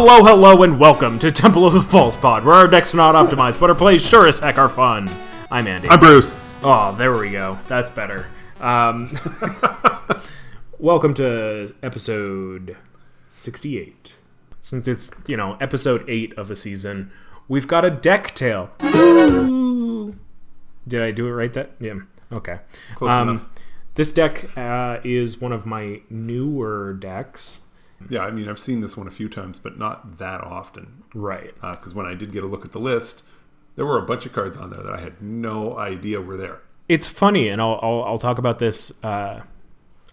Hello, 0.00 0.22
hello, 0.22 0.62
and 0.62 0.78
welcome 0.78 1.18
to 1.18 1.32
Temple 1.32 1.66
of 1.66 1.72
the 1.72 1.82
False 1.82 2.16
Pod, 2.16 2.44
where 2.44 2.54
our 2.54 2.68
decks 2.68 2.94
are 2.94 2.96
not 2.96 3.16
optimized, 3.16 3.58
but 3.58 3.68
our 3.68 3.74
plays 3.74 4.00
sure 4.00 4.28
as 4.28 4.38
heck 4.38 4.56
are 4.56 4.68
fun. 4.68 5.10
I'm 5.50 5.66
Andy. 5.66 5.88
I'm 5.88 5.98
Bruce. 5.98 6.48
Oh, 6.62 6.94
there 6.94 7.12
we 7.18 7.30
go. 7.32 7.58
That's 7.66 7.90
better. 7.90 8.28
Um, 8.60 9.12
welcome 10.78 11.14
to 11.14 11.74
episode 11.82 12.76
68. 13.26 14.14
Since 14.60 14.86
it's, 14.86 15.10
you 15.26 15.36
know, 15.36 15.54
episode 15.60 16.08
8 16.08 16.38
of 16.38 16.48
a 16.52 16.54
season, 16.54 17.10
we've 17.48 17.66
got 17.66 17.84
a 17.84 17.90
deck 17.90 18.36
tale. 18.36 18.70
Did 20.86 21.02
I 21.02 21.10
do 21.10 21.26
it 21.26 21.32
right 21.32 21.52
that? 21.54 21.72
Yeah. 21.80 21.94
Okay. 22.32 22.60
Close 22.94 23.10
Um, 23.10 23.28
enough. 23.30 23.46
This 23.96 24.12
deck 24.12 24.56
uh, 24.56 25.00
is 25.02 25.40
one 25.40 25.50
of 25.50 25.66
my 25.66 26.02
newer 26.08 26.92
decks. 26.92 27.62
Yeah, 28.08 28.20
I 28.20 28.30
mean, 28.30 28.48
I've 28.48 28.58
seen 28.58 28.80
this 28.80 28.96
one 28.96 29.06
a 29.06 29.10
few 29.10 29.28
times, 29.28 29.58
but 29.58 29.78
not 29.78 30.18
that 30.18 30.40
often. 30.42 31.02
Right. 31.14 31.52
Because 31.60 31.94
when 31.94 32.06
I 32.06 32.14
did 32.14 32.32
get 32.32 32.44
a 32.44 32.46
look 32.46 32.64
at 32.64 32.72
the 32.72 32.78
list, 32.80 33.22
there 33.76 33.84
were 33.84 33.98
a 33.98 34.06
bunch 34.06 34.24
of 34.26 34.32
cards 34.32 34.56
on 34.56 34.70
there 34.70 34.82
that 34.82 34.92
I 34.94 35.00
had 35.00 35.20
no 35.20 35.76
idea 35.76 36.20
were 36.20 36.36
there. 36.36 36.60
it's 36.88 37.06
funny, 37.06 37.48
and 37.48 37.60
I'll 37.60 37.78
I'll, 37.82 38.04
I'll 38.04 38.18
talk 38.18 38.38
about 38.38 38.58
this 38.60 38.92
uh, 39.04 39.42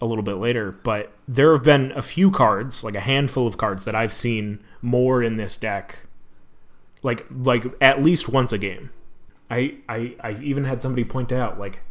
a 0.02 0.06
little 0.06 0.24
bit 0.24 0.36
later. 0.36 0.72
But 0.84 1.12
there 1.28 1.52
have 1.54 1.64
been 1.64 1.92
a 1.94 2.02
few 2.02 2.32
cards, 2.32 2.84
like 2.84 2.96
a 2.96 3.00
handful 3.02 3.46
of 3.48 3.58
cards, 3.58 3.84
that 3.86 3.96
I've 3.96 4.14
seen 4.14 4.60
more 4.82 5.24
in 5.24 5.36
this 5.38 5.56
deck, 5.58 6.08
like 7.04 7.26
like 7.32 7.66
at 7.80 8.04
least 8.04 8.28
once 8.30 8.52
a 8.52 8.58
game. 8.58 8.90
I 9.50 9.76
I 9.88 10.16
I've 10.20 10.44
even 10.44 10.66
had 10.66 10.82
somebody 10.82 11.04
point 11.06 11.32
out 11.32 11.60
like, 11.60 11.82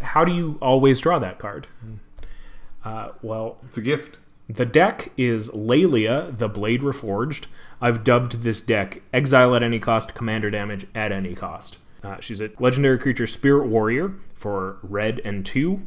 how 0.00 0.24
do 0.24 0.32
you 0.32 0.58
always 0.60 1.00
draw 1.00 1.18
that 1.20 1.38
card? 1.38 1.68
Uh, 2.84 3.10
well, 3.22 3.58
It's 3.64 3.78
a 3.78 3.82
gift. 3.82 4.18
The 4.48 4.64
deck 4.66 5.10
is 5.16 5.48
Laelia, 5.50 6.36
the 6.36 6.48
Blade 6.48 6.82
Reforged. 6.82 7.46
I've 7.80 8.04
dubbed 8.04 8.42
this 8.42 8.60
deck 8.60 9.02
Exile 9.12 9.54
at 9.54 9.62
any 9.62 9.78
cost, 9.78 10.14
Commander 10.14 10.50
damage 10.50 10.86
at 10.94 11.12
any 11.12 11.34
cost. 11.34 11.78
Uh, 12.04 12.20
she's 12.20 12.40
a 12.40 12.50
legendary 12.60 12.98
creature, 12.98 13.26
Spirit 13.26 13.66
Warrior, 13.66 14.14
for 14.34 14.78
red 14.82 15.20
and 15.24 15.44
two. 15.44 15.82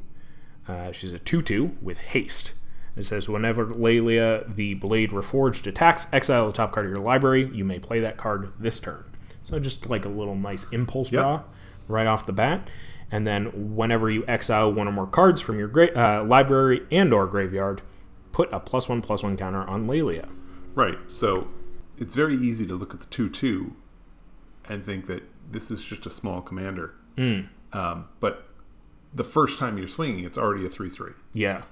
Uh, 0.67 0.91
she's 0.91 1.13
a 1.13 1.19
2 1.19 1.41
2 1.41 1.77
with 1.81 1.97
haste. 1.99 2.53
It 2.95 3.05
says 3.05 3.29
whenever 3.29 3.65
Laelia, 3.65 4.53
the 4.53 4.73
Blade 4.73 5.11
Reforged, 5.11 5.65
attacks, 5.65 6.07
exile 6.11 6.47
the 6.47 6.51
top 6.53 6.73
card 6.73 6.85
of 6.85 6.91
your 6.91 7.01
library. 7.01 7.49
You 7.53 7.63
may 7.63 7.79
play 7.79 7.99
that 8.01 8.17
card 8.17 8.51
this 8.59 8.79
turn. 8.79 9.05
So 9.43 9.57
just 9.59 9.89
like 9.89 10.03
a 10.05 10.09
little 10.09 10.35
nice 10.35 10.67
impulse 10.71 11.11
Yep. 11.11 11.21
draw 11.21 11.41
right 11.87 12.05
off 12.07 12.25
the 12.25 12.33
bat. 12.33 12.69
And 13.09 13.25
then 13.25 13.75
whenever 13.75 14.11
you 14.11 14.23
exile 14.27 14.71
one 14.71 14.87
or 14.87 14.91
more 14.91 15.07
cards 15.07 15.39
from 15.41 15.57
your 15.57 15.69
gra- 15.69 15.95
uh, 15.95 16.23
library 16.25 16.81
and 16.91 17.11
or 17.13 17.25
graveyard, 17.25 17.81
put 18.39 18.53
a 18.53 18.59
plus 18.61 18.87
one 18.87 19.01
plus 19.01 19.21
one 19.21 19.35
counter 19.35 19.67
on 19.67 19.85
Laelia. 19.85 20.29
Right. 20.73 20.97
So 21.09 21.49
it's 21.97 22.15
very 22.15 22.35
easy 22.35 22.65
to 22.67 22.73
look 22.73 22.93
at 22.93 23.01
the 23.01 23.05
2 23.07 23.29
2 23.29 23.75
and 24.69 24.85
think 24.85 25.07
that 25.07 25.23
this 25.51 25.69
is 25.69 25.83
just 25.83 26.05
a 26.05 26.09
small 26.09 26.39
commander. 26.39 26.93
Um, 27.73 28.07
but 28.21 28.47
the 29.13 29.25
first 29.25 29.59
time 29.59 29.77
you're 29.77 29.89
swinging, 29.89 30.23
it's 30.23 30.37
already 30.37 30.65
a 30.65 30.69
3 30.69 30.89
3. 30.89 31.11
Yeah. 31.33 31.63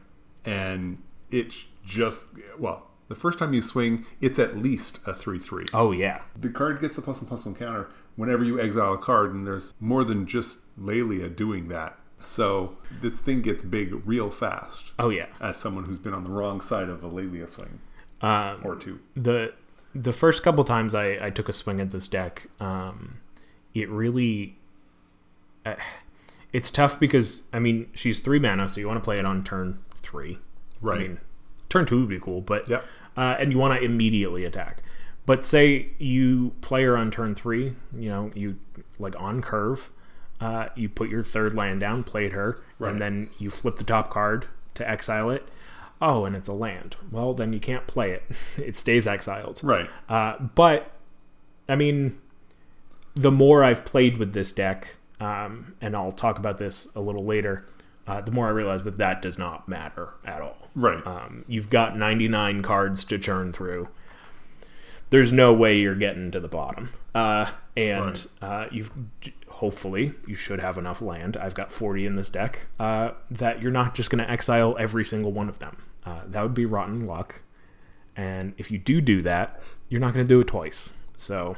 And 0.44 1.02
it's 1.32 1.68
just, 1.86 2.28
well, 2.60 2.92
the 3.08 3.16
first 3.16 3.40
time 3.40 3.54
you 3.54 3.62
swing, 3.62 4.06
it's 4.20 4.38
at 4.38 4.58
least 4.58 5.00
a 5.06 5.14
3 5.14 5.40
3. 5.40 5.68
Oh 5.74 5.94
yeah. 5.94 6.24
The 6.36 6.50
card 6.50 6.82
gets 6.82 6.98
the 6.98 7.02
plus 7.02 7.22
one 7.22 7.30
plus 7.30 7.46
one 7.46 7.56
counter 7.56 7.90
whenever 8.18 8.44
you 8.44 8.60
exile 8.60 8.94
a 8.94 8.98
card, 8.98 9.34
and 9.34 9.48
there's 9.48 9.74
more 9.80 10.04
than 10.04 10.26
just 10.26 10.58
Laelia 10.78 11.34
doing 11.34 11.70
that. 11.70 11.98
So 12.22 12.78
this 13.02 13.22
thing 13.22 13.42
gets 13.42 13.62
big 13.62 14.06
real 14.06 14.30
fast 14.30 14.92
Oh 15.00 15.10
yeah. 15.10 15.28
as 15.40 15.56
someone 15.58 15.86
who's 15.86 16.00
been 16.00 16.14
on 16.14 16.24
the 16.24 16.30
wrong 16.32 16.62
side 16.62 16.90
of 16.90 17.04
a 17.04 17.10
Laelia 17.10 17.48
swing 17.48 17.80
Um, 18.22 18.62
or 18.64 18.76
two. 18.76 19.00
the 19.16 19.54
the 19.96 20.14
first 20.14 20.44
couple 20.44 20.64
times 20.64 20.94
I, 20.94 21.18
I 21.28 21.30
took 21.30 21.50
a 21.50 21.54
swing 21.54 21.80
at 21.82 21.92
this 21.92 22.08
deck, 22.08 22.48
um, 22.60 23.18
it 23.74 23.90
really 23.90 24.58
uh, 25.66 25.76
it's 26.54 26.70
tough 26.72 27.00
because 27.00 27.44
I 27.54 27.60
mean 27.60 27.90
she's 27.94 28.20
three 28.20 28.40
mana, 28.40 28.70
so 28.70 28.80
you 28.80 28.88
want 28.88 28.98
to 29.00 29.04
play 29.04 29.20
it 29.20 29.26
on 29.26 29.44
turn 29.44 29.80
three. 30.02 30.40
Right. 30.82 31.00
I 31.00 31.04
mean, 31.04 31.20
turn 31.70 31.86
two 31.86 32.00
would 32.02 32.10
be 32.10 32.20
cool, 32.20 32.42
but 32.42 32.68
Yep. 32.70 32.86
uh, 33.16 33.36
and 33.40 33.52
you 33.52 33.58
want 33.58 33.80
to 33.80 33.84
immediately 33.86 34.46
attack. 34.46 34.84
But 35.26 35.46
say 35.46 35.90
you 35.98 36.54
play 36.62 36.84
her 36.84 36.96
on 36.96 37.12
turn 37.12 37.36
three, 37.36 37.74
you 37.96 38.10
know, 38.10 38.32
you 38.36 38.58
like 39.00 39.16
on 39.20 39.42
curve, 39.42 39.90
uh, 40.40 40.68
you 40.76 40.88
put 40.90 41.10
your 41.10 41.24
third 41.24 41.54
land 41.56 41.80
down, 41.80 42.04
played 42.04 42.32
her, 42.34 42.62
Right. 42.80 42.92
and 42.92 43.02
then 43.02 43.30
you 43.40 43.50
flip 43.50 43.78
the 43.78 43.84
top 43.84 44.10
card 44.10 44.48
to 44.76 44.88
exile 44.90 45.30
it. 45.30 45.48
Oh, 46.00 46.26
and 46.26 46.36
it's 46.36 46.48
a 46.48 46.54
land. 46.54 46.96
Well, 47.12 47.34
then 47.34 47.54
you 47.54 47.60
can't 47.60 47.88
play 47.88 48.12
it. 48.12 48.24
it 48.58 48.78
stays 48.78 49.08
exiled. 49.08 49.60
Right. 49.64 49.90
Uh, 50.08 50.38
but 50.40 50.92
I 51.68 51.76
mean, 51.76 52.20
the 53.16 53.32
more 53.32 53.64
I've 53.64 53.84
played 53.84 54.18
with 54.18 54.34
this 54.34 54.52
deck, 54.52 54.96
um, 55.20 55.76
and 55.82 55.96
I'll 55.96 56.12
talk 56.12 56.38
about 56.38 56.60
this 56.60 56.88
a 56.96 57.02
little 57.02 57.26
later, 57.26 57.66
uh, 58.06 58.22
the 58.22 58.32
more 58.32 58.48
I 58.48 58.52
realize 58.52 58.84
that 58.84 58.98
that 58.98 59.22
does 59.22 59.38
not 59.40 59.68
matter 59.68 60.10
at 60.24 60.40
all. 60.42 60.70
Right. 60.76 61.06
Um, 61.06 61.44
you've 61.48 61.70
got 61.72 61.98
99 61.98 62.62
cards 62.62 63.04
to 63.06 63.18
churn 63.18 63.52
through. 63.52 63.90
There's 65.10 65.32
no 65.32 65.54
way 65.54 65.78
you're 65.80 65.96
getting 65.96 66.32
to 66.32 66.40
the 66.40 66.48
bottom. 66.50 66.92
Uh, 67.16 67.52
and 67.76 68.28
uh, 68.42 68.68
you've 68.72 68.92
hopefully 69.48 70.14
you 70.28 70.36
should 70.36 70.60
have 70.60 70.78
enough 70.78 71.02
land. 71.02 71.38
I've 71.38 71.54
got 71.56 71.72
40 71.72 72.06
in 72.06 72.16
this 72.16 72.30
deck 72.30 72.68
uh, 72.80 73.12
that 73.32 73.62
you're 73.62 73.72
not 73.72 73.96
just 73.96 74.10
going 74.10 74.24
to 74.24 74.30
exile 74.30 74.76
every 74.80 75.06
single 75.06 75.32
one 75.32 75.48
of 75.50 75.60
them. 75.60 75.78
Uh, 76.06 76.22
that 76.28 76.42
would 76.44 76.54
be 76.54 76.66
rotten 76.66 77.06
luck. 77.08 77.42
And 78.16 78.54
if 78.58 78.70
you 78.72 78.78
do 78.80 79.00
do 79.02 79.22
that, 79.22 79.62
you're 79.90 80.02
not 80.02 80.14
going 80.14 80.26
to 80.26 80.30
do 80.34 80.40
it 80.40 80.48
twice. 80.48 80.94
So, 81.18 81.56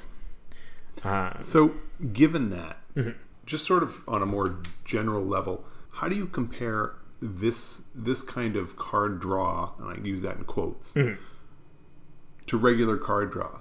uh, 1.04 1.42
so 1.42 1.76
given 2.14 2.50
that, 2.52 2.78
Mm-hmm. 2.96 3.12
just 3.46 3.66
sort 3.66 3.84
of 3.84 4.02
on 4.08 4.22
a 4.22 4.26
more 4.26 4.58
general 4.84 5.24
level, 5.24 5.64
how 5.94 6.10
do 6.10 6.16
you 6.16 6.26
compare 6.26 6.94
this 7.22 7.84
this 7.94 8.24
kind 8.24 8.56
of 8.56 8.76
card 8.78 9.20
draw, 9.22 9.72
and 9.80 9.90
I 9.90 10.04
use 10.06 10.22
that 10.24 10.38
in 10.38 10.44
quotes, 10.46 10.94
Mm-hmm. 10.94 11.22
To 12.50 12.58
regular 12.58 12.98
card 12.98 13.32
draw? 13.32 13.60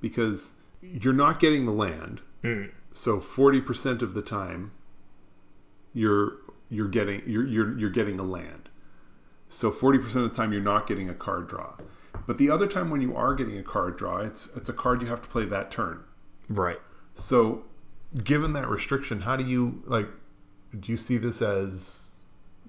Because 0.00 0.54
you're 0.82 1.12
not 1.12 1.38
getting 1.40 1.66
the 1.66 1.72
land, 1.72 2.22
Mm. 2.42 2.70
so 2.94 3.20
forty 3.20 3.60
percent 3.60 4.00
of 4.02 4.14
the 4.14 4.22
time, 4.22 4.72
you're 5.92 6.38
you're 6.68 6.88
getting 6.88 7.22
you're 7.26 7.46
you're, 7.46 7.78
you're 7.78 7.90
getting 7.90 8.18
a 8.18 8.22
land. 8.22 8.68
So 9.48 9.70
forty 9.70 9.98
percent 9.98 10.24
of 10.24 10.30
the 10.30 10.36
time, 10.36 10.52
you're 10.52 10.62
not 10.62 10.86
getting 10.86 11.08
a 11.10 11.14
card 11.14 11.48
draw. 11.48 11.74
But 12.26 12.38
the 12.38 12.50
other 12.50 12.66
time 12.66 12.90
when 12.90 13.00
you 13.00 13.14
are 13.16 13.34
getting 13.34 13.58
a 13.58 13.62
card 13.62 13.96
draw, 13.96 14.18
it's 14.18 14.48
it's 14.56 14.68
a 14.68 14.72
card 14.72 15.02
you 15.02 15.08
have 15.08 15.22
to 15.22 15.28
play 15.28 15.44
that 15.46 15.70
turn. 15.70 16.02
right. 16.48 16.80
So, 17.16 17.64
given 18.24 18.52
that 18.54 18.68
restriction, 18.68 19.22
how 19.22 19.36
do 19.36 19.44
you 19.44 19.82
like? 19.86 20.08
Do 20.78 20.90
you 20.92 20.96
see 20.96 21.18
this 21.18 21.42
as, 21.42 22.10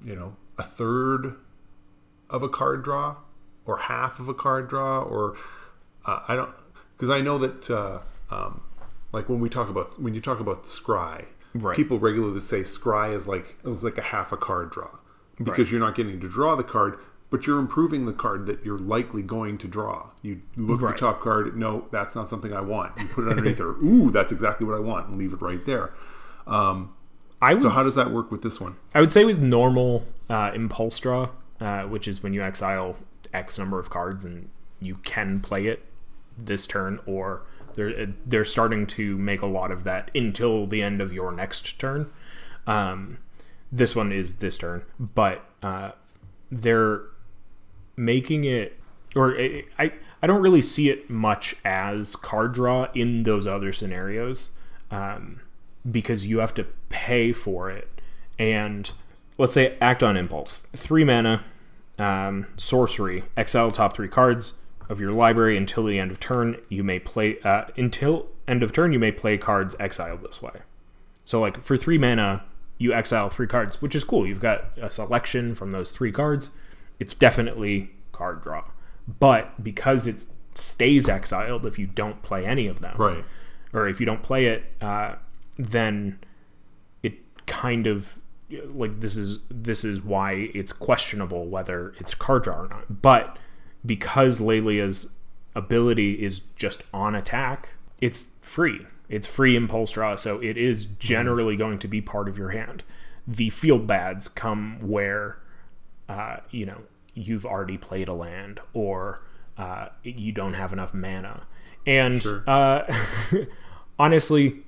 you 0.04 0.16
know, 0.16 0.36
a 0.58 0.64
third 0.64 1.36
of 2.30 2.42
a 2.44 2.50
card 2.50 2.84
draw, 2.84 3.18
or 3.66 3.78
half 3.78 4.20
of 4.20 4.28
a 4.28 4.34
card 4.34 4.68
draw, 4.70 5.00
or 5.02 5.36
uh, 6.06 6.20
I 6.28 6.36
don't 6.36 6.52
because 6.96 7.10
I 7.10 7.22
know 7.22 7.38
that 7.38 7.70
uh, 7.70 8.00
um, 8.30 8.62
like 9.12 9.30
when 9.30 9.40
we 9.40 9.50
talk 9.50 9.70
about 9.70 10.00
when 10.02 10.14
you 10.14 10.22
talk 10.22 10.40
about 10.40 10.64
scry, 10.64 11.26
Right. 11.54 11.76
people 11.76 12.00
regularly 12.00 12.40
say 12.40 12.62
scry 12.62 13.14
is 13.14 13.28
like 13.28 13.58
is 13.66 13.84
like 13.84 13.98
a 13.98 14.02
half 14.02 14.32
a 14.32 14.38
card 14.38 14.72
draw 14.72 14.90
because 15.44 15.72
you're 15.72 15.82
not 15.82 15.96
getting 15.96 16.20
to 16.20 16.30
draw 16.30 16.56
the 16.56 16.64
card. 16.64 16.98
But 17.30 17.48
you're 17.48 17.60
improving 17.60 18.06
the 18.08 18.12
card 18.12 18.46
that 18.48 18.66
you're 18.66 18.78
likely 18.78 19.22
going 19.22 19.58
to 19.60 19.68
draw. 19.70 20.10
You 20.22 20.42
look 20.58 20.84
at 20.84 20.88
the 20.90 21.00
top 21.00 21.22
card. 21.22 21.56
No, 21.56 21.88
that's 21.90 22.14
not 22.14 22.28
something 22.28 22.52
I 22.52 22.60
want. 22.60 22.92
You 23.00 23.08
put 23.08 23.26
it 23.26 23.30
underneath 23.30 23.62
or 23.62 23.72
Ooh, 23.82 24.12
that's 24.12 24.34
exactly 24.34 24.68
what 24.68 24.76
I 24.76 24.82
want, 24.82 25.08
and 25.08 25.18
leave 25.18 25.32
it 25.32 25.42
right 25.42 25.66
there. 25.66 25.94
I 27.42 27.54
would 27.54 27.62
So 27.62 27.70
how 27.70 27.84
does 27.84 27.96
that 27.96 28.12
work 28.12 28.32
with 28.32 28.42
this 28.44 28.60
one? 28.60 28.76
I 28.94 29.00
would 29.00 29.12
say 29.14 29.24
with 29.26 29.40
normal 29.40 30.06
uh, 30.30 30.52
impulse 30.54 31.00
draw, 31.00 31.30
uh, 31.62 31.84
which 31.84 32.08
is 32.08 32.22
when 32.22 32.34
you 32.34 32.44
exile 32.44 32.98
X 33.34 33.58
number 33.58 33.80
of 33.80 33.90
cards 33.90 34.26
and 34.26 34.50
you 34.80 34.96
can 34.96 35.40
play 35.40 35.68
it 35.68 35.86
this 36.38 36.66
turn, 36.66 37.00
or 37.06 37.44
they're 37.76 38.08
they're 38.26 38.46
starting 38.46 38.88
to 38.88 39.18
make 39.18 39.42
a 39.42 39.48
lot 39.48 39.72
of 39.72 39.84
that 39.84 40.10
until 40.16 40.66
the 40.66 40.82
end 40.82 41.02
of 41.02 41.14
your 41.14 41.32
next 41.32 41.80
turn. 41.80 42.10
Um, 42.66 43.20
this 43.72 43.96
one 43.96 44.12
is 44.12 44.34
this 44.38 44.58
turn, 44.58 44.84
but 45.00 45.44
uh, 45.62 45.92
they're 46.52 47.02
making 47.96 48.44
it, 48.44 48.80
or 49.16 49.38
I 49.38 49.66
I- 49.78 49.94
I 50.24 50.28
don't 50.28 50.42
really 50.44 50.62
see 50.62 50.88
it 50.90 51.10
much 51.10 51.56
as 51.66 52.16
card 52.16 52.54
draw 52.54 52.92
in 52.94 53.24
those 53.24 53.48
other 53.48 53.74
scenarios. 53.74 54.52
Um, 54.92 55.40
because 55.90 56.28
you 56.28 56.38
have 56.38 56.54
to 56.54 56.66
pay 56.90 57.34
for 57.34 57.72
it. 57.72 57.88
And 58.38 58.92
let's 59.40 59.54
say 59.54 59.76
act 59.82 60.04
on 60.04 60.16
impulse. 60.16 60.62
Three 60.76 61.04
mana, 61.04 61.42
um, 62.02 62.48
sorcery, 62.58 63.24
exile 63.38 63.72
top 63.72 63.96
three 63.96 64.08
cards 64.08 64.54
of 64.90 65.00
your 65.00 65.12
library 65.12 65.58
until 65.58 65.86
the 65.86 66.00
end 66.00 66.12
of 66.12 66.20
turn. 66.20 66.58
You 66.70 66.84
may 66.84 67.00
play 67.00 67.40
uh, 67.42 67.66
until 67.78 68.28
end 68.48 68.64
of 68.64 68.74
turn. 68.74 68.94
You 68.94 69.00
may 69.00 69.12
play 69.12 69.38
cards 69.38 69.76
exiled 69.80 70.24
this 70.24 70.42
way. 70.42 70.62
So 71.26 71.40
like 71.40 71.62
for 71.64 71.78
three 71.78 71.98
mana, 71.98 72.44
you 72.78 72.94
exile 72.94 73.30
three 73.30 73.48
cards, 73.48 73.82
which 73.82 73.96
is 73.96 74.04
cool. 74.04 74.28
You've 74.28 74.42
got 74.42 74.78
a 74.82 74.90
selection 74.90 75.56
from 75.56 75.72
those 75.72 75.92
three 75.92 76.12
cards. 76.12 76.52
It's 77.00 77.14
definitely 77.14 77.92
card 78.12 78.42
draw. 78.42 78.66
But 79.08 79.64
because 79.64 80.08
it 80.08 80.26
stays 80.56 81.08
exiled 81.08 81.66
if 81.66 81.80
you 81.80 81.88
don't 81.88 82.22
play 82.22 82.46
any 82.46 82.68
of 82.68 82.82
them. 82.82 82.96
Right. 82.98 83.24
Or 83.74 83.88
if 83.88 84.00
you 84.00 84.06
don't 84.06 84.22
play 84.22 84.48
it, 84.48 84.66
uh, 84.82 85.16
then 85.58 86.20
it 87.04 87.14
kind 87.46 87.88
of 87.88 88.20
like 88.74 89.00
this 89.00 89.18
is 89.18 89.40
this 89.50 89.84
is 89.84 90.02
why 90.02 90.50
it's 90.54 90.74
questionable 90.74 91.48
whether 91.48 91.94
it's 92.00 92.14
card 92.14 92.44
draw 92.44 92.62
or 92.62 92.68
not. 92.68 93.02
But 93.02 93.38
because 93.86 94.40
Laelia's 94.40 95.14
ability 95.56 96.24
is 96.24 96.42
just 96.56 96.84
on 96.94 97.16
attack, 97.16 97.70
it's 98.00 98.28
free. 98.42 98.86
It's 99.10 99.28
free 99.28 99.56
impulse 99.56 99.92
draw, 99.92 100.16
so 100.16 100.40
it 100.42 100.58
is 100.58 100.86
generally 100.86 101.58
going 101.58 101.80
to 101.80 101.88
be 101.88 102.00
part 102.02 102.30
of 102.30 102.38
your 102.38 102.50
hand. 102.50 102.84
The 103.28 103.50
field 103.50 103.86
bads 103.86 104.28
come 104.28 104.80
where 104.82 105.38
uh, 106.08 106.38
you 106.50 106.66
know 106.66 106.82
you've 107.14 107.46
already 107.46 107.78
played 107.78 108.08
a 108.08 108.14
land 108.14 108.62
or 108.74 109.22
uh, 109.58 109.88
you 110.04 110.32
don't 110.32 110.54
have 110.54 110.72
enough 110.72 110.94
mana, 110.94 111.44
and 111.86 112.22
Sure. 112.22 112.44
uh, 112.48 112.84
honestly, 114.00 114.62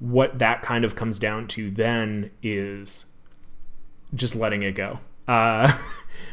what 0.00 0.38
that 0.38 0.62
kind 0.62 0.84
of 0.84 0.96
comes 0.96 1.18
down 1.18 1.46
to 1.46 1.70
then 1.70 2.30
is 2.42 3.04
just 4.14 4.34
letting 4.34 4.62
it 4.62 4.72
go. 4.74 4.98
Uh, 5.28 5.76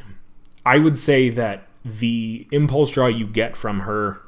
I 0.65 0.79
would 0.79 0.97
say 0.97 1.29
that 1.29 1.67
the 1.85 2.47
impulse 2.51 2.91
draw 2.91 3.07
you 3.07 3.27
get 3.27 3.55
from 3.55 3.81
her 3.81 4.21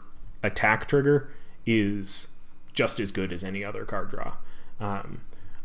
attack 0.43 0.87
trigger 0.87 1.29
is 1.65 2.29
just 2.73 2.99
as 2.99 3.11
good 3.11 3.33
as 3.33 3.43
any 3.43 3.63
other 3.63 3.85
card 3.85 4.11
draw. 4.11 4.35
Um, 4.79 5.21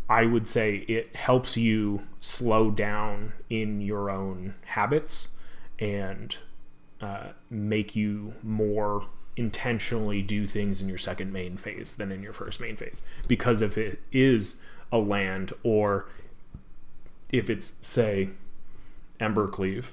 I 0.09 0.27
would 0.27 0.49
say 0.49 0.85
it 0.89 1.15
helps 1.17 1.57
you 1.57 2.03
slow 2.21 2.71
down 2.71 3.33
in 3.49 3.81
your 3.81 4.11
own 4.11 4.55
habits 4.67 5.29
and 5.79 6.37
uh, 7.01 7.29
make 7.51 7.97
you 7.97 8.35
more 8.43 9.07
intentionally 9.37 10.23
do 10.23 10.47
things 10.47 10.81
in 10.81 10.89
your 10.89 10.99
second 10.99 11.33
main 11.33 11.57
phase 11.57 11.95
than 11.95 12.13
in 12.13 12.23
your 12.23 12.33
first 12.33 12.61
main 12.61 12.77
phase. 12.77 13.03
Because 13.27 13.63
if 13.63 13.77
it 13.77 14.01
is 14.13 14.63
a 14.93 14.99
land 14.99 15.53
or 15.63 16.07
if 17.31 17.51
it's, 17.51 17.75
say, 17.81 18.31
Embercleave, 19.21 19.87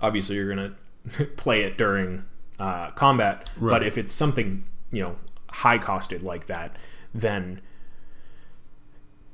obviously 0.00 0.36
you're 0.36 0.54
going 0.54 0.74
to 1.16 1.24
play 1.24 1.62
it 1.62 1.78
during 1.78 2.24
uh, 2.58 2.90
combat. 2.90 3.50
But 3.60 3.82
if 3.82 3.96
it's 3.96 4.12
something, 4.12 4.64
you 4.90 5.02
know, 5.02 5.16
high 5.50 5.78
costed 5.78 6.22
like 6.22 6.46
that, 6.46 6.76
then 7.14 7.60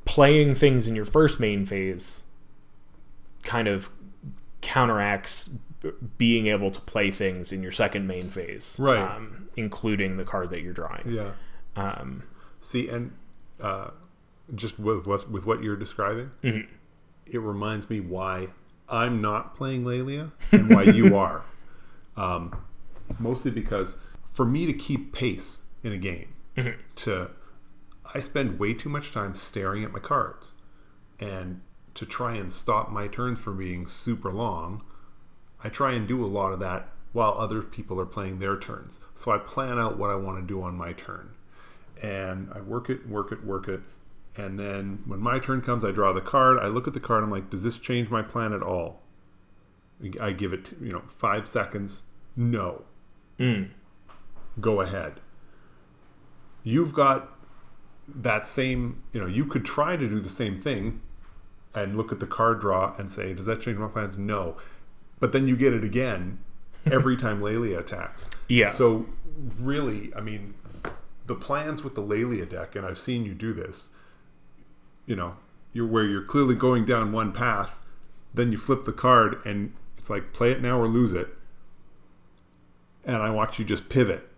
playing 0.04 0.54
things 0.54 0.86
in 0.86 0.94
your 0.94 1.04
first 1.04 1.40
main 1.40 1.66
phase 1.66 2.24
kind 3.42 3.68
of 3.68 3.88
counteracts 4.60 5.50
being 6.18 6.46
able 6.46 6.70
to 6.70 6.80
play 6.80 7.10
things 7.10 7.52
in 7.52 7.62
your 7.62 7.72
second 7.72 8.06
main 8.06 8.30
phase, 8.30 8.76
Right. 8.80 8.98
Um, 8.98 9.48
including 9.56 10.16
the 10.16 10.24
card 10.24 10.50
that 10.50 10.60
you're 10.62 10.72
drawing. 10.72 11.02
Yeah. 11.06 11.32
Um, 11.76 12.24
See, 12.60 12.88
and 12.88 13.12
uh, 13.60 13.90
just 14.54 14.78
with, 14.78 15.06
with 15.06 15.28
with 15.28 15.44
what 15.44 15.62
you're 15.62 15.76
describing, 15.76 16.30
Mhm. 16.42 16.66
it 17.26 17.38
reminds 17.40 17.90
me 17.90 18.00
why 18.00 18.48
I'm 18.88 19.20
not 19.20 19.54
playing 19.56 19.84
Laelia 19.84 20.32
and 20.52 20.70
why 20.70 20.84
you 20.84 21.16
are. 21.24 21.42
Um, 22.16 22.56
mostly 23.18 23.50
because 23.50 23.96
for 24.30 24.46
me 24.46 24.66
to 24.66 24.72
keep 24.72 25.12
pace 25.12 25.62
in 25.82 25.92
a 25.92 25.98
game, 25.98 26.28
to 26.96 27.30
I 28.14 28.20
spend 28.20 28.58
way 28.58 28.72
too 28.74 28.88
much 28.88 29.12
time 29.12 29.34
staring 29.34 29.84
at 29.84 29.92
my 29.92 29.98
cards, 29.98 30.54
and 31.20 31.60
to 31.94 32.06
try 32.06 32.34
and 32.34 32.50
stop 32.52 32.90
my 32.90 33.08
turns 33.08 33.40
from 33.40 33.58
being 33.58 33.86
super 33.86 34.30
long, 34.32 34.82
I 35.64 35.70
try 35.70 35.94
and 35.94 36.06
do 36.06 36.22
a 36.22 36.26
lot 36.26 36.52
of 36.52 36.60
that 36.60 36.88
while 37.12 37.32
other 37.38 37.62
people 37.62 37.98
are 37.98 38.06
playing 38.06 38.38
their 38.38 38.56
turns. 38.58 39.00
So 39.14 39.32
I 39.32 39.38
plan 39.38 39.78
out 39.78 39.98
what 39.98 40.10
I 40.10 40.14
want 40.16 40.38
to 40.38 40.46
do 40.46 40.62
on 40.62 40.76
my 40.76 40.92
turn. 40.92 41.30
And 42.02 42.50
I 42.54 42.60
work 42.60 42.90
it, 42.90 43.08
work 43.08 43.32
it, 43.32 43.44
work 43.44 43.66
it. 43.68 43.80
And 44.36 44.58
then 44.58 45.02
when 45.06 45.20
my 45.20 45.38
turn 45.38 45.62
comes, 45.62 45.84
I 45.84 45.92
draw 45.92 46.12
the 46.12 46.20
card. 46.20 46.58
I 46.58 46.66
look 46.66 46.86
at 46.86 46.92
the 46.92 47.00
card. 47.00 47.22
I'm 47.22 47.30
like, 47.30 47.50
does 47.50 47.62
this 47.62 47.78
change 47.78 48.10
my 48.10 48.20
plan 48.22 48.52
at 48.52 48.62
all? 48.62 49.00
I 50.20 50.32
give 50.32 50.52
it, 50.52 50.74
you 50.80 50.92
know, 50.92 51.02
five 51.06 51.46
seconds. 51.46 52.02
No. 52.36 52.82
mm, 53.38 53.70
Go 54.60 54.80
ahead. 54.80 55.20
You've 56.64 56.92
got 56.92 57.30
that 58.08 58.46
same, 58.46 59.02
you 59.12 59.20
know, 59.20 59.26
you 59.26 59.46
could 59.46 59.64
try 59.64 59.96
to 59.96 60.08
do 60.08 60.18
the 60.20 60.28
same 60.28 60.60
thing 60.60 61.00
and 61.74 61.96
look 61.96 62.10
at 62.12 62.20
the 62.20 62.26
card 62.26 62.60
draw 62.60 62.94
and 62.96 63.10
say, 63.10 63.34
does 63.34 63.46
that 63.46 63.60
change 63.60 63.78
my 63.78 63.88
plans? 63.88 64.18
No. 64.18 64.56
But 65.24 65.32
then 65.32 65.48
you 65.48 65.56
get 65.56 65.72
it 65.72 65.82
again 65.82 66.38
every 66.84 67.16
time 67.16 67.40
Laelia 67.40 67.78
attacks. 67.78 68.28
Yeah. 68.46 68.68
So 68.68 69.06
really, 69.58 70.12
I 70.14 70.20
mean, 70.20 70.52
the 71.24 71.34
plans 71.34 71.82
with 71.82 71.94
the 71.94 72.02
Laelia 72.02 72.46
deck, 72.46 72.76
and 72.76 72.84
I've 72.84 72.98
seen 72.98 73.24
you 73.24 73.32
do 73.32 73.54
this, 73.54 73.88
you 75.06 75.16
know, 75.16 75.36
you're 75.72 75.86
where 75.86 76.04
you're 76.04 76.24
clearly 76.26 76.54
going 76.54 76.84
down 76.84 77.10
one 77.10 77.32
path, 77.32 77.78
then 78.34 78.52
you 78.52 78.58
flip 78.58 78.84
the 78.84 78.92
card 78.92 79.40
and 79.46 79.72
it's 79.96 80.10
like 80.10 80.34
play 80.34 80.52
it 80.52 80.60
now 80.60 80.78
or 80.78 80.86
lose 80.86 81.14
it. 81.14 81.28
And 83.06 83.16
I 83.16 83.30
watch 83.30 83.58
you 83.58 83.64
just 83.64 83.88
pivot 83.88 84.28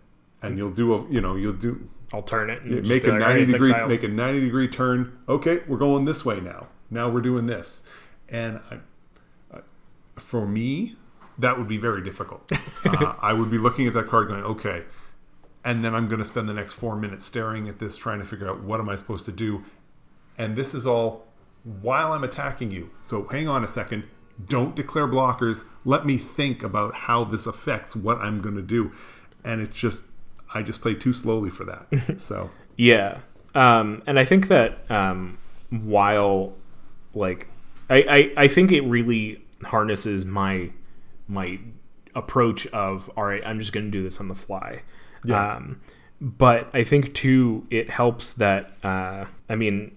and 0.41 0.57
you'll 0.57 0.71
do 0.71 0.93
a 0.93 1.05
you 1.11 1.19
know, 1.19 1.35
you'll 1.35 1.51
do 1.51 1.89
alternate. 2.13 2.61
and 2.61 2.71
yeah, 2.71 2.79
just 2.79 2.89
make 2.89 3.03
a 3.03 3.11
like, 3.11 3.19
90 3.19 3.45
degree 3.51 3.71
exiled." 3.71 3.89
make 3.89 4.03
a 4.03 4.07
90 4.07 4.39
degree 4.39 4.69
turn 4.69 5.19
okay 5.27 5.59
we're 5.67 5.77
going 5.77 6.05
this 6.05 6.23
way 6.23 6.39
now 6.39 6.67
now 6.89 7.09
we're 7.09 7.19
doing 7.19 7.45
this 7.45 7.83
and 8.29 8.61
I, 8.71 8.77
for 10.19 10.47
me 10.47 10.95
that 11.39 11.57
would 11.57 11.67
be 11.67 11.77
very 11.77 12.01
difficult. 12.03 12.49
Uh, 12.85 13.13
i 13.21 13.33
would 13.33 13.51
be 13.51 13.57
looking 13.57 13.85
at 13.85 13.93
that 13.93 14.07
card 14.07 14.29
going 14.29 14.43
okay 14.43 14.85
and 15.65 15.83
then 15.83 15.93
i'm 15.93 16.07
going 16.07 16.19
to 16.19 16.25
spend 16.25 16.47
the 16.47 16.53
next 16.53 16.73
four 16.73 16.95
minutes 16.95 17.25
staring 17.25 17.67
at 17.67 17.79
this 17.79 17.97
trying 17.97 18.19
to 18.19 18.25
figure 18.25 18.47
out 18.47 18.61
what 18.63 18.79
am 18.79 18.87
i 18.87 18.95
supposed 18.95 19.25
to 19.25 19.31
do. 19.31 19.63
And 20.37 20.55
this 20.55 20.73
is 20.73 20.87
all 20.87 21.25
while 21.63 22.13
i'm 22.13 22.23
attacking 22.23 22.71
you. 22.71 22.91
So 23.01 23.27
hang 23.27 23.49
on 23.49 23.63
a 23.63 23.67
second. 23.67 24.03
Don't 24.47 24.75
declare 24.75 25.07
blockers. 25.07 25.65
Let 25.83 26.05
me 26.05 26.17
think 26.17 26.63
about 26.63 26.93
how 26.93 27.25
this 27.25 27.45
affects 27.45 27.93
what 27.95 28.19
i'm 28.19 28.39
going 28.41 28.55
to 28.55 28.61
do. 28.61 28.93
And 29.43 29.59
it's 29.59 29.77
just 29.77 30.03
i 30.53 30.61
just 30.61 30.79
play 30.81 30.93
too 30.93 31.11
slowly 31.13 31.49
for 31.49 31.65
that. 31.65 32.19
So. 32.19 32.49
Yeah. 32.77 33.19
Um, 33.53 34.03
and 34.05 34.17
I 34.19 34.23
think 34.23 34.47
that 34.47 34.89
um, 34.89 35.39
while 35.71 36.53
like 37.13 37.47
I, 37.89 38.31
I, 38.37 38.43
I 38.43 38.47
think 38.47 38.71
it 38.71 38.81
really 38.81 39.41
harnesses 39.63 40.25
my 40.25 40.71
my 41.27 41.59
approach 42.15 42.65
of 42.67 43.09
all 43.15 43.25
right, 43.25 43.41
I'm 43.45 43.59
just 43.59 43.73
gonna 43.73 43.89
do 43.89 44.03
this 44.03 44.19
on 44.19 44.27
the 44.27 44.35
fly. 44.35 44.81
Yeah. 45.23 45.55
Um, 45.55 45.81
but 46.19 46.69
I 46.73 46.83
think 46.83 47.13
too 47.13 47.67
it 47.69 47.89
helps 47.89 48.33
that 48.33 48.71
uh, 48.83 49.25
I 49.49 49.55
mean, 49.55 49.95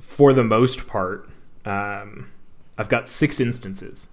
for 0.00 0.32
the 0.32 0.44
most 0.44 0.86
part, 0.86 1.28
um, 1.64 2.30
I've 2.76 2.88
got 2.88 3.08
six 3.08 3.40
instances. 3.40 4.10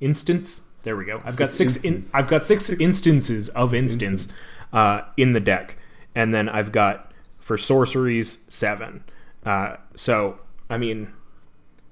Instance. 0.00 0.68
There 0.82 0.96
we 0.96 1.04
go. 1.04 1.22
I've 1.24 1.36
got 1.36 1.52
Six 1.52 1.74
six. 1.74 1.84
In. 1.84 2.04
I've 2.12 2.28
got 2.28 2.44
six 2.44 2.68
instances 2.68 3.48
of 3.50 3.72
instance, 3.72 4.24
Instance. 4.24 4.42
Uh, 4.72 5.02
in 5.16 5.32
the 5.32 5.40
deck, 5.40 5.76
and 6.14 6.34
then 6.34 6.48
I've 6.48 6.72
got 6.72 7.12
for 7.38 7.56
sorceries 7.56 8.38
seven. 8.48 9.04
Uh, 9.46 9.76
so 9.94 10.38
I 10.68 10.78
mean, 10.78 11.12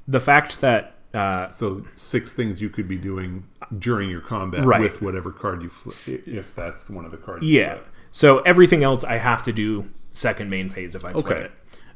the 0.09 0.21
fact 0.21 0.61
that 0.61 0.97
uh, 1.15 1.49
So 1.49 1.85
six 1.97 2.33
things 2.35 2.61
you 2.63 2.69
could 2.71 2.87
be 2.89 2.97
doing 2.99 3.45
during 3.79 4.09
your 4.11 4.21
combat 4.21 4.65
Right. 4.65 4.81
with 4.81 5.03
whatever 5.03 5.33
card 5.33 5.63
you 5.63 5.69
flip, 5.69 6.23
if 6.27 6.55
that's 6.55 6.89
one 6.91 7.05
of 7.05 7.11
the 7.11 7.17
cards. 7.17 7.45
you 7.45 7.61
Yeah. 7.61 7.79
So 8.13 8.39
everything 8.41 8.83
else 8.83 9.05
I 9.05 9.19
have 9.19 9.43
to 9.45 9.53
do 9.53 9.89
second 10.13 10.51
main 10.51 10.69
phase 10.71 10.95
if 10.95 11.05
I 11.05 11.13
flip 11.13 11.27
Okay. 11.27 11.45
it. 11.45 11.53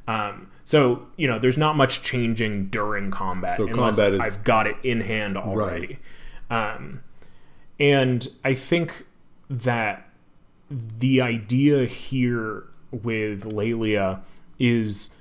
Um, 0.07 0.49
so 0.65 1.07
you 1.17 1.27
know, 1.27 1.39
there's 1.39 1.57
not 1.59 1.77
much 1.77 2.03
changing 2.03 2.67
during 2.67 3.11
combat 3.11 3.57
So 3.57 3.67
unless 3.67 3.97
combat 3.97 4.15
is- 4.15 4.21
I've 4.21 4.45
got 4.45 4.67
it 4.67 4.77
in 4.83 5.01
hand 5.01 5.37
already. 5.37 5.99
Um, 6.51 7.01
and 7.81 8.29
I 8.45 8.55
think 8.55 9.07
that 9.51 10.09
the 10.71 11.21
idea 11.21 11.87
here 11.87 12.65
with 12.91 13.45
Laelia 13.45 14.21
is 14.59 15.17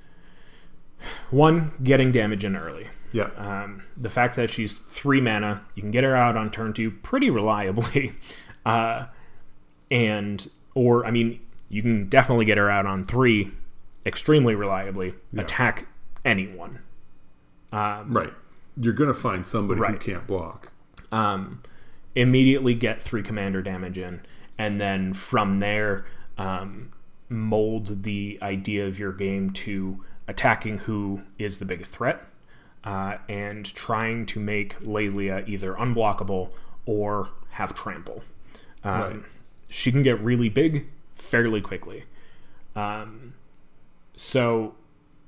one 1.31 1.71
getting 1.83 2.11
damage 2.11 2.45
in 2.45 2.55
early. 2.55 2.87
Yeah. 3.13 3.29
Um, 3.37 3.83
the 3.95 4.09
fact 4.09 4.35
that 4.35 4.49
she's 4.49 4.79
three 4.79 5.21
mana, 5.21 5.61
you 5.75 5.81
can 5.81 5.91
get 5.91 6.03
her 6.03 6.15
out 6.15 6.35
on 6.35 6.51
turn 6.51 6.73
two 6.73 6.91
pretty 6.91 7.29
reliably, 7.39 8.13
uh, 8.65 9.05
and 9.89 10.45
or 10.75 11.05
I 11.05 11.11
mean, 11.11 11.39
you 11.69 11.81
can 11.81 12.09
definitely 12.09 12.45
get 12.45 12.57
her 12.57 12.69
out 12.69 12.85
on 12.85 13.05
three 13.05 13.51
extremely 14.05 14.55
reliably. 14.55 15.13
Attack 15.37 15.87
anyone. 16.25 16.79
Um, 17.71 18.15
right. 18.15 18.33
You're 18.75 18.93
going 18.93 19.07
to 19.07 19.13
find 19.13 19.45
somebody 19.45 19.79
who 19.81 19.97
can't 19.97 20.27
block. 20.27 20.71
um, 21.11 21.61
immediately 22.15 22.73
get 22.73 23.01
three 23.01 23.23
commander 23.23 23.61
damage 23.61 23.97
in, 23.97 24.21
and 24.57 24.81
then 24.81 25.13
from 25.13 25.59
there, 25.59 26.05
um, 26.37 26.91
mold 27.29 28.03
the 28.03 28.37
idea 28.41 28.85
of 28.87 28.99
your 28.99 29.11
game 29.11 29.49
to 29.51 30.03
attacking 30.27 30.79
who 30.79 31.21
is 31.39 31.59
the 31.59 31.65
biggest 31.65 31.91
threat, 31.91 32.25
uh, 32.83 33.17
and 33.29 33.65
trying 33.75 34.25
to 34.27 34.39
make 34.39 34.75
Lelia 34.81 35.43
either 35.47 35.73
unblockable 35.73 36.49
or 36.85 37.29
have 37.51 37.73
trample. 37.73 38.23
Um, 38.83 38.91
Right. 39.01 39.19
she 39.69 39.91
can 39.91 40.03
get 40.03 40.19
really 40.21 40.49
big 40.49 40.87
fairly 41.15 41.61
quickly. 41.61 42.03
Um, 42.75 43.33
so 44.15 44.75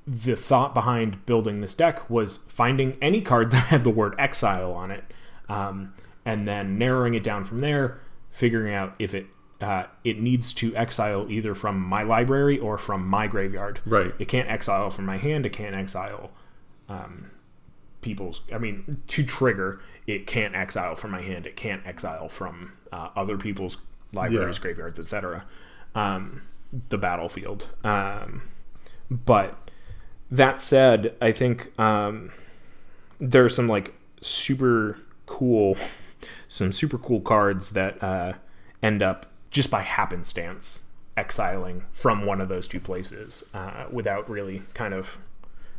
the 0.08 0.36
thought 0.36 0.74
behind 0.74 1.26
building 1.26 1.62
this 1.62 1.74
deck 1.74 2.10
was 2.10 2.38
finding 2.48 2.98
any 3.02 3.22
card 3.22 3.52
that 3.52 3.68
had 3.68 3.84
the 3.84 3.90
word 3.90 4.16
exile 4.20 4.72
on 4.74 4.92
it, 4.92 5.04
um, 5.50 5.94
and 6.26 6.48
then 6.48 6.78
narrowing 6.78 7.14
it 7.14 7.24
down 7.24 7.46
from 7.46 7.60
there, 7.62 8.00
figuring 8.32 8.74
out 8.74 8.96
if 9.00 9.14
it 9.14 9.28
uh, 9.62 9.86
it 10.04 10.20
needs 10.20 10.54
to 10.54 10.76
exile 10.76 11.26
either 11.30 11.56
from 11.56 11.80
my 11.80 12.04
library 12.04 12.60
or 12.60 12.78
from 12.78 13.08
my 13.08 13.26
graveyard. 13.26 13.80
Right. 13.86 14.14
It 14.20 14.28
can't 14.28 14.50
exile 14.50 14.90
from 14.92 15.06
my 15.06 15.18
hand. 15.18 15.46
It 15.46 15.54
can't 15.54 15.74
exile 15.76 16.32
um, 16.90 17.32
people's. 18.06 18.42
I 18.54 18.58
mean, 18.60 19.02
to 19.08 19.26
trigger, 19.26 19.82
it 20.08 20.26
can't 20.28 20.56
exile 20.56 20.96
from 20.96 21.12
my 21.12 21.22
hand. 21.22 21.46
It 21.46 21.56
can't 21.58 21.86
exile 21.86 22.30
from 22.30 22.72
uh, 22.94 23.10
other 23.16 23.38
people's 23.38 23.80
libraries, 24.14 24.58
Yeah. 24.58 24.62
graveyards, 24.62 25.00
etc. 25.00 25.44
Um, 25.96 26.44
the 26.90 26.98
battlefield. 26.98 27.68
Um, 27.84 28.44
but 29.12 29.58
that 30.32 30.62
said, 30.62 31.16
I 31.22 31.32
think 31.34 31.78
um, 31.80 32.32
there 33.20 33.44
are 33.44 33.50
some 33.50 33.68
like 33.68 33.94
super 34.22 35.00
cool, 35.26 35.76
some 36.48 36.72
super 36.72 36.98
cool 36.98 37.22
cards 37.22 37.72
that 37.72 38.02
uh, 38.04 38.34
end 38.82 39.02
up 39.04 39.26
just 39.50 39.70
by 39.72 39.82
happenstance 39.82 40.84
exiling 41.18 41.84
from 41.92 42.26
one 42.26 42.42
of 42.42 42.50
those 42.50 42.68
two 42.68 42.80
places 42.80 43.44
uh, 43.54 43.86
without 43.92 44.30
really 44.30 44.62
kind 44.74 44.94
of 44.94 45.18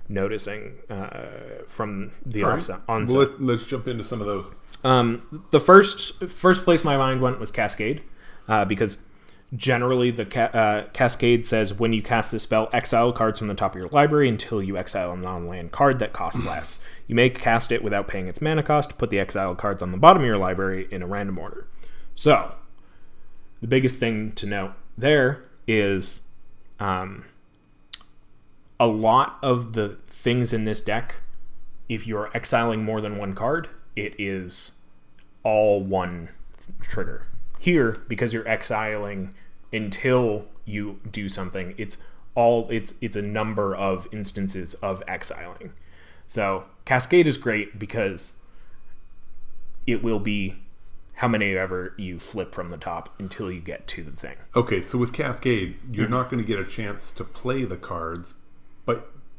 noticing 0.09 0.75
uh, 0.89 1.63
from 1.69 2.13
the 2.25 2.43
All 2.43 2.51
right. 2.51 2.57
offset, 2.59 2.81
onset. 2.89 3.17
Well, 3.17 3.27
let, 3.29 3.43
let's 3.43 3.67
jump 3.67 3.89
into 3.89 4.05
some 4.05 4.21
of 4.21 4.27
those. 4.27 4.55
Um, 4.85 5.45
the 5.51 5.61
first 5.61 6.23
first 6.25 6.65
place 6.65 6.85
my 6.85 6.97
mind 6.97 7.21
went 7.21 7.41
was 7.41 7.51
Cascade, 7.51 8.03
uh, 8.49 8.65
because 8.65 8.99
generally 9.55 10.11
the 10.11 10.27
ca- 10.27 10.51
uh, 10.53 10.89
Cascade 10.93 11.47
says 11.47 11.73
when 11.73 11.93
you 11.93 12.03
cast 12.03 12.31
this 12.31 12.43
spell, 12.43 12.69
exile 12.73 13.13
cards 13.13 13.39
from 13.39 13.49
the 13.49 13.55
top 13.55 13.75
of 13.75 13.81
your 13.81 13.89
library 13.89 14.29
until 14.29 14.63
you 14.63 14.77
exile 14.77 15.13
a 15.13 15.17
non-land 15.17 15.73
card 15.73 15.99
that 15.99 16.13
costs 16.13 16.45
less. 16.47 16.79
You 17.07 17.15
may 17.15 17.31
cast 17.31 17.71
it 17.71 17.83
without 17.83 18.09
paying 18.09 18.27
its 18.27 18.41
mana 18.41 18.63
cost. 18.63 18.99
Put 18.99 19.11
the 19.11 19.19
exiled 19.19 19.59
cards 19.59 19.83
on 19.83 19.93
the 19.93 19.99
bottom 19.99 20.23
of 20.23 20.27
your 20.27 20.39
library 20.39 20.89
in 20.91 21.03
a 21.03 21.07
random 21.07 21.39
order. 21.39 21.67
So, 22.15 22.55
the 23.61 23.69
biggest 23.69 24.01
thing 24.01 24.33
to 24.33 24.47
note 24.47 24.73
there 24.99 25.45
is 25.67 26.21
um, 26.81 27.25
a 28.79 28.87
lot 28.87 29.39
of 29.43 29.73
the 29.73 29.97
things 30.09 30.53
in 30.53 30.65
this 30.65 30.81
deck 30.81 31.17
if 31.89 32.07
you're 32.07 32.31
exiling 32.37 32.83
more 32.85 33.01
than 33.01 33.17
one 33.17 33.35
card, 33.35 33.69
it 33.95 34.15
is 34.19 34.73
all 35.43 35.81
one 35.81 36.31
trigger. 36.81 37.27
Here, 37.59 38.03
because 38.09 38.33
you're 38.33 38.47
exiling 38.49 39.35
until 39.73 40.47
you 40.65 40.99
do 41.11 41.29
something, 41.29 41.75
it's 41.79 41.99
all 42.35 42.67
it's 42.71 42.95
it's 43.01 43.17
a 43.17 43.23
number 43.23 43.75
of 43.75 44.09
instances 44.13 44.75
of 44.75 45.03
exiling. 45.07 45.73
So 46.27 46.65
Cascade 46.85 47.27
is 47.27 47.37
great 47.39 47.79
because 47.79 48.41
it 49.87 50.03
will 50.03 50.19
be 50.19 50.57
how 51.15 51.29
many 51.29 51.57
ever 51.57 51.95
you 51.97 52.19
flip 52.19 52.53
from 52.55 52.69
the 52.69 52.77
top 52.77 53.15
until 53.19 53.51
you 53.51 53.61
get 53.61 53.87
to 53.87 54.03
the 54.03 54.11
thing. 54.11 54.37
Okay, 54.55 54.83
so 54.83 54.99
with 54.99 55.13
Cascade, 55.13 55.77
Mm-hmm. 55.77 55.95
you're 55.95 56.09
not 56.09 56.29
going 56.29 56.43
to 56.43 56.47
get 56.47 56.59
a 56.59 56.65
chance 56.67 57.11
to 57.13 57.25
play 57.25 57.65
the 57.65 57.77
cards, 57.77 58.35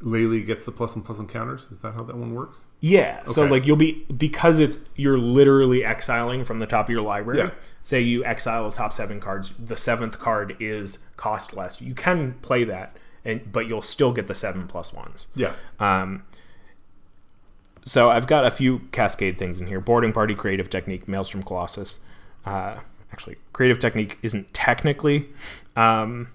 Laylee 0.02 0.46
gets 0.46 0.64
the 0.64 0.70
plus 0.70 0.94
and 0.94 1.04
plus 1.04 1.18
and 1.18 1.28
counters. 1.28 1.68
Is 1.72 1.80
that 1.80 1.94
how 1.94 2.02
that 2.04 2.16
one 2.16 2.34
works? 2.34 2.66
Yeah. 2.80 3.24
So 3.24 3.44
like 3.44 3.66
you'll 3.66 3.76
be 3.76 4.06
because 4.16 4.60
it's 4.60 4.78
you're 4.94 5.18
literally 5.18 5.84
exiling 5.84 6.44
from 6.44 6.58
the 6.58 6.66
top 6.66 6.86
of 6.86 6.90
your 6.90 7.02
library. 7.02 7.40
Yeah. 7.40 7.50
Say 7.82 8.00
you 8.00 8.24
exile 8.24 8.70
the 8.70 8.76
top 8.76 8.92
seven 8.92 9.18
cards, 9.20 9.52
the 9.58 9.76
seventh 9.76 10.18
card 10.18 10.56
is 10.60 10.98
cost 11.16 11.54
less. 11.56 11.80
You 11.80 11.94
can 11.94 12.34
play 12.42 12.62
that, 12.64 12.96
and 13.24 13.52
but 13.52 13.66
you'll 13.66 13.82
still 13.82 14.12
get 14.12 14.28
the 14.28 14.34
seven 14.34 14.68
plus 14.68 14.92
ones. 14.92 15.28
Yeah. 15.34 15.54
Um, 15.80 16.22
so 17.84 18.10
I've 18.10 18.26
got 18.26 18.44
a 18.44 18.50
few 18.50 18.80
cascade 18.92 19.36
things 19.36 19.60
in 19.60 19.66
here: 19.66 19.80
boarding 19.80 20.12
party, 20.12 20.36
creative 20.36 20.70
technique, 20.70 21.08
maelstrom 21.08 21.42
colossus. 21.42 21.98
Uh, 22.46 22.76
actually, 23.12 23.36
creative 23.52 23.80
technique 23.80 24.18
isn't 24.22 24.54
technically 24.54 25.28
um, 25.74 26.28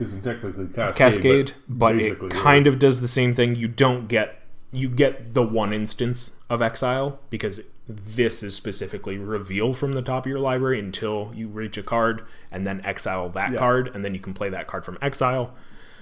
Isn't 0.00 0.22
technically 0.22 0.66
Cascade, 0.68 0.96
cascade, 0.96 1.52
but, 1.68 1.94
it 1.96 2.18
kind 2.30 2.66
is. 2.66 2.72
of 2.74 2.80
does 2.80 3.00
the 3.02 3.08
same 3.08 3.34
thing. 3.34 3.54
You 3.54 3.68
don't 3.68 4.08
get 4.08 4.36
you 4.72 4.88
get 4.88 5.34
the 5.34 5.42
one 5.42 5.72
instance 5.72 6.36
of 6.48 6.62
exile 6.62 7.18
because 7.28 7.60
this 7.88 8.40
is 8.42 8.54
specifically 8.54 9.18
reveal 9.18 9.72
from 9.74 9.92
the 9.92 10.00
top 10.02 10.24
of 10.24 10.30
your 10.30 10.38
library 10.38 10.78
until 10.78 11.32
you 11.34 11.48
reach 11.48 11.76
a 11.76 11.82
card 11.82 12.22
and 12.52 12.64
then 12.64 12.80
exile 12.84 13.28
that 13.30 13.50
Yeah. 13.52 13.58
card 13.58 13.90
and 13.92 14.04
then 14.04 14.14
you 14.14 14.20
can 14.20 14.32
play 14.32 14.48
that 14.48 14.68
card 14.68 14.84
from 14.84 14.96
exile. 15.02 15.52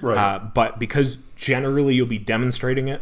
Right. 0.03 0.19
Uh, 0.19 0.39
but 0.55 0.79
because 0.79 1.17
generally 1.35 1.95
you'll 1.95 2.07
be 2.07 2.19
demonstrating 2.19 2.89
it, 2.89 3.01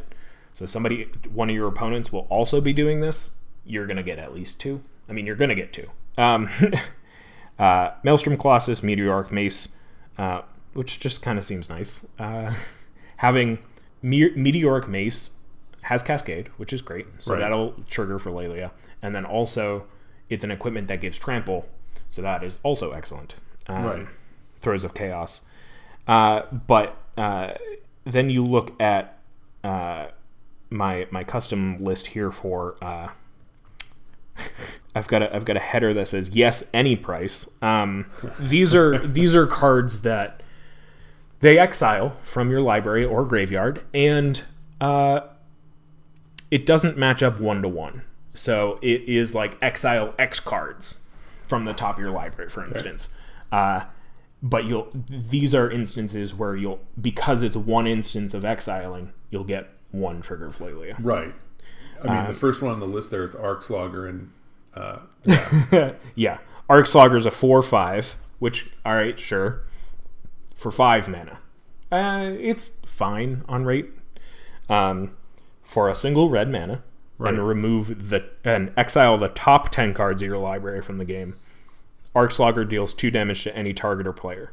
so 0.55 0.67
somebody, 0.67 1.09
one 1.33 1.51
of 1.51 1.57
your 1.57 1.67
opponents 1.67 2.13
will 2.13 2.27
also 2.31 2.61
be 2.61 2.73
doing 2.73 3.01
this. 3.01 3.33
You're 3.67 3.87
gonna 3.89 4.05
get 4.05 4.21
at 4.21 4.33
least 4.33 4.61
two. 4.61 4.83
I 5.09 5.13
mean, 5.13 5.27
you're 5.27 5.35
gonna 5.37 5.57
get 5.57 5.73
two. 5.73 5.91
Um, 6.17 6.49
uh, 7.59 7.91
Maelstrom 8.05 8.37
Colossus, 8.37 8.83
Meteoric 8.85 9.33
Mace, 9.33 9.69
uh, 10.17 10.43
which 10.77 11.01
just 11.01 11.23
kind 11.23 11.39
of 11.39 11.45
seems 11.45 11.69
nice. 11.69 12.07
Uh, 12.19 12.55
having 13.19 13.59
Me- 14.03 14.31
Meteoric 14.35 14.87
Mace 14.89 15.31
has 15.83 16.03
Cascade, 16.03 16.49
which 16.57 16.73
is 16.73 16.83
great, 16.83 17.07
so 17.21 17.33
Right. 17.35 17.41
that'll 17.41 17.75
trigger 17.89 18.19
for 18.19 18.31
Laelia, 18.31 18.71
and 19.03 19.15
then 19.15 19.25
also 19.25 19.87
it's 20.29 20.45
an 20.45 20.51
equipment 20.51 20.89
that 20.89 21.01
gives 21.01 21.19
Trample, 21.19 21.69
so 22.09 22.21
that 22.23 22.43
is 22.45 22.59
also 22.63 22.93
excellent. 22.93 23.37
Um, 23.69 23.85
Right. 23.85 24.07
Throes 24.61 24.85
of 24.85 24.95
Chaos. 24.95 25.43
Uh, 26.09 26.43
but 26.53 26.97
uh, 27.17 27.53
then 28.05 28.31
you 28.31 28.45
look 28.45 28.81
at 28.81 29.19
uh, 29.65 30.07
my 30.71 31.07
my 31.11 31.23
custom 31.25 31.77
list 31.79 32.09
here 32.09 32.31
for. 32.33 32.77
Uh, 32.83 33.09
I've 34.95 35.09
got 35.09 35.23
a 35.23 35.35
I've 35.35 35.45
got 35.45 35.57
a 35.57 35.61
header 35.61 35.93
that 35.95 36.09
says 36.09 36.31
yes 36.31 36.65
any 36.73 36.97
price. 36.97 37.49
Um, 37.63 38.07
these 38.39 38.75
are 38.75 39.07
these 39.07 39.35
are 39.35 39.47
cards 39.47 40.03
that 40.03 40.43
they 41.41 41.59
exile 41.59 42.17
from 42.23 42.51
your 42.51 42.61
library 42.61 43.05
or 43.05 43.25
graveyard, 43.25 43.83
and 43.93 44.43
uh, 44.81 45.21
it 46.51 46.65
doesn't 46.67 46.97
match 46.97 47.23
up 47.23 47.41
one 47.41 47.63
to 47.63 47.69
one. 47.69 48.03
So 48.35 48.79
it 48.83 49.03
is 49.09 49.35
like 49.35 49.57
exile 49.63 50.15
X 50.19 50.41
cards 50.41 51.01
from 51.47 51.65
the 51.65 51.73
top 51.73 51.97
of 51.97 52.01
your 52.01 52.11
library, 52.11 52.51
for 52.51 52.65
instance. 52.65 53.15
Uh, 53.51 53.83
but 54.43 54.65
you'll 54.65 54.89
these 55.09 55.55
are 55.55 55.71
instances 55.71 56.35
where 56.35 56.55
you'll 56.57 56.81
because 57.01 57.43
it's 57.43 57.57
one 57.57 57.87
instance 57.87 58.35
of 58.35 58.45
exiling, 58.45 59.13
you'll 59.31 59.45
get 59.45 59.71
one 59.93 60.21
trigger 60.21 60.47
of 60.47 60.59
Laelia. 60.59 60.97
right. 61.03 61.35
I 62.05 62.09
mean, 62.09 62.17
Um, 62.19 62.27
the 62.27 62.35
first 62.35 62.61
one 62.61 62.73
on 62.73 62.81
the 62.81 62.87
list 62.87 63.11
there 63.11 63.25
is 63.25 63.35
Arc 63.35 63.63
Slogger, 63.63 64.07
and 64.07 64.31
uh, 64.75 64.99
yeah, 65.25 65.93
yeah, 66.15 66.39
Arc 66.69 66.87
Slogger's 66.87 67.25
a 67.25 67.31
four 67.31 67.63
five, 67.63 68.17
which 68.39 68.71
all 68.85 68.95
right, 68.95 69.19
sure, 69.19 69.63
for 70.57 70.73
five 70.73 71.07
mana, 71.09 71.39
uh, 71.93 72.33
it's 72.41 72.79
fine 72.85 73.45
on 73.49 73.65
rate. 73.65 73.91
Um, 74.69 75.17
for 75.63 75.89
a 75.89 75.95
single 75.95 76.29
red 76.31 76.51
mana, 76.51 76.83
Right. 77.19 77.33
and 77.35 77.47
remove 77.47 78.11
the 78.11 78.25
and 78.45 78.73
exile 78.77 79.17
the 79.17 79.29
top 79.29 79.71
ten 79.71 79.95
cards 79.95 80.21
of 80.23 80.27
your 80.29 80.39
library 80.39 80.83
from 80.83 80.99
the 80.99 81.05
game. 81.05 81.35
Arc 82.15 82.31
Slogger 82.33 82.65
deals 82.65 82.93
two 82.95 83.11
damage 83.11 83.43
to 83.45 83.55
any 83.57 83.73
target 83.73 84.07
or 84.07 84.13
player. 84.13 84.53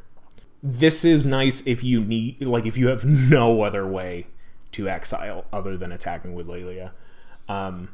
This 0.61 1.03
is 1.03 1.25
nice 1.25 1.65
if 1.67 1.83
you 1.83 2.01
need, 2.03 2.41
like, 2.41 2.65
if 2.65 2.77
you 2.77 2.87
have 2.87 3.03
no 3.05 3.63
other 3.63 3.85
way 3.87 4.27
to 4.73 4.87
exile 4.89 5.45
other 5.51 5.75
than 5.77 5.91
attacking 5.91 6.33
with 6.33 6.47
Laelia. 6.47 6.91
Um, 7.49 7.89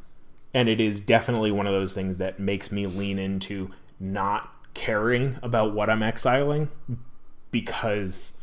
and 0.54 0.68
it 0.68 0.80
is 0.80 1.00
definitely 1.00 1.50
one 1.50 1.66
of 1.66 1.72
those 1.72 1.92
things 1.92 2.18
that 2.18 2.38
makes 2.40 2.70
me 2.72 2.86
lean 2.86 3.18
into 3.18 3.70
not 3.98 4.52
caring 4.74 5.36
about 5.42 5.74
what 5.74 5.90
I'm 5.90 6.02
exiling 6.02 6.68
because 7.50 8.38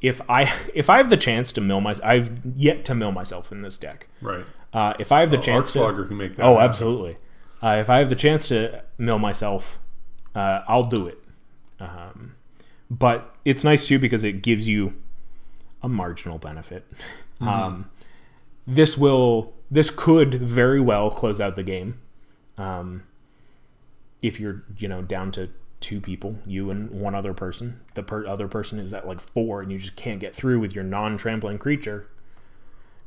if 0.00 0.20
I 0.28 0.52
if 0.74 0.88
I 0.90 0.98
have 0.98 1.08
the 1.10 1.16
chance 1.16 1.52
to 1.52 1.60
mill 1.60 1.80
myself, 1.80 2.06
I've 2.06 2.30
yet 2.56 2.84
to 2.86 2.94
mill 2.94 3.12
myself 3.12 3.52
in 3.52 3.62
this 3.62 3.78
deck. 3.78 4.08
right. 4.20 4.44
Uh, 4.72 4.94
if 5.00 5.10
I 5.10 5.18
have 5.18 5.32
the 5.32 5.36
Arc 5.36 5.44
chance 5.44 5.72
to, 5.72 6.04
can 6.06 6.16
make 6.16 6.36
that. 6.36 6.44
oh, 6.44 6.54
happen. 6.54 6.68
absolutely. 6.68 7.16
Uh, 7.60 7.78
if 7.80 7.90
I 7.90 7.98
have 7.98 8.08
the 8.08 8.14
chance 8.14 8.46
to 8.48 8.82
mill 8.98 9.18
myself, 9.18 9.80
uh, 10.34 10.62
I'll 10.68 10.84
do 10.84 11.08
it. 11.08 11.18
Um, 11.80 12.36
but 12.88 13.34
it's 13.44 13.64
nice 13.64 13.88
too 13.88 13.98
because 13.98 14.22
it 14.22 14.42
gives 14.42 14.68
you 14.68 14.94
a 15.82 15.88
marginal 15.88 16.38
benefit. 16.38 16.86
Um, 17.40 17.90
this 18.66 18.98
will 18.98 19.54
this 19.70 19.88
could 19.88 20.34
very 20.34 20.78
well 20.78 21.10
close 21.10 21.40
out 21.40 21.56
the 21.56 21.62
game. 21.62 21.98
Um, 22.58 23.04
if 24.22 24.38
you're 24.38 24.62
you 24.76 24.88
know 24.88 25.00
down 25.00 25.32
to 25.32 25.48
two 25.80 26.00
people, 26.00 26.36
you 26.46 26.70
and 26.70 26.90
one 26.90 27.14
other 27.14 27.32
person, 27.32 27.80
the 27.94 28.02
per- 28.02 28.26
other 28.26 28.48
person 28.48 28.78
is 28.78 28.92
at 28.92 29.06
like 29.06 29.20
four, 29.20 29.62
and 29.62 29.72
you 29.72 29.78
just 29.78 29.96
can't 29.96 30.20
get 30.20 30.34
through 30.34 30.60
with 30.60 30.74
your 30.74 30.84
non-trampling 30.84 31.58
creature. 31.58 32.06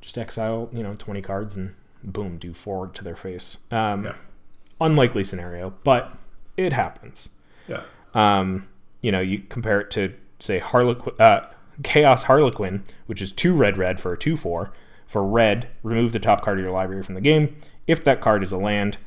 Just 0.02 0.18
exile, 0.18 0.70
you 0.74 0.84
know, 0.84 0.96
twenty 0.98 1.22
cards 1.22 1.56
and 1.56 1.76
boom, 2.04 2.38
do 2.38 2.54
four 2.54 2.88
to 2.88 3.04
their 3.04 3.16
face. 3.16 3.60
Um, 3.72 4.06
Yeah. 4.06 4.16
Unlikely 4.82 5.24
scenario, 5.24 5.74
but 5.84 6.14
it 6.58 6.74
happens. 6.74 7.30
Yeah. 7.68 7.84
Um, 8.14 8.68
you 9.02 9.12
know, 9.12 9.22
you 9.22 9.44
compare 9.48 9.80
it 9.80 9.92
to 9.92 10.14
say 10.40 10.60
Harlequin, 10.60 11.14
uh, 11.20 11.48
Chaos 11.84 12.24
Harlequin, 12.24 12.84
which 13.06 13.22
is 13.22 13.32
two 13.32 13.54
red 13.54 13.78
red 13.78 14.00
for 14.00 14.12
a 14.14 14.18
two 14.18 14.36
four. 14.36 14.72
For 15.08 15.24
red, 15.24 15.68
remove 15.84 16.12
the 16.12 16.20
top 16.20 16.42
card 16.42 16.58
of 16.58 16.64
your 16.64 16.74
library 16.74 17.04
from 17.04 17.14
the 17.16 17.22
game. 17.22 17.56
If 17.88 18.04
that 18.04 18.20
card 18.20 18.42
is 18.44 18.52
a 18.52 18.58
land, 18.58 18.98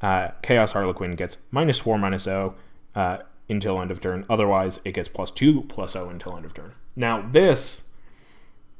uh, 0.00 0.28
Chaos 0.42 0.72
Harlequin 0.72 1.14
gets 1.16 1.36
minus 1.50 1.78
four 1.78 1.98
minus 1.98 2.22
zero 2.24 2.54
uh, 2.94 3.18
until 3.48 3.80
end 3.80 3.90
of 3.90 4.00
turn. 4.00 4.24
Otherwise, 4.30 4.80
it 4.84 4.92
gets 4.92 5.08
plus 5.08 5.30
two 5.30 5.62
plus 5.62 5.92
zero 5.92 6.08
until 6.08 6.36
end 6.36 6.44
of 6.44 6.54
turn. 6.54 6.72
Now 6.96 7.26
this, 7.30 7.90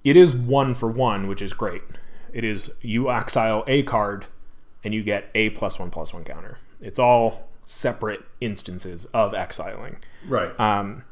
it 0.04 0.16
is 0.16 0.34
one 0.34 0.74
for 0.74 0.88
one, 0.90 1.26
which 1.28 1.42
is 1.42 1.52
great. 1.52 1.82
It 2.32 2.44
is 2.44 2.70
you 2.80 3.10
exile 3.10 3.64
a 3.66 3.82
card, 3.82 4.26
and 4.84 4.94
you 4.94 5.02
get 5.02 5.30
a 5.34 5.50
plus 5.50 5.78
one 5.78 5.90
plus 5.90 6.12
one 6.14 6.24
counter. 6.24 6.58
It's 6.80 6.98
all 6.98 7.48
separate 7.64 8.22
instances 8.40 9.04
of 9.06 9.34
exiling. 9.34 9.96
Right. 10.26 10.58
Um, 10.58 11.04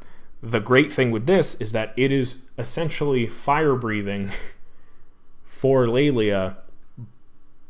the 0.43 0.61
great 0.61 0.93
thing 0.93 1.11
with 1.11 1.27
this 1.27 1.57
is 1.57 1.73
that 1.73 1.93
it 1.97 2.13
is 2.13 2.37
essentially 2.57 3.27
fire 3.27 3.75
breathing 3.75 4.31
for 5.45 5.87
Laelia, 5.87 6.57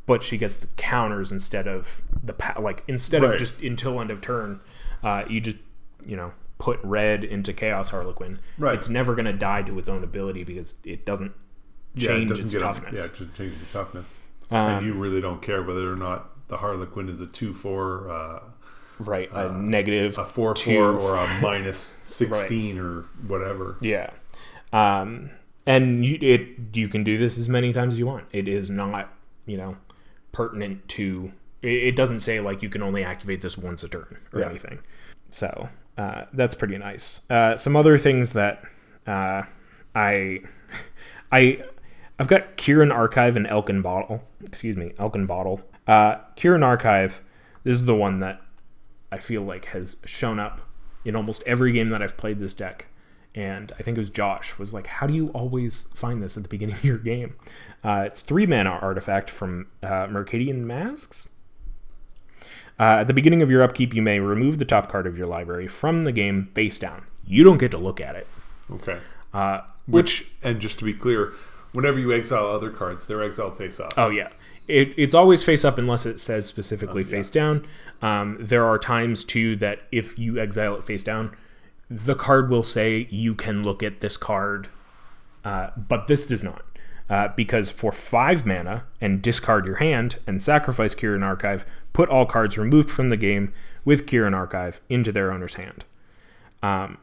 but 0.06 0.23
she 0.23 0.37
gets 0.38 0.56
the 0.56 0.66
counters 0.76 1.32
instead 1.32 1.66
of 1.66 2.02
the 2.23 2.32
pa- 2.35 2.61
like 2.61 2.82
instead 2.87 3.23
Right. 3.23 3.35
of 3.35 3.38
just 3.38 3.61
until 3.61 4.00
end 4.00 4.11
of 4.11 4.20
turn, 4.20 4.61
uh, 5.02 5.25
you 5.28 5.40
just 5.40 5.57
you 6.07 6.17
know 6.17 6.33
put 6.59 6.81
red 6.83 7.23
into 7.25 7.52
Chaos 7.52 7.88
Harlequin. 7.90 8.38
Right. 8.59 8.75
It's 8.76 8.88
never 8.88 9.14
going 9.14 9.26
to 9.26 9.33
die 9.33 9.62
to 9.62 9.78
its 9.78 9.88
own 9.88 10.02
ability 10.02 10.43
because 10.45 10.75
it 10.85 11.07
doesn't 11.07 11.33
Yeah, 11.95 12.11
it 12.11 12.14
change 12.14 12.28
doesn't 12.31 12.45
its 12.47 12.55
toughness. 12.55 12.99
yeah, 12.99 13.05
it 13.05 13.14
just 13.17 13.35
changes 13.37 13.59
the 13.61 13.67
toughness. 13.73 14.19
Um, 14.50 14.59
and 14.59 14.87
you 14.87 14.95
really 14.95 15.21
don't 15.21 15.40
care 15.43 15.62
whether 15.62 15.93
or 15.93 15.97
not 15.97 16.31
the 16.49 16.57
Harlequin 16.57 17.09
is 17.09 17.21
a 17.21 17.26
two 17.26 17.52
four, 17.55 18.11
uh, 18.11 18.40
right, 18.99 19.31
a 19.33 19.52
negative 19.52 20.19
a 20.19 20.25
four 20.25 20.55
two. 20.55 20.75
four, 20.75 20.99
or 21.00 21.17
a 21.17 21.28
minus 21.43 21.76
sixteen 21.78 22.78
or 22.78 23.02
whatever. 23.26 23.76
Yeah. 23.81 24.11
Um, 24.73 25.31
and 25.67 26.05
you 26.05 26.19
it 26.23 26.49
you 26.75 26.88
can 26.88 27.05
do 27.05 27.19
this 27.19 27.38
as 27.38 27.49
many 27.49 27.73
times 27.73 27.95
as 27.95 27.99
you 27.99 28.07
want. 28.07 28.25
It 28.33 28.49
is 28.49 28.71
not, 28.71 29.12
you 29.47 29.57
know, 29.59 29.76
pertinent 30.33 30.88
to 30.88 31.33
it, 31.62 31.96
doesn't 31.96 32.20
say 32.20 32.40
like 32.40 32.62
you 32.62 32.68
can 32.68 32.82
only 32.82 33.02
activate 33.04 33.40
this 33.40 33.58
once 33.58 33.82
a 33.84 33.88
turn 33.88 34.18
or 34.32 34.40
Yeah. 34.40 34.48
anything. 34.50 34.78
So, 35.30 35.68
uh, 35.96 36.24
that's 36.32 36.54
pretty 36.54 36.78
nice. 36.78 37.22
Uh, 37.28 37.56
some 37.56 37.76
other 37.76 37.98
things 37.98 38.32
that 38.34 38.62
uh, 39.06 39.42
I 39.94 40.40
I 41.32 41.62
I've 42.18 42.28
got 42.28 42.56
Kyren 42.56 42.92
Archive 42.92 43.36
and 43.36 43.46
Elkin 43.46 43.82
Bottle. 43.82 44.22
Excuse 44.44 44.76
me, 44.76 44.92
Elkin 44.98 45.26
Bottle. 45.26 45.60
Uh, 45.86 46.16
Kyren 46.36 46.64
Archive. 46.64 47.20
This 47.64 47.74
is 47.74 47.84
the 47.84 47.94
one 47.94 48.20
that 48.20 48.40
I 49.12 49.18
feel 49.18 49.42
like 49.42 49.66
has 49.66 49.96
shown 50.04 50.38
up 50.38 50.60
in 51.04 51.14
almost 51.16 51.42
every 51.46 51.72
game 51.72 51.88
that 51.90 52.02
I've 52.02 52.16
played 52.16 52.38
this 52.40 52.54
deck. 52.54 52.86
And 53.34 53.72
I 53.78 53.82
think 53.82 53.96
it 53.96 54.00
was 54.00 54.10
Josh 54.10 54.58
was 54.58 54.72
like, 54.74 54.86
"How 54.86 55.06
do 55.06 55.14
you 55.14 55.28
always 55.28 55.88
find 55.94 56.22
this 56.22 56.36
at 56.36 56.42
the 56.42 56.48
beginning 56.48 56.76
of 56.76 56.84
your 56.84 56.98
game?" 56.98 57.36
Uh, 57.84 58.04
it's 58.06 58.20
three 58.20 58.46
mana 58.46 58.70
artifact 58.70 59.30
from 59.30 59.66
uh, 59.82 60.06
Mercadian 60.06 60.64
Masks. 60.64 61.28
Uh, 62.78 62.99
at 63.00 63.06
the 63.08 63.14
beginning 63.14 63.42
of 63.42 63.50
your 63.50 63.62
upkeep, 63.62 63.92
you 63.92 64.02
may 64.02 64.20
remove 64.20 64.58
the 64.58 64.64
top 64.64 64.88
card 64.88 65.06
of 65.06 65.18
your 65.18 65.26
library 65.26 65.66
from 65.66 66.04
the 66.04 66.12
game 66.12 66.50
face 66.54 66.78
down. 66.78 67.04
You 67.26 67.44
don't 67.44 67.58
get 67.58 67.70
to 67.73 67.78
look 67.78 68.00
at 68.00 68.14
it. 68.14 68.26
Okay. 68.71 68.99
Uh, 69.34 69.62
which 69.86 70.30
And 70.43 70.60
just 70.60 70.78
to 70.78 70.84
be 70.84 70.95
clear, 70.95 71.32
whenever 71.73 71.99
you 71.99 72.12
exile 72.12 72.47
other 72.47 72.71
cards, 72.71 73.06
they're 73.06 73.23
exiled 73.23 73.56
face 73.56 73.80
up. 73.80 73.95
Oh 73.97 74.10
yeah, 74.10 74.28
it, 74.67 74.93
it's 74.97 75.14
always 75.14 75.43
face 75.43 75.64
up 75.64 75.78
unless 75.78 76.06
it 76.06 76.21
says 76.21 76.47
specifically 76.47 77.02
face 77.04 77.30
down. 77.30 77.67
Um, 78.02 78.36
there 78.41 78.64
are 78.64 78.78
times 78.78 79.25
too 79.25 79.56
that 79.56 79.80
if 79.91 80.19
you 80.19 80.38
exile 80.38 80.76
it 80.76 80.84
face 80.84 81.02
down, 81.02 81.34
the 81.91 82.14
card 82.14 82.50
will 82.50 82.62
say 82.62 83.08
you 83.10 83.34
can 83.34 83.62
look 83.62 83.82
at 83.82 84.00
this 84.00 84.17
card, 84.17 84.69
uh, 85.45 85.71
but 85.76 86.06
this 86.06 86.26
does 86.26 86.43
not. 86.43 86.62
Uh, 87.10 87.28
because 87.36 87.71
for 87.71 87.90
five 87.90 88.44
mana 88.44 88.84
and 89.00 89.23
discard 89.23 89.64
your 89.64 89.76
hand 89.76 90.18
and 90.26 90.42
sacrifice 90.42 90.94
Kyren 90.94 91.25
Archive, 91.25 91.64
put 91.94 92.10
all 92.10 92.26
cards 92.26 92.58
removed 92.58 92.90
from 92.90 93.08
the 93.08 93.16
game 93.16 93.52
with 93.84 94.04
Kyren 94.06 94.34
Archive 94.34 94.80
into 94.90 95.10
their 95.10 95.32
owner's 95.32 95.54
hand. 95.54 95.86
Um, 96.62 96.99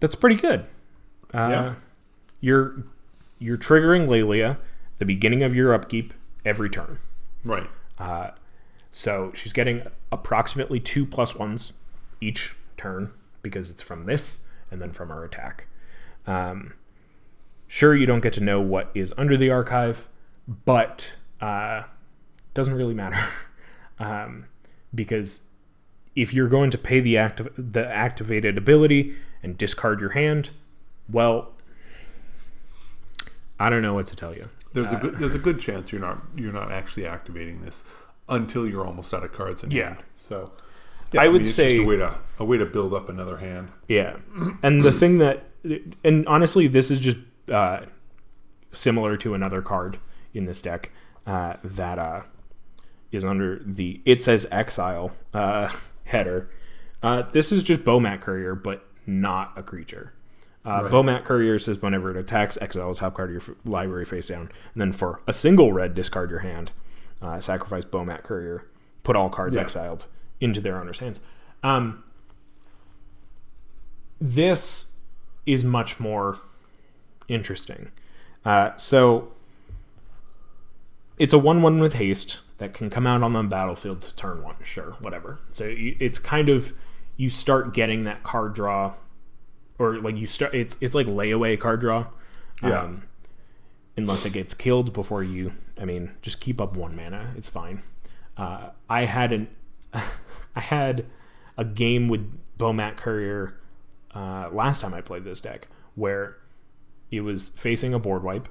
that's 0.00 0.16
pretty 0.16 0.36
good. 0.36 0.60
Uh, 1.34 1.48
Yeah. 1.50 1.74
You're 2.40 2.84
you're 3.40 3.58
triggering 3.58 4.06
Laelia 4.08 4.56
the 4.98 5.04
beginning 5.04 5.42
of 5.42 5.54
your 5.54 5.74
upkeep 5.74 6.14
every 6.44 6.70
turn. 6.70 6.98
Right. 7.44 7.68
Uh, 7.98 8.30
so 8.92 9.32
she's 9.34 9.52
getting 9.52 9.82
approximately 10.10 10.80
two 10.80 11.04
plus 11.04 11.34
ones 11.34 11.72
each 12.20 12.54
turn 12.76 13.12
because 13.42 13.70
it's 13.70 13.82
from 13.82 14.06
this 14.06 14.40
and 14.70 14.80
then 14.80 14.92
from 14.92 15.08
her 15.10 15.24
attack. 15.24 15.66
Um, 16.26 16.74
sure, 17.68 17.94
you 17.94 18.06
don't 18.06 18.20
get 18.20 18.32
to 18.32 18.40
know 18.42 18.60
what 18.60 18.90
is 18.94 19.14
under 19.16 19.36
the 19.36 19.50
archive, 19.50 20.08
but 20.64 21.14
uh, 21.40 21.84
doesn't 22.54 22.74
really 22.74 22.94
matter 22.94 23.28
um, 24.00 24.46
because 24.94 25.46
if 26.16 26.34
you're 26.34 26.48
going 26.48 26.70
to 26.70 26.78
pay 26.78 26.98
the 26.98 27.16
active 27.16 27.52
the 27.56 27.86
activated 27.86 28.58
ability 28.58 29.14
and 29.42 29.56
discard 29.56 30.00
your 30.00 30.10
hand, 30.10 30.50
well, 31.08 31.52
I 33.60 33.68
don't 33.70 33.82
know 33.82 33.94
what 33.94 34.06
to 34.08 34.16
tell 34.16 34.34
you. 34.34 34.48
There's 34.72 34.92
Uh, 34.92 34.96
a 34.96 35.00
good 35.00 35.16
there's 35.18 35.34
a 35.34 35.38
good 35.38 35.60
chance 35.60 35.92
you're 35.92 36.00
not 36.00 36.22
you're 36.36 36.52
not 36.52 36.70
actually 36.72 37.06
activating 37.06 37.62
this 37.62 37.84
until 38.28 38.66
you're 38.68 38.84
almost 38.86 39.12
out 39.14 39.24
of 39.24 39.32
cards 39.32 39.62
in 39.62 39.70
Yeah. 39.70 39.84
hand. 39.94 39.98
So 40.14 40.52
I 41.16 41.28
would 41.28 41.42
it's 41.42 41.54
say- 41.54 41.72
just 41.76 41.82
a 41.82 41.86
way 41.86 41.96
to 41.96 42.14
a 42.38 42.44
way 42.44 42.58
to 42.58 42.66
build 42.66 42.92
up 42.94 43.08
another 43.08 43.38
hand. 43.38 43.68
Yeah, 43.88 44.16
and 44.62 44.82
the 44.82 44.92
thing 44.92 45.18
that, 45.18 45.44
and 46.04 46.26
honestly, 46.28 46.66
this 46.68 46.90
is 46.90 47.00
just 47.00 47.16
uh, 47.50 47.86
similar 48.72 49.16
to 49.16 49.34
another 49.34 49.62
card 49.62 49.98
in 50.34 50.44
this 50.44 50.60
deck 50.62 50.90
uh, 51.26 51.54
that 51.64 51.98
uh, 51.98 52.22
is 53.12 53.24
under 53.24 53.60
the 53.64 54.00
it 54.04 54.22
says 54.22 54.46
exile 54.50 55.12
uh, 55.34 55.72
header. 56.04 56.50
Uh, 57.02 57.22
this 57.32 57.52
is 57.52 57.62
just 57.62 57.82
Bomat 57.84 58.20
Courier, 58.20 58.54
but 58.54 58.84
not 59.06 59.52
a 59.56 59.62
creature. 59.62 60.12
Uh, 60.64 60.82
Right. 60.82 60.92
Bomat 60.92 61.24
Courier 61.24 61.58
says 61.58 61.80
whenever 61.80 62.10
it 62.10 62.16
attacks, 62.16 62.58
exile 62.60 62.92
the 62.92 62.98
top 62.98 63.14
card 63.14 63.30
of 63.30 63.32
your 63.32 63.56
f- 63.56 63.64
library 63.64 64.04
face 64.04 64.28
down, 64.28 64.50
and 64.74 64.80
then 64.80 64.92
for 64.92 65.20
a 65.26 65.32
single 65.32 65.72
red, 65.72 65.94
discard 65.94 66.28
your 66.30 66.40
hand, 66.40 66.72
uh, 67.22 67.38
sacrifice 67.40 67.84
Bomat 67.84 68.22
Courier, 68.24 68.66
put 69.04 69.16
all 69.16 69.30
cards 69.30 69.54
Yeah. 69.54 69.62
exiled 69.62 70.04
into 70.40 70.60
their 70.60 70.78
owner's 70.80 70.98
hands. 70.98 71.20
Um, 71.62 72.02
this 74.20 74.92
is 75.46 75.64
much 75.64 75.98
more 76.00 76.38
interesting. 77.28 77.90
Uh, 78.44 78.76
so 78.76 79.28
it's 81.18 81.32
a 81.32 81.38
one-one 81.38 81.80
with 81.80 81.94
haste 81.94 82.40
that 82.58 82.74
can 82.74 82.90
come 82.90 83.06
out 83.06 83.22
on 83.22 83.32
the 83.32 83.42
battlefield 83.42 84.02
to 84.02 84.14
turn 84.16 84.42
one. 84.42 84.56
Sure, 84.64 84.96
whatever. 85.00 85.38
So 85.50 85.64
you, 85.64 85.96
it's 86.00 86.18
kind 86.18 86.48
of 86.48 86.72
you 87.16 87.28
start 87.28 87.74
getting 87.74 88.04
that 88.04 88.22
card 88.22 88.54
draw, 88.54 88.94
or 89.78 89.98
like 89.98 90.16
you 90.16 90.26
start. 90.26 90.54
It's 90.54 90.76
it's 90.80 90.94
like 90.94 91.06
layaway 91.06 91.58
card 91.58 91.80
draw. 91.80 92.06
Yeah. 92.62 92.82
Um, 92.82 93.02
unless 93.96 94.24
it 94.24 94.32
gets 94.32 94.54
killed 94.54 94.92
before 94.92 95.22
you. 95.22 95.52
I 95.80 95.84
mean, 95.84 96.12
just 96.22 96.40
keep 96.40 96.60
up 96.60 96.76
one 96.76 96.96
mana. 96.96 97.34
It's 97.36 97.48
fine. 97.48 97.82
Uh, 98.36 98.70
I 98.88 99.04
had 99.04 99.32
an 99.32 99.48
I 99.92 100.60
had 100.60 101.06
a 101.56 101.64
game 101.64 102.08
with 102.08 102.32
Bomat 102.58 102.96
Courier 102.96 103.54
uh, 104.14 104.48
last 104.52 104.80
time 104.80 104.94
I 104.94 105.00
played 105.00 105.24
this 105.24 105.40
deck 105.40 105.68
where 105.94 106.36
it 107.10 107.22
was 107.22 107.48
facing 107.50 107.94
a 107.94 107.98
board 107.98 108.22
wipe. 108.22 108.48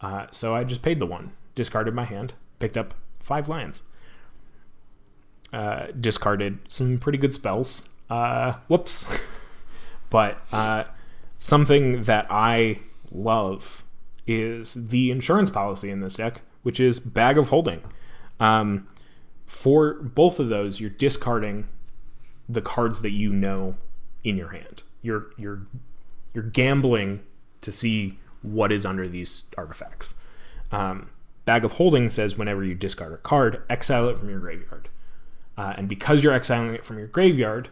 Uh, 0.00 0.26
so 0.30 0.54
I 0.54 0.64
just 0.64 0.82
paid 0.82 1.00
the 1.00 1.06
one, 1.06 1.32
discarded 1.54 1.94
my 1.94 2.04
hand, 2.04 2.34
picked 2.58 2.76
up 2.76 2.94
five 3.18 3.48
lands, 3.48 3.82
uh, 5.52 5.86
discarded 5.98 6.58
some 6.68 6.98
pretty 6.98 7.18
good 7.18 7.34
spells. 7.34 7.88
Uh, 8.08 8.54
whoops. 8.68 9.06
but 10.10 10.38
uh, 10.52 10.84
something 11.38 12.02
that 12.02 12.26
I 12.30 12.80
love 13.10 13.84
is 14.26 14.88
the 14.88 15.10
insurance 15.10 15.50
policy 15.50 15.90
in 15.90 16.00
this 16.00 16.14
deck, 16.14 16.42
which 16.62 16.78
is 16.78 16.98
Bag 17.00 17.38
of 17.38 17.48
Holding. 17.48 17.82
Um, 18.38 18.86
for 19.46 19.94
both 19.94 20.38
of 20.38 20.48
those, 20.48 20.80
you're 20.80 20.90
discarding 20.90 21.68
the 22.48 22.60
cards 22.60 23.02
that 23.02 23.10
you 23.10 23.32
know 23.32 23.76
in 24.22 24.36
your 24.36 24.48
hand. 24.48 24.82
You're 25.02 25.26
you're 25.36 25.66
you're 26.34 26.44
gambling 26.44 27.20
to 27.60 27.72
see 27.72 28.18
what 28.42 28.70
is 28.72 28.86
under 28.86 29.08
these 29.08 29.44
artifacts. 29.56 30.14
Um, 30.70 31.10
Bag 31.44 31.64
of 31.64 31.72
Holding 31.72 32.10
says 32.10 32.36
whenever 32.36 32.62
you 32.62 32.74
discard 32.74 33.12
a 33.12 33.16
card, 33.16 33.62
exile 33.70 34.08
it 34.08 34.18
from 34.18 34.28
your 34.28 34.38
graveyard. 34.38 34.88
Uh, 35.56 35.74
and 35.76 35.88
because 35.88 36.22
you're 36.22 36.32
exiling 36.34 36.74
it 36.74 36.84
from 36.84 36.98
your 36.98 37.06
graveyard, 37.08 37.68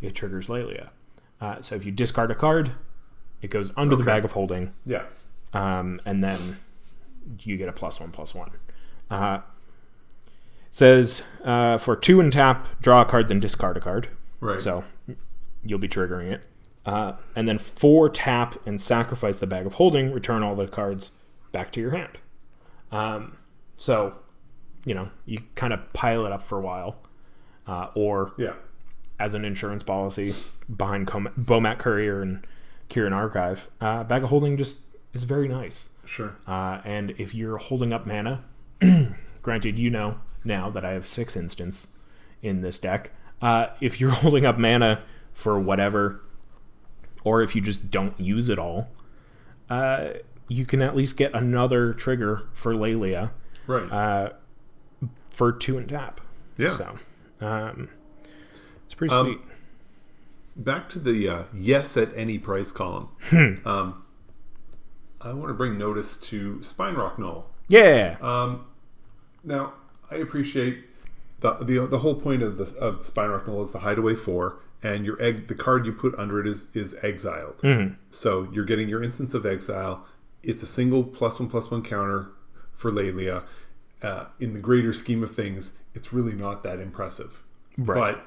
it 0.00 0.14
triggers 0.14 0.46
Laelia. 0.46 0.88
Uh, 1.40 1.60
so 1.60 1.74
if 1.74 1.84
you 1.84 1.90
discard 1.92 2.30
a 2.30 2.34
card, 2.34 2.72
it 3.42 3.50
goes 3.50 3.72
under 3.76 3.94
the 3.96 4.04
Bag 4.04 4.24
of 4.24 4.30
Holding, 4.32 4.72
Yeah. 4.86 5.02
um, 5.52 6.00
and 6.06 6.24
then 6.24 6.56
you 7.40 7.56
get 7.58 7.68
a 7.68 7.72
plus 7.72 8.00
one 8.00 8.10
plus 8.10 8.34
one. 8.34 8.50
Uh, 9.10 9.40
says 10.70 11.22
uh, 11.44 11.78
for 11.78 11.94
two 11.96 12.20
and 12.20 12.32
tap, 12.32 12.66
draw 12.80 13.02
a 13.02 13.04
card, 13.04 13.28
then 13.28 13.40
discard 13.40 13.76
a 13.76 13.80
card. 13.80 14.08
Right. 14.40 14.58
So 14.58 14.84
you'll 15.64 15.78
be 15.78 15.88
triggering 15.88 16.30
it. 16.32 16.42
Uh, 16.86 17.14
and 17.34 17.48
then 17.48 17.58
four 17.58 18.08
tap 18.10 18.56
and 18.66 18.80
sacrifice 18.80 19.38
the 19.38 19.46
bag 19.46 19.64
of 19.66 19.74
holding, 19.74 20.12
return 20.12 20.42
all 20.42 20.54
the 20.54 20.66
cards 20.66 21.12
back 21.52 21.72
to 21.72 21.80
your 21.80 21.92
hand. 21.92 22.18
Um, 22.92 23.36
so, 23.76 24.14
you 24.84 24.94
know, 24.94 25.08
you 25.24 25.38
kind 25.54 25.72
of 25.72 25.92
pile 25.92 26.26
it 26.26 26.32
up 26.32 26.42
for 26.42 26.58
a 26.58 26.62
while. 26.62 26.96
Uh, 27.66 27.88
or 27.94 28.32
Yeah. 28.36 28.52
as 29.18 29.32
an 29.32 29.42
insurance 29.44 29.82
policy 29.82 30.34
behind 30.76 31.06
Com- 31.06 31.30
Bomat 31.38 31.78
Courier 31.78 32.20
and 32.20 32.46
Kyren 32.90 33.12
Archive, 33.14 33.68
uh, 33.80 34.04
bag 34.04 34.22
of 34.22 34.28
holding 34.28 34.58
just 34.58 34.80
is 35.14 35.24
very 35.24 35.48
nice. 35.48 35.88
Sure. 36.04 36.36
Uh, 36.46 36.80
and 36.84 37.14
if 37.16 37.34
you're 37.34 37.56
holding 37.56 37.92
up 37.94 38.06
mana, 38.06 38.44
granted, 39.42 39.78
you 39.78 39.88
know 39.88 40.18
now 40.44 40.68
that 40.68 40.84
I 40.84 40.90
have 40.92 41.06
six 41.06 41.34
instants 41.36 41.88
in 42.42 42.60
this 42.60 42.78
deck. 42.78 43.12
Uh, 43.40 43.68
if 43.80 43.98
you're 44.00 44.10
holding 44.22 44.44
up 44.44 44.58
mana 44.58 45.00
for 45.32 45.58
whatever, 45.58 46.20
or 47.24 47.42
if 47.42 47.54
you 47.56 47.60
just 47.60 47.90
don't 47.90 48.18
use 48.20 48.48
it 48.48 48.58
all, 48.58 48.88
uh, 49.70 50.10
you 50.48 50.64
can 50.66 50.82
at 50.82 50.94
least 50.94 51.16
get 51.16 51.32
another 51.34 51.92
trigger 51.94 52.42
for 52.52 52.74
Laelia 52.74 53.30
Right. 53.66 53.90
uh, 53.90 54.30
for 55.30 55.50
two 55.52 55.78
and 55.78 55.88
tap. 55.88 56.20
yeah. 56.58 56.70
So 56.70 56.96
um, 57.40 57.88
it's 58.84 58.94
pretty 58.94 59.14
Um, 59.14 59.26
sweet. 59.26 59.40
Back 60.56 60.88
to 60.90 60.98
the 61.00 61.28
uh, 61.28 61.42
yes 61.52 61.96
at 61.96 62.10
any 62.16 62.38
price 62.38 62.70
column. 62.70 63.08
Hmm. 63.30 63.66
um, 63.66 64.04
I 65.20 65.32
want 65.32 65.48
to 65.48 65.54
bring 65.54 65.76
notice 65.78 66.16
to 66.16 66.62
Spine 66.62 66.94
Rock 66.94 67.18
Knoll. 67.18 67.46
Yeah. 67.68 68.16
Um, 68.20 68.66
now, 69.42 69.72
I 70.10 70.16
appreciate 70.16 70.84
the, 71.40 71.54
the 71.54 71.86
the 71.86 71.98
whole 72.00 72.14
point 72.14 72.42
of 72.42 72.58
the 72.58 72.64
of 72.78 73.04
Spine 73.06 73.30
Rock 73.30 73.48
Knoll 73.48 73.62
is 73.62 73.72
the 73.72 73.78
Hideaway 73.80 74.14
Four, 74.14 74.58
and 74.84 75.04
your 75.06 75.20
egg 75.20 75.48
the 75.48 75.54
card 75.54 75.86
you 75.86 75.92
put 75.92 76.14
under 76.16 76.38
it 76.38 76.46
is 76.46 76.68
is 76.74 76.96
exiled. 77.02 77.58
So 78.10 78.46
you're 78.52 78.66
getting 78.66 78.88
your 78.88 79.02
instance 79.02 79.34
of 79.34 79.44
exile. 79.44 80.06
It's 80.42 80.62
a 80.62 80.66
single 80.66 81.02
plus 81.02 81.40
one 81.40 81.48
plus 81.48 81.70
one 81.70 81.82
counter 81.82 82.28
for 82.72 82.92
Laelia. 82.92 83.44
Uh, 84.02 84.26
in 84.38 84.52
the 84.52 84.60
greater 84.60 84.92
scheme 84.92 85.22
of 85.22 85.34
things, 85.34 85.72
it's 85.94 86.12
really 86.12 86.34
not 86.34 86.62
that 86.62 86.78
impressive. 86.78 87.42
Right. 87.78 88.14
But 88.16 88.26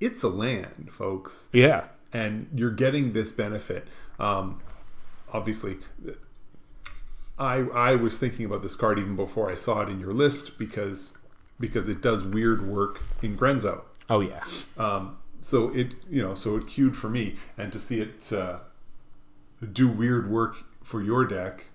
it's 0.00 0.22
a 0.22 0.30
land, 0.30 0.88
folks 0.90 1.48
yeah. 1.52 1.84
and 2.12 2.48
you're 2.54 2.70
getting 2.70 3.12
this 3.12 3.30
benefit. 3.30 3.86
Um, 4.18 4.62
obviously, 5.30 5.76
I 7.38 7.58
I 7.74 7.96
was 7.96 8.18
thinking 8.18 8.46
about 8.46 8.62
this 8.62 8.74
card 8.74 8.98
even 8.98 9.16
before 9.16 9.50
I 9.50 9.54
saw 9.54 9.82
it 9.82 9.90
in 9.90 10.00
your 10.00 10.14
list 10.14 10.58
because 10.58 11.18
because 11.60 11.90
it 11.90 12.00
does 12.00 12.24
weird 12.24 12.66
work 12.66 13.02
in 13.20 13.36
Grenzo. 13.36 13.82
Oh 14.08 14.20
yeah. 14.20 14.42
Um, 14.78 15.18
so 15.42 15.68
it 15.74 15.94
you 16.08 16.22
know 16.22 16.34
so 16.34 16.56
it 16.56 16.66
queued 16.66 16.96
for 16.96 17.10
me, 17.10 17.36
and 17.58 17.70
to 17.72 17.78
see 17.78 18.00
it 18.00 18.32
uh, 18.32 18.58
do 19.72 19.88
weird 19.88 20.30
work 20.30 20.56
for 20.82 21.02
your 21.02 21.24
deck 21.24 21.66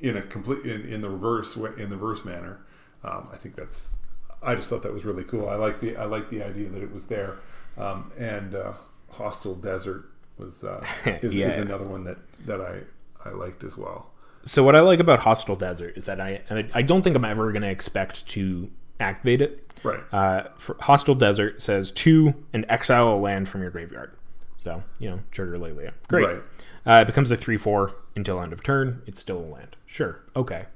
in 0.00 0.16
a 0.16 0.22
complete 0.22 0.64
in, 0.64 0.82
in 0.82 1.00
the 1.00 1.10
reverse 1.10 1.56
in 1.56 1.90
the 1.90 1.96
reverse 1.96 2.24
manner, 2.24 2.60
um, 3.04 3.28
I 3.32 3.36
think 3.36 3.54
that's 3.56 3.94
I 4.42 4.54
just 4.54 4.70
thought 4.70 4.82
that 4.82 4.92
was 4.92 5.04
really 5.04 5.24
cool. 5.24 5.48
I 5.48 5.54
like 5.56 5.80
the 5.80 5.96
I 5.96 6.04
like 6.04 6.30
the 6.30 6.42
idea 6.42 6.68
that 6.68 6.82
it 6.82 6.92
was 6.92 7.06
there, 7.06 7.36
um, 7.76 8.12
and 8.18 8.54
uh, 8.54 8.72
Hostile 9.12 9.54
Desert 9.54 10.08
was 10.36 10.62
uh, 10.64 10.84
is, 11.22 11.34
Yeah. 11.34 11.48
is 11.48 11.58
another 11.58 11.84
one 11.86 12.04
that 12.04 12.18
that 12.46 12.60
I 12.60 12.80
I 13.24 13.32
liked 13.32 13.64
as 13.64 13.76
well. 13.76 14.10
So 14.44 14.62
what 14.62 14.76
I 14.76 14.80
like 14.80 15.00
about 15.00 15.18
Hostile 15.20 15.56
Desert 15.56 15.94
is 15.96 16.06
that 16.06 16.20
I 16.20 16.42
I- 16.50 16.70
I 16.74 16.82
don't 16.82 17.02
think 17.02 17.16
I'm 17.16 17.24
ever 17.24 17.50
going 17.52 17.62
to 17.62 17.70
expect 17.70 18.26
to 18.28 18.70
activate 19.00 19.42
it. 19.42 19.74
Right. 19.82 20.00
Uh, 20.12 20.48
for 20.56 20.76
Hostile 20.80 21.14
Desert 21.14 21.62
says 21.62 21.90
two 21.92 22.34
and 22.52 22.66
exile 22.68 23.14
a 23.14 23.16
land 23.16 23.48
from 23.48 23.62
your 23.62 23.70
graveyard. 23.70 24.12
So 24.56 24.82
you 24.98 25.10
know 25.10 25.20
trigger 25.30 25.56
Laelia. 25.58 25.92
Great. 26.08 26.26
Right. 26.26 26.42
Uh, 26.86 27.02
it 27.02 27.06
becomes 27.06 27.30
a 27.30 27.36
three 27.36 27.58
four 27.58 27.94
until 28.16 28.40
end 28.40 28.52
of 28.52 28.62
turn. 28.62 29.02
It's 29.06 29.20
still 29.20 29.38
a 29.38 29.48
land. 29.48 29.76
Sure. 29.86 30.20
Okay. 30.34 30.66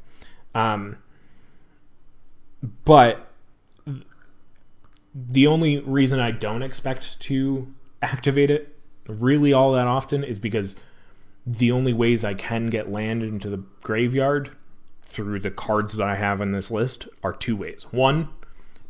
Um, 0.54 0.98
but 2.84 3.28
the 5.14 5.46
only 5.46 5.80
reason 5.80 6.20
I 6.20 6.30
don't 6.30 6.62
expect 6.62 7.20
to 7.20 7.72
activate 8.00 8.50
it 8.50 8.76
really 9.06 9.52
all 9.52 9.72
that 9.72 9.86
often 9.86 10.24
is 10.24 10.38
because 10.38 10.76
the 11.44 11.72
only 11.72 11.92
ways 11.92 12.24
I 12.24 12.34
can 12.34 12.68
get 12.68 12.90
land 12.90 13.22
into 13.22 13.50
the 13.50 13.64
graveyard 13.82 14.50
through 15.12 15.40
the 15.40 15.50
cards 15.50 15.96
that 15.96 16.06
I 16.08 16.16
have 16.16 16.40
in 16.40 16.52
this 16.52 16.70
list 16.70 17.06
are 17.22 17.32
two 17.32 17.56
ways. 17.56 17.86
One, 17.90 18.28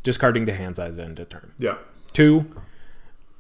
discarding 0.03 0.47
to 0.47 0.55
hand 0.55 0.77
size 0.77 0.99
end 0.99 1.19
of 1.21 1.29
turn. 1.29 1.53
Yeah. 1.59 1.77
Two, 2.13 2.55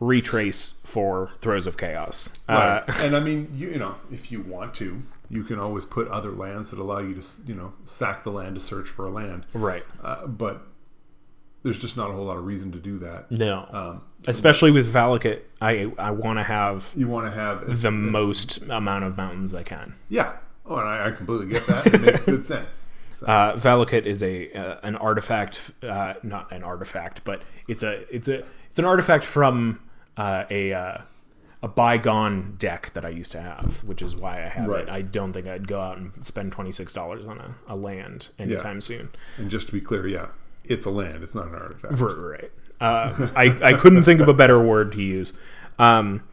retrace 0.00 0.74
for 0.84 1.30
throes 1.40 1.66
of 1.66 1.76
chaos. 1.76 2.30
Right. 2.48 2.78
Uh, 2.88 2.92
and 2.98 3.14
I 3.16 3.20
mean, 3.20 3.50
you, 3.54 3.70
you 3.70 3.78
know, 3.78 3.96
if 4.10 4.32
you 4.32 4.40
want 4.42 4.74
to, 4.74 5.02
you 5.30 5.44
can 5.44 5.58
always 5.58 5.84
put 5.84 6.08
other 6.08 6.30
lands 6.32 6.70
that 6.70 6.78
allow 6.78 6.98
you 6.98 7.14
to, 7.14 7.26
you 7.46 7.54
know, 7.54 7.72
sack 7.84 8.24
the 8.24 8.30
land 8.30 8.56
to 8.56 8.60
search 8.60 8.88
for 8.88 9.06
a 9.06 9.10
land. 9.10 9.46
right. 9.52 9.84
Uh, 10.02 10.26
but 10.26 10.62
there's 11.62 11.78
just 11.80 11.96
not 11.96 12.10
a 12.10 12.12
whole 12.12 12.24
lot 12.24 12.36
of 12.36 12.44
reason 12.44 12.72
to 12.72 12.78
do 12.78 12.98
that. 12.98 13.30
No. 13.30 13.68
Um, 13.70 14.02
Especially 14.26 14.70
with 14.72 14.92
Valakut, 14.92 15.40
I 15.60 15.92
I 15.98 16.10
want 16.10 16.38
to 16.40 16.42
have 16.44 16.90
you 16.96 17.06
want 17.08 17.26
to 17.26 17.32
have 17.32 17.62
as- 17.68 17.82
the 17.82 17.88
as- 17.88 17.94
most 17.94 18.62
amount 18.62 19.04
of 19.04 19.16
mountains 19.16 19.54
I 19.54 19.62
can. 19.62 19.94
Yeah. 20.08 20.32
Oh, 20.72 20.78
and 20.78 20.88
I, 20.88 21.08
I 21.08 21.10
completely 21.10 21.46
get 21.48 21.66
that. 21.66 21.86
It 21.86 22.00
makes 22.00 22.24
good 22.24 22.44
sense. 22.44 22.88
So, 23.08 23.26
Uh, 23.28 23.54
Valakut 23.56 24.04
is 24.04 24.20
a 24.24 24.52
uh, 24.52 24.80
an 24.82 24.96
artifact, 24.96 25.70
uh, 25.84 26.14
not 26.24 26.50
an 26.52 26.64
artifact, 26.64 27.22
but 27.24 27.42
it's 27.68 27.84
a 27.84 28.02
it's 28.12 28.26
a 28.26 28.38
it's 28.70 28.78
an 28.80 28.84
artifact 28.84 29.24
from 29.24 29.78
uh, 30.16 30.42
a 30.50 30.72
uh, 30.72 30.98
a 31.62 31.68
bygone 31.68 32.56
deck 32.58 32.90
that 32.94 33.04
I 33.04 33.10
used 33.10 33.30
to 33.32 33.40
have, 33.40 33.84
which 33.84 34.02
is 34.02 34.16
why 34.16 34.44
I 34.44 34.48
have 34.48 34.66
Right. 34.66 34.82
it. 34.82 34.88
I 34.88 35.02
don't 35.02 35.32
think 35.32 35.46
I'd 35.46 35.68
go 35.68 35.80
out 35.80 35.98
and 35.98 36.10
spend 36.26 36.50
twenty 36.50 36.72
six 36.72 36.92
dollars 36.92 37.24
on 37.24 37.38
a, 37.38 37.54
a 37.68 37.76
land 37.76 38.30
anytime 38.40 38.80
soon. 38.80 39.10
and 39.38 39.48
just 39.48 39.68
to 39.68 39.72
be 39.72 39.80
clear, 39.80 40.04
yeah, 40.08 40.28
it's 40.64 40.84
a 40.86 40.90
land. 40.90 41.22
It's 41.22 41.34
not 41.36 41.46
an 41.46 41.54
artifact. 41.54 42.00
Right. 42.00 42.16
right. 42.16 42.50
Uh, 42.80 43.28
I 43.36 43.44
I 43.62 43.72
couldn't 43.74 44.02
think 44.02 44.20
of 44.20 44.26
a 44.28 44.34
better 44.34 44.60
word 44.60 44.90
to 44.94 45.00
use. 45.02 45.32
Um, 45.78 46.24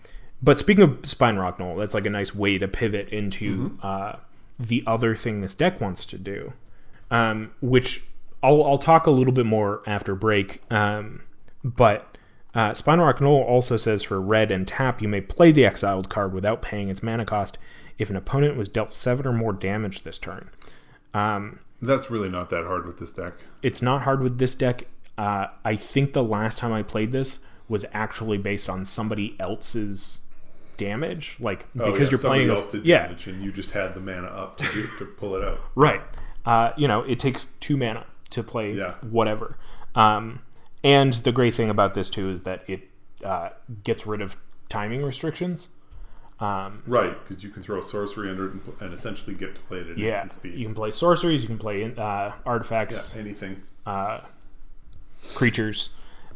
but 0.42 0.58
speaking 0.58 0.84
of 0.86 1.06
Spine 1.06 1.36
Rock 1.38 1.60
Knoll, 1.60 1.76
that's 1.76 1.94
like 1.94 2.08
a 2.08 2.10
nice 2.10 2.34
way 2.34 2.58
to 2.58 2.68
pivot 2.68 3.10
into 3.10 3.78
uh, 3.84 4.16
the 4.60 4.84
other 4.86 5.16
thing 5.16 5.42
this 5.42 5.56
deck 5.56 5.80
wants 5.80 6.04
to 6.06 6.18
do, 6.18 6.54
um, 7.10 7.52
which 7.62 8.04
I'll 8.44 8.64
I'll 8.64 8.78
talk 8.78 9.08
a 9.08 9.12
little 9.12 9.34
bit 9.34 9.46
more 9.46 9.82
after 9.88 10.16
break. 10.16 10.62
Um, 10.72 11.22
but 11.64 12.18
uh, 12.54 12.74
Spine 12.74 13.00
Rock 13.00 13.22
Knoll 13.22 13.42
also 13.44 13.78
says 13.78 14.04
for 14.04 14.20
red 14.20 14.52
and 14.52 14.68
tap, 14.68 15.02
you 15.02 15.08
may 15.08 15.22
play 15.22 15.52
the 15.52 15.66
exiled 15.66 16.10
card 16.10 16.34
without 16.34 16.62
paying 16.62 16.90
its 16.90 17.04
mana 17.04 17.26
cost 17.26 17.58
if 17.98 18.10
an 18.10 18.16
opponent 18.16 18.58
was 18.58 18.70
dealt 18.70 18.92
seven 18.94 19.28
or 19.28 19.34
more 19.34 19.54
damage 19.54 20.04
this 20.04 20.18
turn. 20.18 20.50
Um, 21.14 21.60
That's 21.82 22.10
really 22.10 22.30
not 22.30 22.50
that 22.50 22.66
hard 22.66 22.86
with 22.86 22.98
this 23.00 23.12
deck. 23.12 23.34
it's 23.62 23.82
not 23.82 24.04
hard 24.04 24.22
with 24.22 24.40
this 24.40 24.56
deck. 24.56 24.86
Uh, 25.18 25.48
I 25.66 25.76
think 25.76 26.14
the 26.14 26.24
last 26.24 26.60
time 26.60 26.72
I 26.72 26.82
played 26.82 27.12
this 27.12 27.40
was 27.68 27.86
actually 27.94 28.38
based 28.38 28.70
on 28.70 28.86
somebody 28.86 29.36
else's 29.40 30.22
damage, 30.80 31.36
like 31.40 31.66
Oh, 31.80 31.92
because 31.92 32.08
yeah, 32.08 32.12
you're 32.12 32.20
somebody 32.20 32.46
playing. 32.46 32.58
else 32.58 32.72
did 32.72 32.86
yeah, 32.86 33.04
damage, 33.04 33.28
and 33.28 33.44
you 33.44 33.52
just 33.52 33.72
had 33.72 33.94
the 33.94 34.00
mana 34.02 34.28
up 34.28 34.58
to 34.58 34.64
do, 34.74 34.88
to 34.98 35.06
pull 35.06 35.36
it 35.36 35.44
out. 35.44 35.60
right. 35.76 36.02
Uh, 36.46 36.72
you 36.78 36.88
know, 36.88 37.02
it 37.04 37.20
takes 37.20 37.50
two 37.60 37.78
mana 37.78 38.06
to 38.32 38.42
play 38.42 38.74
Yeah. 38.74 38.96
whatever. 39.02 39.56
Um, 39.94 40.42
and 40.84 41.14
the 41.14 41.32
great 41.32 41.54
thing 41.54 41.70
about 41.70 41.94
this 41.94 42.10
too 42.10 42.30
is 42.32 42.42
that 42.44 42.64
it 42.68 42.90
uh, 43.24 43.50
gets 43.84 44.08
rid 44.08 44.22
of 44.22 44.36
timing 44.70 45.04
restrictions. 45.04 45.70
Um, 46.40 46.84
Right, 46.88 47.16
because 47.28 47.44
you 47.44 47.50
can 47.50 47.62
throw 47.64 47.80
a 47.80 47.84
sorcery 47.84 48.30
under 48.30 48.48
it 48.48 48.54
and, 48.54 48.62
and 48.80 48.94
essentially 48.94 49.36
get 49.36 49.56
to 49.56 49.62
play 49.62 49.80
it 49.80 49.90
at 49.90 49.98
yeah, 49.98 50.10
instant 50.24 50.32
speed. 50.32 50.54
you 50.56 50.66
can 50.66 50.74
play 50.74 50.90
sorceries, 50.92 51.42
you 51.42 51.48
can 51.48 51.58
play 51.60 51.84
uh, 51.84 51.90
yeah, 51.98 52.34
artifacts, 52.46 53.14
anything. 53.18 53.62
uh, 53.86 54.22
creatures, 55.36 55.90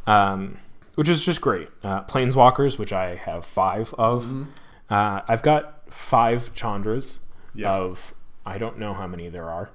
um, 0.05 0.57
which 0.95 1.09
is 1.09 1.23
just 1.25 1.41
great. 1.41 1.69
Uh, 1.83 2.03
planeswalkers, 2.03 2.77
which 2.77 2.93
I 2.93 3.15
have 3.15 3.45
five 3.45 3.93
of. 3.97 4.47
Uh, 4.89 5.21
I've 5.27 5.41
got 5.41 5.81
five 5.91 6.53
Chandras 6.53 7.19
Yeah. 7.55 7.71
of 7.73 8.13
I 8.45 8.57
don't 8.57 8.77
know 8.77 8.93
how 8.93 9.07
many 9.07 9.29
there 9.29 9.49
are 9.49 9.69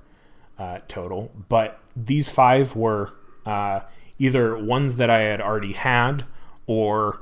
uh, 0.58 0.78
total, 0.88 1.30
but 1.48 1.80
these 1.96 2.28
five 2.28 2.76
were 2.76 3.12
uh, 3.46 3.80
either 4.18 4.56
ones 4.58 4.96
that 4.96 5.08
I 5.10 5.20
had 5.20 5.40
already 5.40 5.72
had 5.72 6.24
or 6.66 7.20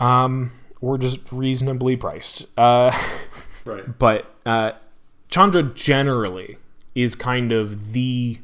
um, 0.00 0.52
were 0.80 0.98
just 0.98 1.20
reasonably 1.32 1.96
priced. 1.96 2.46
Uh, 2.58 2.90
Right. 3.64 3.98
but 3.98 4.32
uh, 4.46 4.72
Chandra 5.28 5.64
generally 5.64 6.58
is 6.94 7.16
kind 7.16 7.50
of 7.50 7.92
the 7.92 8.38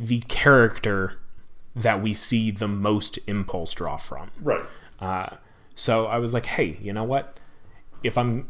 the 0.00 0.20
character 0.22 1.18
that 1.74 2.02
we 2.02 2.14
see 2.14 2.50
the 2.50 2.68
most 2.68 3.18
impulse 3.26 3.72
draw 3.72 3.96
from. 3.96 4.30
Right. 4.40 4.64
Uh, 4.98 5.36
so 5.74 6.06
I 6.06 6.18
was 6.18 6.34
like, 6.34 6.46
hey, 6.46 6.78
you 6.80 6.92
know 6.92 7.04
what? 7.04 7.38
If 8.02 8.18
I'm 8.18 8.48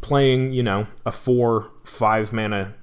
playing, 0.00 0.52
you 0.52 0.62
know, 0.62 0.86
a 1.04 1.12
four, 1.12 1.70
five 1.84 2.32
mana, 2.32 2.74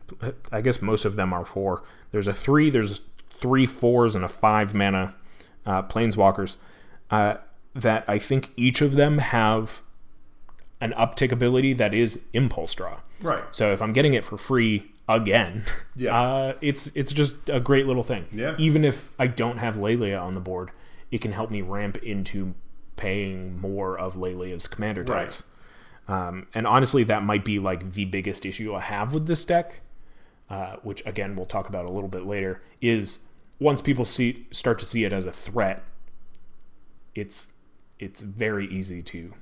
I 0.52 0.62
guess 0.62 0.82
most 0.82 1.06
of 1.06 1.16
them 1.16 1.34
are 1.34 1.46
four. 1.46 1.84
There's 2.12 2.28
a 2.28 2.34
three, 2.34 2.70
there's 2.70 3.02
three 3.40 3.66
fours, 3.66 4.14
and 4.16 4.24
a 4.26 4.30
five 4.30 4.74
mana 4.76 5.16
uh, 5.66 5.84
planeswalkers. 5.84 6.58
uh, 7.12 7.36
that 7.76 8.04
I 8.08 8.20
think 8.20 8.52
each 8.58 8.82
of 8.82 8.94
them 8.94 9.20
have 9.20 9.82
an 10.80 10.94
uptick 10.94 11.32
ability 11.32 11.74
that 11.74 11.94
is 11.94 12.26
impulse 12.34 12.74
draw. 12.74 13.00
Right. 13.22 13.44
So 13.52 13.72
if 13.72 13.82
I'm 13.82 13.94
getting 13.94 14.14
it 14.14 14.24
for 14.26 14.38
free 14.38 14.91
again, 15.10 15.66
Yeah. 15.96 16.20
uh, 16.22 16.54
it's 16.62 16.88
it's 16.96 17.12
just 17.14 17.34
a 17.48 17.60
great 17.60 17.88
little 17.88 18.04
thing. 18.04 18.26
Yeah. 18.32 18.56
Even 18.58 18.84
if 18.86 19.10
I 19.20 19.28
don't 19.28 19.58
have 19.60 19.76
Laelia 19.76 20.22
on 20.22 20.36
the 20.36 20.42
board, 20.42 20.72
it 21.12 21.20
can 21.22 21.32
help 21.34 21.52
me 21.52 21.62
ramp 21.62 21.98
into 21.98 22.54
paying 22.96 23.60
more 23.60 23.98
of 23.98 24.16
Laelia's 24.16 24.68
commander 24.68 25.04
Right. 25.04 25.42
Um, 26.08 26.48
and 26.54 26.68
honestly, 26.68 27.04
that 27.06 27.24
might 27.24 27.46
be 27.46 27.58
like 27.60 27.94
the 27.94 28.06
biggest 28.06 28.46
issue 28.46 28.74
I 28.76 28.82
have 28.82 29.14
with 29.14 29.28
this 29.28 29.46
deck, 29.46 29.82
uh, 30.50 30.76
which 30.84 31.06
again 31.06 31.36
we'll 31.36 31.46
talk 31.46 31.70
about 31.70 31.86
a 31.90 31.92
little 31.92 32.10
bit 32.10 32.26
later. 32.26 32.62
Is 32.82 33.20
once 33.60 33.82
people 33.82 34.04
see 34.06 34.48
start 34.52 34.80
to 34.80 34.86
see 34.86 35.04
it 35.06 35.14
as 35.14 35.26
a 35.26 35.32
threat, 35.32 35.84
it's 37.16 37.52
it's 38.00 38.22
very 38.22 38.68
easy 38.68 39.02
to 39.04 39.34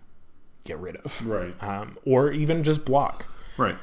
get 0.65 0.78
rid 0.78 0.98
of, 0.98 1.26
Right. 1.26 1.56
um, 1.63 1.98
or 2.06 2.32
even 2.32 2.63
just 2.63 2.84
block. 2.84 3.26
Right. 3.58 3.78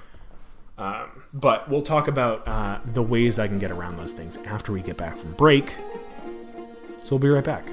But 0.77 1.69
we'll 1.69 1.83
talk 1.83 2.09
about 2.09 2.47
uh, 2.49 2.81
the 2.93 3.03
ways 3.03 3.39
I 3.39 3.47
can 3.49 3.59
get 3.59 3.71
around 3.71 3.97
those 3.97 4.13
things 4.13 4.37
after 4.39 4.73
we 4.73 4.83
get 4.83 4.97
back 4.97 5.19
from 5.19 5.33
break. 5.33 5.75
So 7.03 7.17
we'll 7.17 7.21
be 7.21 7.29
right 7.29 7.45
back. 7.45 7.67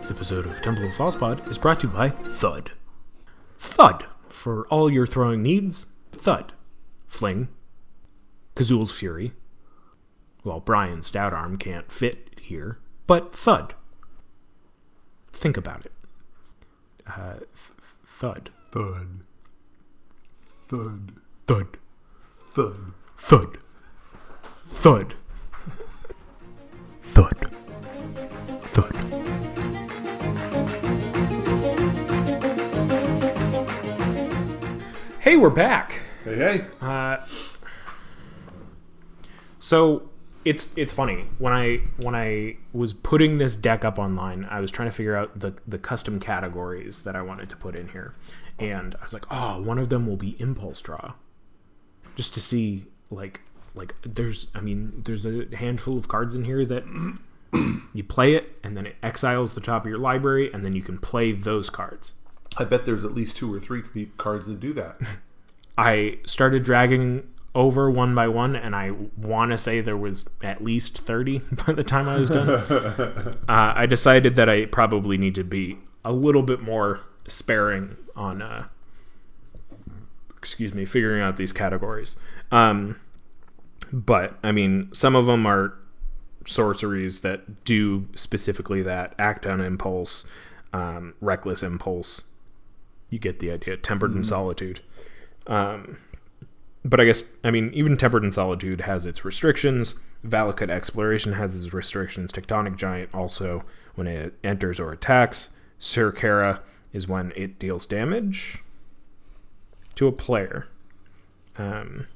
This 0.00 0.10
episode 0.10 0.46
of 0.46 0.60
Temple 0.60 0.84
of 0.86 0.94
False 0.94 1.16
Falspod 1.16 1.50
is 1.50 1.58
brought 1.58 1.80
to 1.80 1.86
you 1.86 1.92
by 1.92 2.10
Thud. 2.10 2.72
Thud 3.56 4.06
for 4.28 4.66
all 4.68 4.90
your 4.90 5.06
throwing 5.06 5.42
needs. 5.42 5.86
Thud. 6.12 6.52
Fling. 7.06 7.48
Kazul's 8.54 8.92
Fury. 8.92 9.32
Well, 10.44 10.60
Brion's 10.60 11.06
Stout 11.06 11.32
Arm 11.32 11.56
can't 11.56 11.90
fit 11.90 12.38
here, 12.40 12.78
but 13.06 13.34
Thud. 13.34 13.74
Think 15.34 15.56
about 15.56 15.84
it. 15.84 15.92
Uh, 17.06 17.34
th- 17.34 17.48
thud. 18.06 18.50
Thud. 18.72 19.24
Thud. 20.68 21.12
Thud. 21.46 21.76
Thud. 22.48 22.76
Thud. 23.18 23.58
Thud. 24.66 25.14
Thud. 27.02 27.48
Thud. 28.62 28.94
Hey, 35.20 35.36
we're 35.36 35.50
back. 35.50 36.00
Hey, 36.24 36.36
hey. 36.36 36.64
Uh, 36.80 37.18
so 39.58 40.08
it's 40.44 40.70
it's 40.76 40.92
funny 40.92 41.26
when 41.38 41.52
I 41.52 41.76
when 41.96 42.14
I 42.14 42.56
was 42.72 42.92
putting 42.92 43.38
this 43.38 43.56
deck 43.56 43.84
up 43.84 43.98
online, 43.98 44.46
I 44.50 44.60
was 44.60 44.70
trying 44.70 44.88
to 44.88 44.94
figure 44.94 45.16
out 45.16 45.40
the 45.40 45.54
the 45.66 45.78
custom 45.78 46.20
categories 46.20 47.02
that 47.02 47.16
I 47.16 47.22
wanted 47.22 47.48
to 47.50 47.56
put 47.56 47.74
in 47.74 47.88
here, 47.88 48.14
and 48.58 48.94
I 49.00 49.04
was 49.04 49.12
like, 49.12 49.26
oh, 49.30 49.60
one 49.60 49.78
of 49.78 49.88
them 49.88 50.06
will 50.06 50.16
be 50.16 50.36
impulse 50.38 50.80
draw, 50.82 51.14
just 52.16 52.34
to 52.34 52.40
see 52.40 52.84
like 53.10 53.40
like 53.74 53.94
there's 54.02 54.48
I 54.54 54.60
mean 54.60 55.02
there's 55.04 55.24
a 55.26 55.46
handful 55.56 55.96
of 55.96 56.08
cards 56.08 56.34
in 56.34 56.44
here 56.44 56.64
that 56.66 56.84
you 57.94 58.04
play 58.04 58.34
it 58.34 58.58
and 58.62 58.76
then 58.76 58.86
it 58.86 58.96
exiles 59.02 59.54
the 59.54 59.60
top 59.60 59.84
of 59.84 59.88
your 59.88 59.98
library 59.98 60.52
and 60.52 60.64
then 60.64 60.74
you 60.74 60.82
can 60.82 60.98
play 60.98 61.32
those 61.32 61.70
cards. 61.70 62.14
I 62.56 62.64
bet 62.64 62.84
there's 62.84 63.04
at 63.04 63.14
least 63.14 63.36
two 63.36 63.52
or 63.52 63.58
three 63.58 63.82
cards 64.16 64.46
that 64.46 64.60
do 64.60 64.72
that. 64.74 65.00
I 65.78 66.18
started 66.24 66.62
dragging 66.62 67.28
over 67.54 67.90
one 67.90 68.14
by 68.14 68.26
one, 68.26 68.56
and 68.56 68.74
I 68.74 68.92
want 69.16 69.52
to 69.52 69.58
say 69.58 69.80
there 69.80 69.96
was 69.96 70.28
at 70.42 70.64
least 70.64 70.98
30 70.98 71.38
by 71.66 71.72
the 71.72 71.84
time 71.84 72.08
I 72.08 72.16
was 72.16 72.28
done. 72.28 72.48
uh, 73.48 73.72
I 73.76 73.86
decided 73.86 74.36
that 74.36 74.48
I 74.48 74.66
probably 74.66 75.16
need 75.16 75.34
to 75.36 75.44
be 75.44 75.78
a 76.04 76.12
little 76.12 76.42
bit 76.42 76.60
more 76.60 77.00
sparing 77.26 77.96
on, 78.16 78.42
uh, 78.42 78.66
excuse 80.36 80.74
me, 80.74 80.84
figuring 80.84 81.22
out 81.22 81.36
these 81.36 81.52
categories. 81.52 82.16
Um, 82.50 83.00
but, 83.92 84.36
I 84.42 84.50
mean, 84.50 84.92
some 84.92 85.14
of 85.14 85.26
them 85.26 85.46
are 85.46 85.74
sorceries 86.46 87.20
that 87.20 87.64
do 87.64 88.08
specifically 88.14 88.82
that 88.82 89.14
act 89.18 89.46
on 89.46 89.60
impulse, 89.60 90.26
um, 90.72 91.14
reckless 91.20 91.62
impulse. 91.62 92.24
You 93.10 93.18
get 93.18 93.38
the 93.38 93.52
idea. 93.52 93.76
Tempered 93.76 94.14
in 94.14 94.24
solitude. 94.24 94.80
Um, 95.46 95.98
but 96.84 97.00
I 97.00 97.06
guess 97.06 97.24
I 97.42 97.50
mean 97.50 97.70
even 97.72 97.96
Tempered 97.96 98.24
in 98.24 98.32
Solitude 98.32 98.82
has 98.82 99.06
its 99.06 99.24
restrictions. 99.24 99.94
Valakut 100.24 100.70
Exploration 100.70 101.34
has 101.34 101.54
its 101.54 101.72
restrictions. 101.72 102.32
Tectonic 102.32 102.76
Giant 102.76 103.14
also 103.14 103.64
when 103.94 104.06
it 104.06 104.34
enters 104.44 104.78
or 104.78 104.92
attacks. 104.92 105.50
Sir 105.78 106.12
Kara 106.12 106.62
is 106.92 107.08
when 107.08 107.32
it 107.36 107.58
deals 107.58 107.86
damage 107.86 108.58
to 109.94 110.06
a 110.06 110.12
player. 110.12 110.68
Um, 111.56 112.06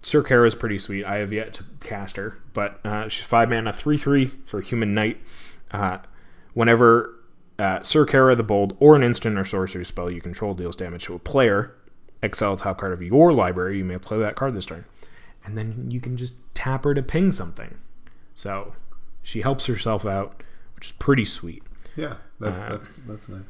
Sir 0.00 0.22
Kara 0.22 0.46
is 0.46 0.54
pretty 0.54 0.78
sweet. 0.78 1.04
I 1.04 1.16
have 1.16 1.32
yet 1.32 1.54
to 1.54 1.64
cast 1.80 2.16
her, 2.16 2.38
but 2.52 2.84
uh, 2.84 3.08
she's 3.08 3.26
five 3.26 3.48
mana, 3.48 3.72
three 3.72 3.96
three 3.96 4.32
for 4.44 4.60
Human 4.60 4.94
Knight. 4.94 5.18
Uh, 5.70 5.98
whenever 6.54 7.14
uh, 7.58 7.80
Sir 7.82 8.04
Kara 8.04 8.34
the 8.34 8.42
Bold 8.42 8.76
or 8.80 8.96
an 8.96 9.02
instant 9.02 9.38
or 9.38 9.44
sorcery 9.44 9.84
spell 9.84 10.10
you 10.10 10.20
control 10.20 10.54
deals 10.54 10.76
damage 10.76 11.04
to 11.04 11.14
a 11.14 11.18
player, 11.18 11.74
exile 12.22 12.56
top 12.56 12.78
card 12.78 12.92
of 12.92 13.02
your 13.02 13.32
library. 13.32 13.78
You 13.78 13.84
may 13.84 13.98
play 13.98 14.18
that 14.18 14.36
card 14.36 14.54
this 14.54 14.66
turn, 14.66 14.84
and 15.44 15.56
then 15.56 15.90
you 15.90 16.00
can 16.00 16.16
just 16.16 16.36
tap 16.54 16.84
her 16.84 16.94
to 16.94 17.02
ping 17.02 17.32
something. 17.32 17.78
So 18.34 18.74
she 19.22 19.42
helps 19.42 19.66
herself 19.66 20.06
out, 20.06 20.42
which 20.74 20.86
is 20.86 20.92
pretty 20.92 21.24
sweet. 21.24 21.62
Yeah, 21.96 22.16
that, 22.40 22.70
that's 22.70 22.88
that's 23.06 23.28
nice. 23.28 23.42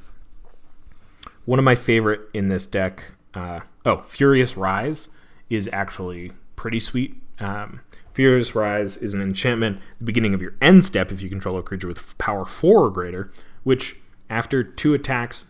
One 1.44 1.58
of 1.58 1.64
my 1.64 1.74
favorite 1.74 2.20
in 2.32 2.48
this 2.48 2.66
deck, 2.66 3.12
uh, 3.34 3.60
oh, 3.84 4.02
Furious 4.02 4.56
Rise 4.56 5.08
is 5.50 5.68
actually 5.72 6.32
pretty 6.56 6.80
sweet. 6.80 7.16
Um, 7.40 7.80
Furious 8.12 8.54
Rise 8.54 8.96
is 8.96 9.14
an 9.14 9.22
enchantment 9.22 9.80
the 9.98 10.04
beginning 10.04 10.34
of 10.34 10.42
your 10.42 10.54
end 10.60 10.84
step 10.84 11.10
if 11.10 11.20
you 11.20 11.28
control 11.28 11.58
a 11.58 11.62
creature 11.62 11.88
with 11.88 12.16
power 12.18 12.44
four 12.44 12.84
or 12.84 12.90
greater, 12.90 13.32
which 13.64 13.96
after 14.30 14.62
two 14.62 14.94
attacks, 14.94 15.46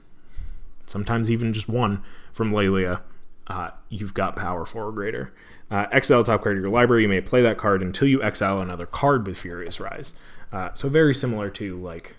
sometimes 0.87 1.31
even 1.31 1.53
just 1.53 1.69
one 1.69 2.03
from 2.33 2.53
Laelia, 2.53 3.01
uh, 3.49 3.71
you've 3.89 4.15
got 4.15 4.37
power 4.37 4.65
four 4.65 4.87
or 4.87 4.93
greater. 4.93 5.33
Uh, 5.71 5.87
exile 5.91 6.23
top 6.23 6.43
card 6.43 6.57
of 6.57 6.63
your 6.63 6.71
library. 6.71 7.03
You 7.03 7.09
may 7.09 7.21
play 7.23 7.43
that 7.43 7.57
card 7.59 7.83
until 7.83 8.07
you 8.07 8.23
exile 8.23 8.61
another 8.61 8.85
card 8.87 9.27
with 9.27 9.39
Furious 9.39 9.81
Rise. 9.81 10.13
Uh, 10.53 10.71
so 10.75 10.89
very 10.89 11.15
similar 11.15 11.49
to 11.51 11.77
like 11.81 12.17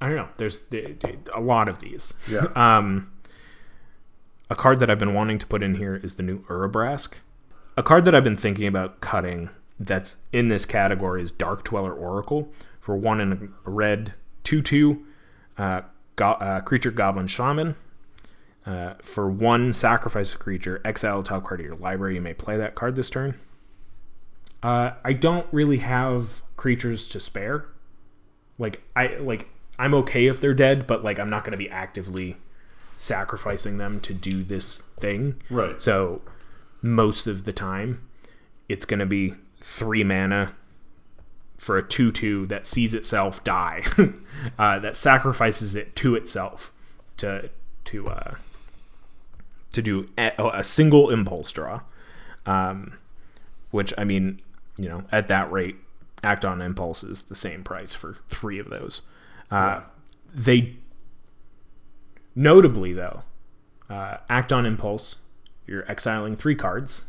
I 0.00 0.08
don't 0.08 0.16
know. 0.16 0.28
There's 0.36 0.62
the- 0.62 0.94
the- 1.00 1.18
a 1.34 1.40
lot 1.40 1.68
of 1.68 1.78
these. 1.78 2.12
Yeah. 2.28 2.46
Um, 2.56 3.10
a 4.50 4.54
card 4.54 4.80
that 4.80 4.90
I've 4.90 4.98
been 4.98 5.14
wanting 5.14 5.38
to 5.38 5.46
put 5.46 5.62
in 5.62 5.76
here 5.76 5.96
is 6.02 6.14
the 6.16 6.22
new 6.22 6.40
Urabrask. 6.44 7.14
A 7.76 7.82
card 7.82 8.04
that 8.04 8.14
I've 8.14 8.24
been 8.24 8.36
thinking 8.36 8.66
about 8.66 9.00
cutting 9.00 9.48
that's 9.80 10.18
in 10.32 10.48
this 10.48 10.66
category 10.66 11.22
is 11.22 11.30
Dark 11.30 11.64
Dweller 11.64 11.94
Oracle 11.94 12.52
for 12.78 12.94
one 12.96 13.20
in 13.20 13.32
a 13.64 13.70
red 13.70 14.12
two 14.44 14.60
two 14.60 15.06
uh, 15.56 15.80
go- 16.16 16.32
uh, 16.32 16.60
creature 16.60 16.90
Goblin 16.90 17.26
Shaman. 17.28 17.76
Uh, 18.64 18.94
for 19.02 19.28
one 19.28 19.72
sacrifice 19.72 20.34
creature, 20.34 20.80
exile 20.84 21.22
top 21.22 21.44
card 21.44 21.60
of 21.60 21.66
your 21.66 21.74
library. 21.74 22.14
You 22.14 22.20
may 22.20 22.34
play 22.34 22.56
that 22.56 22.76
card 22.76 22.94
this 22.94 23.10
turn. 23.10 23.40
Uh, 24.62 24.92
I 25.04 25.12
don't 25.14 25.46
really 25.50 25.78
have 25.78 26.42
creatures 26.56 27.08
to 27.08 27.18
spare. 27.18 27.66
Like 28.58 28.82
I 28.94 29.16
like 29.16 29.48
I'm 29.78 29.94
okay 29.94 30.26
if 30.26 30.40
they're 30.40 30.54
dead, 30.54 30.86
but 30.86 31.02
like 31.02 31.18
I'm 31.18 31.28
not 31.28 31.42
going 31.42 31.52
to 31.52 31.58
be 31.58 31.68
actively 31.68 32.36
sacrificing 32.94 33.78
them 33.78 34.00
to 34.02 34.14
do 34.14 34.44
this 34.44 34.82
thing. 35.00 35.42
Right. 35.50 35.82
So 35.82 36.22
most 36.80 37.26
of 37.26 37.44
the 37.44 37.52
time, 37.52 38.06
it's 38.68 38.84
going 38.84 39.00
to 39.00 39.06
be 39.06 39.34
three 39.60 40.04
mana 40.04 40.54
for 41.58 41.78
a 41.78 41.82
two-two 41.82 42.46
that 42.46 42.66
sees 42.66 42.92
itself 42.92 43.42
die, 43.44 43.84
uh, 44.58 44.78
that 44.78 44.96
sacrifices 44.96 45.74
it 45.74 45.96
to 45.96 46.14
itself 46.14 46.72
to 47.16 47.50
to 47.84 48.08
uh, 48.08 48.34
to 49.72 49.82
do 49.82 50.08
a, 50.18 50.32
a 50.54 50.64
single 50.64 51.10
impulse 51.10 51.52
draw. 51.52 51.80
Um, 52.46 52.98
which 53.70 53.94
I 53.96 54.04
mean, 54.04 54.40
you 54.76 54.88
know, 54.88 55.04
at 55.12 55.28
that 55.28 55.50
rate, 55.50 55.76
act 56.22 56.44
on 56.44 56.60
impulse 56.60 57.02
is 57.02 57.22
the 57.22 57.36
same 57.36 57.62
price 57.64 57.94
for 57.94 58.14
three 58.28 58.58
of 58.58 58.68
those. 58.68 59.02
Uh, 59.50 59.80
They 60.34 60.76
notably 62.34 62.92
though, 62.92 63.22
uh, 63.88 64.18
act 64.28 64.52
on 64.52 64.66
impulse, 64.66 65.16
you're 65.66 65.90
exiling 65.90 66.36
three 66.36 66.54
cards. 66.54 67.04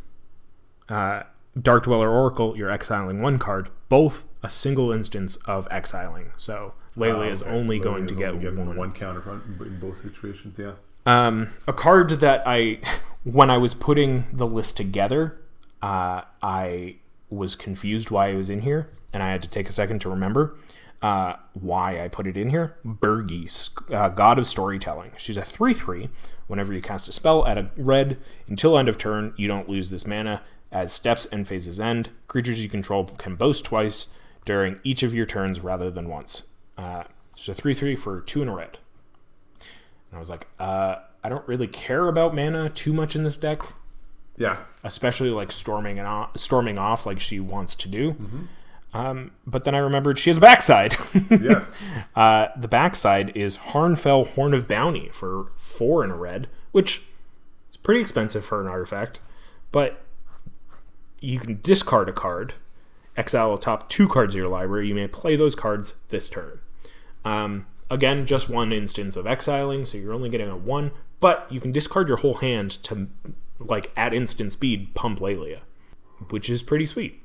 Uh, 0.90 1.24
Dark 1.60 1.84
Dweller 1.84 2.10
Oracle, 2.10 2.58
you're 2.58 2.72
exiling 2.72 3.22
one 3.22 3.38
card. 3.40 3.70
Both 3.90 4.26
a 4.42 4.50
single 4.50 4.92
instance 4.92 5.36
of 5.46 5.68
exiling. 5.72 6.32
So 6.36 6.74
Lele 6.96 7.24
is 7.24 7.42
Oh, 7.44 7.48
okay. 7.48 7.56
only 7.56 7.80
Lele 7.80 7.84
going 7.92 8.04
is 8.06 8.10
to 8.12 8.16
get 8.16 8.30
only 8.30 8.42
getting 8.42 8.66
one. 8.68 8.76
one 8.76 8.92
counter 8.92 9.22
front 9.22 9.44
in 9.62 9.80
both 9.80 10.02
situations. 10.02 10.58
Yeah. 10.58 10.74
Um, 11.06 11.54
a 11.68 11.74
card 11.74 12.10
that 12.10 12.44
I, 12.46 12.80
when 13.24 13.50
I 13.50 13.58
was 13.58 13.74
putting 13.74 14.26
the 14.32 14.48
list 14.48 14.78
together, 14.78 15.40
uh, 15.82 16.22
I 16.42 16.98
was 17.30 17.56
confused 17.56 18.12
why 18.12 18.28
it 18.28 18.36
was 18.36 18.50
in 18.50 18.62
here, 18.62 18.90
and 19.12 19.22
I 19.24 19.32
had 19.32 19.42
to 19.44 19.50
take 19.50 19.68
a 19.68 19.72
second 19.72 20.00
to 20.02 20.10
remember 20.10 20.56
uh, 21.04 21.36
why 21.52 22.02
I 22.02 22.08
put 22.08 22.26
it 22.26 22.38
in 22.38 22.50
here. 22.50 22.78
Birgi, 22.86 23.70
uh, 23.94 24.08
God 24.10 24.40
of 24.40 24.48
Storytelling. 24.48 25.12
She's 25.18 25.36
a 25.36 25.44
3 25.44 25.74
3. 25.74 26.10
Whenever 26.48 26.74
you 26.74 26.82
cast 26.82 27.10
a 27.10 27.12
spell 27.12 27.46
at 27.46 27.58
a 27.58 27.70
red, 27.76 28.18
until 28.48 28.78
end 28.78 28.88
of 28.88 28.98
turn, 28.98 29.34
you 29.36 29.48
don't 29.48 29.68
lose 29.68 29.90
this 29.90 30.08
mana. 30.08 30.42
As 30.72 30.92
steps 30.92 31.26
and 31.26 31.48
phases 31.48 31.80
end, 31.80 32.10
creatures 32.28 32.62
you 32.62 32.70
control 32.70 33.04
can 33.06 33.36
boast 33.36 33.66
twice 33.66 34.08
during 34.46 34.80
each 34.84 35.04
of 35.04 35.14
your 35.14 35.26
turns 35.26 35.60
rather 35.60 35.92
than 35.92 36.08
once. 36.08 36.44
Uh, 36.78 37.04
she's 37.36 37.50
a 37.50 37.54
3 37.54 37.74
3 37.74 37.96
for 37.98 38.22
2 38.22 38.42
and 38.42 38.50
a 38.50 38.54
red. 38.54 38.78
And 40.14 40.18
I 40.18 40.20
was 40.20 40.30
like, 40.30 40.46
uh, 40.60 40.98
I 41.24 41.30
don't 41.30 41.48
really 41.48 41.66
care 41.66 42.08
about 42.08 42.36
mana 42.36 42.70
too 42.70 42.94
much 42.94 43.16
in 43.16 43.24
this 43.24 43.36
deck, 43.36 43.62
Yeah. 44.38 44.58
especially 44.84 45.32
like 45.32 45.52
storming 45.52 45.98
and 45.98 46.08
off, 46.08 46.38
storming 46.38 46.78
off 46.78 47.08
like 47.08 47.20
she 47.20 47.40
wants 47.40 47.74
to 47.76 47.88
do. 47.88 48.12
Mm-hmm. 48.14 48.42
Um, 48.96 49.32
but 49.48 49.64
then 49.64 49.74
I 49.74 49.80
remembered 49.80 50.20
she 50.20 50.30
has 50.30 50.38
a 50.38 50.42
backside. 50.42 50.96
Yes. 51.32 51.66
uh, 52.16 52.50
the 52.56 52.68
backside 52.68 53.36
is 53.36 53.58
Harnfell 53.58 54.28
Horn 54.36 54.54
of 54.54 54.68
Bounty 54.68 55.10
for 55.12 55.48
four 55.58 56.04
in 56.04 56.12
a 56.12 56.16
red, 56.16 56.48
which 56.74 57.02
is 57.72 57.78
pretty 57.78 58.00
expensive 58.02 58.46
for 58.46 58.62
an 58.62 58.68
artifact. 58.68 59.20
But 59.72 60.00
you 61.22 61.40
can 61.40 61.60
discard 61.64 62.08
a 62.08 62.14
card, 62.14 62.54
exile 63.18 63.56
the 63.56 63.62
top 63.64 63.90
two 63.90 64.08
cards 64.08 64.36
of 64.36 64.38
your 64.40 64.50
library. 64.50 64.88
You 64.90 64.94
may 64.94 65.08
play 65.08 65.36
those 65.36 65.56
cards 65.56 65.96
this 66.10 66.30
turn. 66.30 66.60
Um, 67.26 67.66
again, 67.94 68.26
just 68.26 68.50
one 68.50 68.74
instance 68.74 69.16
of 69.16 69.26
exiling, 69.28 69.86
so 69.86 69.98
you're 69.98 70.14
only 70.14 70.30
getting 70.30 70.50
a 70.50 70.58
one. 70.58 70.92
But 71.20 71.48
you 71.50 71.62
can 71.62 71.72
discard 71.72 72.08
your 72.08 72.18
whole 72.18 72.36
hand 72.36 72.72
to, 72.84 73.08
like, 73.60 73.92
at 73.96 74.14
instant 74.14 74.54
speed, 74.54 74.94
pump 74.96 75.20
Laelia, 75.20 75.60
which 76.30 76.50
is 76.50 76.64
pretty 76.64 76.86
sweet. 76.86 77.22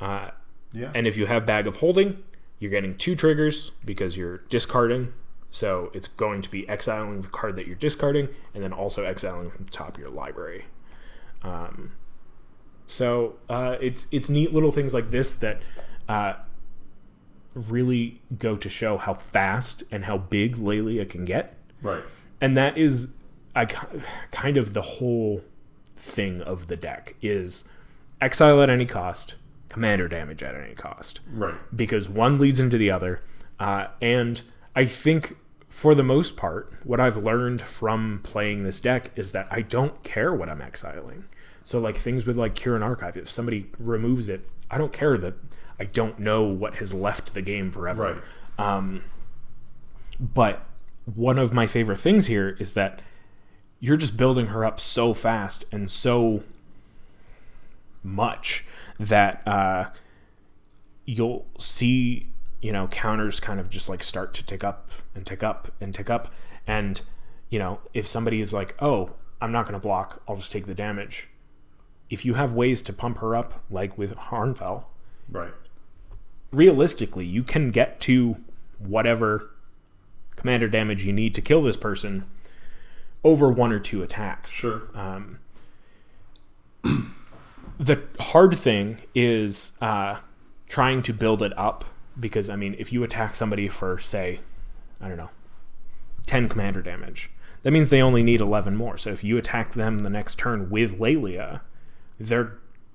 Uh, 0.00 0.30
Yeah. 0.72 0.90
and 0.94 1.06
if 1.06 1.16
you 1.16 1.26
have 1.26 1.44
Bag 1.46 1.66
of 1.66 1.76
Holding, 1.76 2.22
you're 2.58 2.70
getting 2.70 2.96
two 2.96 3.14
triggers 3.14 3.72
because 3.84 4.16
you're 4.16 4.38
discarding. 4.48 5.12
So 5.50 5.90
it's 5.94 6.08
going 6.08 6.42
to 6.42 6.50
be 6.50 6.68
exiling 6.68 7.20
the 7.22 7.28
card 7.28 7.56
that 7.56 7.66
you're 7.66 7.76
discarding 7.76 8.28
and 8.54 8.62
then 8.62 8.72
also 8.72 9.04
exiling 9.04 9.50
from 9.50 9.64
the 9.66 9.70
top 9.70 9.94
of 9.94 9.98
your 9.98 10.08
library. 10.10 10.66
Um, 11.42 11.92
so 12.86 13.36
uh, 13.48 13.76
it's 13.80 14.06
it's 14.10 14.28
neat 14.28 14.52
little 14.52 14.72
things 14.72 14.92
like 14.94 15.10
this 15.10 15.34
that 15.34 15.60
uh, 16.08 16.34
really 17.56 18.20
go 18.38 18.56
to 18.56 18.68
show 18.68 18.96
how 18.98 19.14
fast 19.14 19.82
and 19.90 20.04
how 20.04 20.18
big 20.18 20.56
Laelia 20.56 21.08
can 21.08 21.24
get 21.24 21.56
right. 21.82 22.02
and 22.40 22.56
that 22.56 22.76
is 22.78 23.12
I 23.54 23.64
kind 24.30 24.56
of 24.58 24.74
the 24.74 24.82
whole 24.82 25.42
thing 25.96 26.42
of 26.42 26.66
the 26.68 26.76
deck 26.76 27.14
is 27.22 27.66
exile 28.20 28.62
at 28.62 28.68
any 28.68 28.84
cost, 28.84 29.34
commander 29.70 30.08
damage 30.08 30.42
at 30.42 30.54
any 30.54 30.74
cost, 30.74 31.20
Right. 31.32 31.54
because 31.74 32.06
one 32.08 32.38
leads 32.38 32.60
into 32.60 32.76
the 32.76 32.90
other. 32.90 33.22
Uh, 33.58 33.86
and 34.02 34.42
I 34.74 34.84
think 34.84 35.36
for 35.70 35.94
the 35.94 36.02
most 36.02 36.36
part, 36.36 36.70
what 36.84 37.00
I've 37.00 37.16
learned 37.16 37.62
from 37.62 38.20
playing 38.22 38.64
this 38.64 38.78
deck 38.78 39.10
is 39.16 39.32
that 39.32 39.48
I 39.50 39.62
don't 39.62 40.02
care 40.02 40.34
what 40.34 40.50
I'm 40.50 40.60
exiling. 40.60 41.24
So 41.64 41.78
like 41.80 41.96
things 41.96 42.26
with 42.26 42.36
like 42.36 42.54
Kyren 42.54 42.82
Archive, 42.84 43.16
if 43.16 43.30
somebody 43.30 43.70
removes 43.78 44.28
it, 44.28 44.46
I 44.70 44.76
don't 44.76 44.92
care 44.92 45.16
that 45.16 45.45
I 45.78 45.84
don't 45.84 46.18
know 46.18 46.42
what 46.42 46.76
has 46.76 46.94
left 46.94 47.34
the 47.34 47.42
game 47.42 47.70
forever. 47.70 48.22
Right. 48.58 49.02
But 50.18 50.64
one 51.04 51.38
of 51.38 51.52
my 51.52 51.66
favorite 51.66 52.00
things 52.00 52.26
here 52.26 52.56
is 52.58 52.74
that 52.74 53.02
you're 53.80 53.98
just 53.98 54.16
building 54.16 54.46
her 54.46 54.64
up 54.64 54.80
so 54.80 55.12
fast 55.12 55.64
and 55.70 55.90
so 55.90 56.42
much 58.02 58.64
that 58.98 59.46
uh, 59.46 59.90
you'll 61.04 61.46
see, 61.58 62.28
you 62.62 62.72
know, 62.72 62.86
counters 62.88 63.38
kind 63.38 63.60
of 63.60 63.68
just 63.68 63.88
like 63.88 64.02
start 64.02 64.32
to 64.34 64.44
tick 64.44 64.64
up 64.64 64.90
and 65.14 65.26
tick 65.26 65.42
up 65.42 65.72
and 65.80 65.94
tick 65.94 66.08
up. 66.08 66.32
And, 66.66 67.02
you 67.50 67.58
know, 67.58 67.80
if 67.92 68.06
somebody 68.06 68.40
is 68.40 68.54
like, 68.54 68.74
oh, 68.80 69.10
I'm 69.42 69.52
not 69.52 69.64
going 69.64 69.74
to 69.74 69.78
block, 69.78 70.22
I'll 70.26 70.36
just 70.36 70.50
take 70.50 70.66
the 70.66 70.74
damage. 70.74 71.28
If 72.08 72.24
you 72.24 72.34
have 72.34 72.52
ways 72.54 72.80
to 72.82 72.92
pump 72.92 73.18
her 73.18 73.36
up, 73.36 73.64
like 73.68 73.98
with 73.98 74.14
Harnfell, 74.16 74.84
Right. 75.28 75.52
Realistically, 76.56 77.26
you 77.26 77.42
can 77.42 77.70
get 77.70 78.00
to 78.00 78.36
whatever 78.78 79.50
commander 80.36 80.68
damage 80.68 81.04
you 81.04 81.12
need 81.12 81.34
to 81.34 81.42
kill 81.42 81.62
this 81.62 81.76
person 81.76 82.24
over 83.22 83.50
one 83.50 83.72
or 83.72 83.78
two 83.78 84.02
attacks. 84.02 84.50
Sure. 84.50 84.82
The 87.78 88.02
hard 88.18 88.56
thing 88.58 88.98
is 89.14 89.76
uh, 89.82 90.18
trying 90.66 91.02
to 91.02 91.12
build 91.12 91.42
it 91.42 91.52
up 91.58 91.84
because, 92.18 92.48
I 92.48 92.56
mean, 92.56 92.74
if 92.78 92.90
you 92.90 93.04
attack 93.04 93.34
somebody 93.34 93.68
for, 93.68 93.98
say, 93.98 94.40
I 94.98 95.08
don't 95.08 95.18
know, 95.18 95.28
10 96.26 96.48
commander 96.48 96.80
damage, 96.80 97.30
that 97.64 97.72
means 97.72 97.90
they 97.90 98.00
only 98.00 98.22
need 98.22 98.40
11 98.40 98.76
more. 98.76 98.96
So 98.96 99.10
if 99.10 99.22
you 99.22 99.36
attack 99.36 99.74
them 99.74 99.98
the 99.98 100.08
next 100.10 100.38
turn 100.38 100.70
with 100.70 100.98
Laelia, 100.98 101.60
they're 102.18 102.54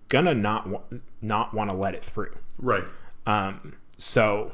gonna 0.10 0.34
not 0.34 0.68
wa- 0.68 0.82
not 1.22 1.54
want 1.54 1.70
to 1.70 1.76
let 1.76 1.94
it 1.94 2.04
through. 2.04 2.36
right. 2.58 2.86
Um, 3.26 3.76
so, 3.98 4.52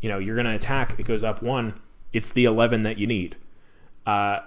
you 0.00 0.08
know, 0.08 0.18
you're 0.18 0.36
going 0.36 0.46
to 0.46 0.54
attack, 0.54 0.98
it 0.98 1.06
goes 1.06 1.24
up 1.24 1.42
one, 1.42 1.80
it's 2.12 2.32
the 2.32 2.44
11 2.44 2.82
that 2.82 2.98
you 2.98 3.06
need. 3.06 3.36
Uh, 4.06 4.40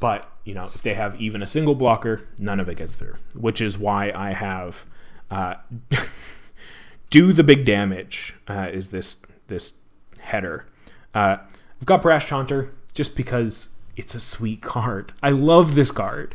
but, 0.00 0.30
you 0.44 0.54
know, 0.54 0.66
if 0.74 0.82
they 0.82 0.94
have 0.94 1.20
even 1.20 1.42
a 1.42 1.46
single 1.46 1.74
blocker, 1.74 2.26
none 2.38 2.60
of 2.60 2.68
it 2.68 2.76
gets 2.76 2.94
through, 2.94 3.14
which 3.34 3.60
is 3.60 3.78
why 3.78 4.10
I 4.12 4.32
have 4.32 4.84
uh, 5.30 5.54
do 7.10 7.32
the 7.32 7.44
big 7.44 7.64
damage 7.64 8.34
uh, 8.48 8.68
is 8.72 8.90
this 8.90 9.16
this 9.48 9.74
header. 10.20 10.66
Uh, 11.14 11.38
I've 11.80 11.86
got 11.86 12.02
Brash 12.02 12.28
Taunter 12.28 12.72
just 12.94 13.16
because 13.16 13.74
it's 13.96 14.14
a 14.14 14.20
sweet 14.20 14.62
card. 14.62 15.12
I 15.22 15.30
love 15.30 15.74
this 15.74 15.90
card. 15.90 16.34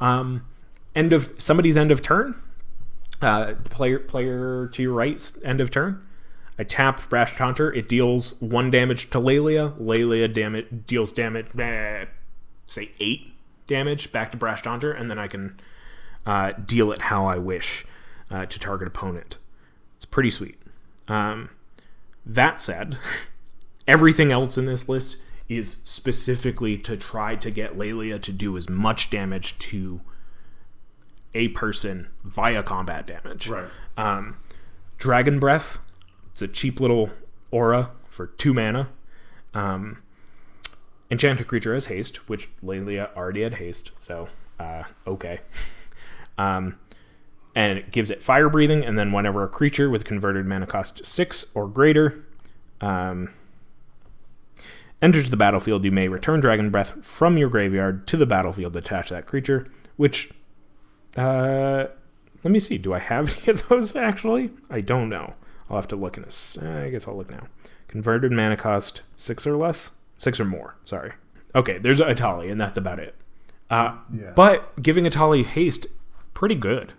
Um, 0.00 0.44
end 0.94 1.12
of 1.12 1.30
somebody's 1.38 1.76
end 1.76 1.90
of 1.90 2.02
turn, 2.02 2.40
uh, 3.24 3.54
player 3.64 3.98
player 3.98 4.68
to 4.68 4.82
your 4.82 4.92
right, 4.92 5.32
end 5.44 5.60
of 5.60 5.70
turn. 5.70 6.06
I 6.58 6.62
tap 6.62 7.08
Brash 7.08 7.36
Taunter. 7.36 7.72
It 7.72 7.88
deals 7.88 8.40
one 8.40 8.70
damage 8.70 9.10
to 9.10 9.18
Laelia. 9.18 9.76
Laelia 9.78 10.32
damage 10.32 10.66
deals 10.86 11.10
damage, 11.10 11.46
eh, 11.58 12.04
say 12.66 12.90
eight 13.00 13.32
damage 13.66 14.12
back 14.12 14.30
to 14.32 14.38
Brash 14.38 14.62
Taunter, 14.62 14.92
and 14.92 15.10
then 15.10 15.18
I 15.18 15.26
can 15.26 15.58
uh, 16.26 16.52
deal 16.52 16.92
it 16.92 17.02
how 17.02 17.26
I 17.26 17.38
wish 17.38 17.84
uh, 18.30 18.46
to 18.46 18.58
target 18.58 18.86
opponent. 18.86 19.38
It's 19.96 20.04
pretty 20.04 20.30
sweet. 20.30 20.60
Um, 21.08 21.50
that 22.24 22.60
said, 22.60 22.98
everything 23.88 24.30
else 24.30 24.56
in 24.56 24.66
this 24.66 24.88
list 24.88 25.16
is 25.48 25.78
specifically 25.84 26.78
to 26.78 26.96
try 26.96 27.36
to 27.36 27.50
get 27.50 27.76
Laelia 27.76 28.20
to 28.22 28.32
do 28.32 28.56
as 28.56 28.68
much 28.68 29.10
damage 29.10 29.58
to 29.58 30.00
a 31.34 31.48
person 31.48 32.08
via 32.22 32.62
combat 32.62 33.06
damage. 33.06 33.48
Right. 33.48 33.66
Um, 33.96 34.36
Dragon 34.98 35.38
Breath. 35.38 35.78
It's 36.32 36.42
a 36.42 36.48
cheap 36.48 36.80
little 36.80 37.10
aura 37.50 37.90
for 38.08 38.26
two 38.26 38.54
mana. 38.54 38.88
Um, 39.52 40.02
enchanted 41.10 41.46
creature 41.46 41.74
has 41.74 41.86
haste, 41.86 42.28
which 42.28 42.48
Laelia 42.62 43.14
already 43.16 43.42
had 43.42 43.54
haste, 43.54 43.92
so 43.98 44.28
uh, 44.58 44.84
okay. 45.06 45.40
Um, 46.36 46.80
and 47.54 47.78
it 47.78 47.92
gives 47.92 48.10
it 48.10 48.22
fire 48.22 48.48
breathing, 48.48 48.84
and 48.84 48.98
then 48.98 49.12
whenever 49.12 49.44
a 49.44 49.48
creature 49.48 49.88
with 49.88 50.04
converted 50.04 50.46
mana 50.46 50.66
cost 50.66 51.06
six 51.06 51.46
or 51.54 51.68
greater 51.68 52.24
um, 52.80 53.30
enters 55.00 55.30
the 55.30 55.36
battlefield, 55.36 55.84
you 55.84 55.92
may 55.92 56.08
return 56.08 56.40
Dragon 56.40 56.70
Breath 56.70 57.04
from 57.04 57.38
your 57.38 57.48
graveyard 57.48 58.06
to 58.08 58.16
the 58.16 58.26
battlefield 58.26 58.72
to 58.72 58.80
attach 58.80 59.10
that 59.10 59.26
creature, 59.26 59.68
which 59.96 60.32
uh, 61.16 61.86
let 62.42 62.50
me 62.50 62.58
see. 62.58 62.78
Do 62.78 62.92
I 62.94 62.98
have 62.98 63.36
any 63.46 63.52
of 63.52 63.68
those 63.68 63.96
actually? 63.96 64.50
I 64.70 64.80
don't 64.80 65.08
know. 65.08 65.34
I'll 65.70 65.76
have 65.76 65.88
to 65.88 65.96
look 65.96 66.16
in 66.18 66.24
a. 66.24 66.84
I 66.84 66.90
guess 66.90 67.08
I'll 67.08 67.16
look 67.16 67.30
now. 67.30 67.46
Converted 67.88 68.32
mana 68.32 68.56
cost 68.56 69.02
six 69.16 69.46
or 69.46 69.56
less, 69.56 69.92
six 70.18 70.38
or 70.40 70.44
more. 70.44 70.76
Sorry. 70.84 71.12
Okay, 71.54 71.78
there's 71.78 72.00
Etali, 72.00 72.50
and 72.50 72.60
that's 72.60 72.76
about 72.76 72.98
it. 72.98 73.14
Uh, 73.70 73.96
Yeah. 74.12 74.32
But 74.34 74.82
giving 74.82 75.04
Etali 75.04 75.44
haste, 75.44 75.86
pretty 76.34 76.56
good. 76.56 76.92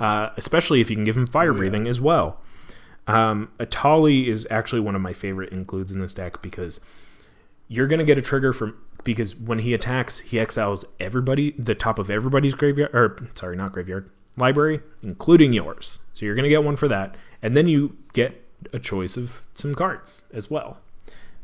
Uh, 0.00 0.30
especially 0.36 0.80
if 0.80 0.88
you 0.88 0.96
can 0.96 1.04
give 1.04 1.16
him 1.16 1.26
fire 1.26 1.50
Oh, 1.50 1.52
yeah. 1.54 1.58
breathing 1.58 1.86
as 1.88 2.00
well. 2.00 2.38
Um, 3.06 3.50
Etali 3.58 4.28
is 4.28 4.46
actually 4.50 4.80
one 4.80 4.94
of 4.94 5.02
my 5.02 5.12
favorite 5.12 5.52
includes 5.52 5.90
in 5.92 6.00
this 6.00 6.14
deck 6.14 6.40
because 6.40 6.80
you're 7.68 7.88
gonna 7.88 8.04
get 8.04 8.16
a 8.16 8.22
trigger 8.22 8.52
from 8.52 8.76
because 9.04 9.34
when 9.36 9.60
he 9.60 9.74
attacks, 9.74 10.18
he 10.20 10.38
exiles 10.38 10.84
everybody, 11.00 11.52
the 11.58 11.74
top 11.74 11.98
of 11.98 12.10
everybody's 12.10 12.54
graveyard, 12.54 12.94
or 12.94 13.16
sorry, 13.34 13.56
not 13.56 13.72
graveyard, 13.72 14.10
library, 14.36 14.80
including 15.02 15.52
yours. 15.52 16.00
So 16.14 16.24
you're 16.26 16.34
gonna 16.34 16.48
get 16.48 16.64
one 16.64 16.76
for 16.76 16.88
that, 16.88 17.16
and 17.42 17.56
then 17.56 17.66
you 17.68 17.96
get 18.12 18.42
a 18.72 18.78
choice 18.78 19.16
of 19.16 19.42
some 19.54 19.74
cards 19.74 20.24
as 20.32 20.50
well. 20.50 20.78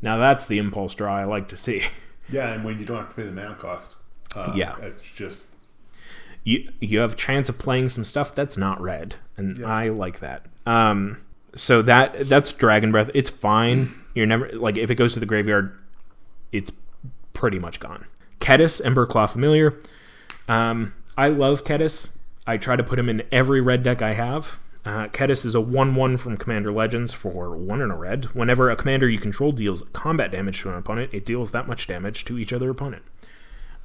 Now 0.01 0.17
that's 0.17 0.45
the 0.45 0.57
impulse 0.57 0.95
draw 0.95 1.15
I 1.17 1.23
like 1.25 1.47
to 1.49 1.57
see. 1.57 1.83
Yeah, 2.31 2.53
and 2.53 2.63
when 2.63 2.77
you 2.77 2.85
don't 2.85 2.97
have 2.97 3.09
to 3.09 3.15
pay 3.15 3.23
the 3.23 3.31
mana 3.31 3.55
cost. 3.55 3.95
Uh, 4.35 4.53
Yeah. 4.55 4.75
It's 4.81 5.11
just 5.11 5.47
you 6.43 6.71
you 6.79 6.99
have 6.99 7.13
a 7.13 7.15
chance 7.15 7.49
of 7.49 7.57
playing 7.57 7.89
some 7.89 8.05
stuff 8.05 8.35
that's 8.35 8.55
not 8.55 8.79
red, 8.79 9.15
and 9.35 9.65
I 9.65 9.89
like 9.89 10.19
that. 10.19 10.45
Um, 10.67 11.17
so 11.55 11.81
that 11.81 12.29
that's 12.29 12.51
Dragon 12.53 12.91
Breath. 12.91 13.09
It's 13.15 13.31
fine. 13.31 13.95
You're 14.13 14.27
never 14.27 14.47
like 14.53 14.77
if 14.77 14.91
it 14.91 14.95
goes 14.95 15.13
to 15.15 15.19
the 15.19 15.25
graveyard, 15.25 15.75
it's 16.51 16.71
pretty 17.39 17.57
much 17.57 17.79
gone. 17.79 18.05
Kediss, 18.41 18.81
Emberclaw 18.81 19.29
Familiar. 19.29 19.79
Um, 20.49 20.93
I 21.17 21.29
love 21.29 21.63
Kediss. 21.63 22.09
I 22.45 22.57
try 22.57 22.75
to 22.75 22.83
put 22.83 22.99
him 22.99 23.07
in 23.07 23.23
every 23.31 23.61
red 23.61 23.81
deck 23.81 24.01
I 24.01 24.13
have. 24.13 24.57
Uh, 24.83 25.07
Kediss 25.07 25.45
is 25.45 25.55
a 25.55 25.61
1 25.61 25.95
1 25.95 26.17
from 26.17 26.35
Commander 26.35 26.69
Legends 26.73 27.13
for 27.13 27.55
1 27.55 27.81
in 27.81 27.91
a 27.91 27.95
red. 27.95 28.25
Whenever 28.35 28.69
a 28.69 28.75
commander 28.75 29.07
you 29.07 29.19
control 29.19 29.53
deals 29.53 29.83
combat 29.93 30.31
damage 30.31 30.61
to 30.63 30.69
an 30.69 30.75
opponent, 30.75 31.13
it 31.13 31.25
deals 31.25 31.51
that 31.51 31.65
much 31.65 31.87
damage 31.87 32.25
to 32.25 32.37
each 32.37 32.51
other 32.51 32.69
opponent. 32.69 33.03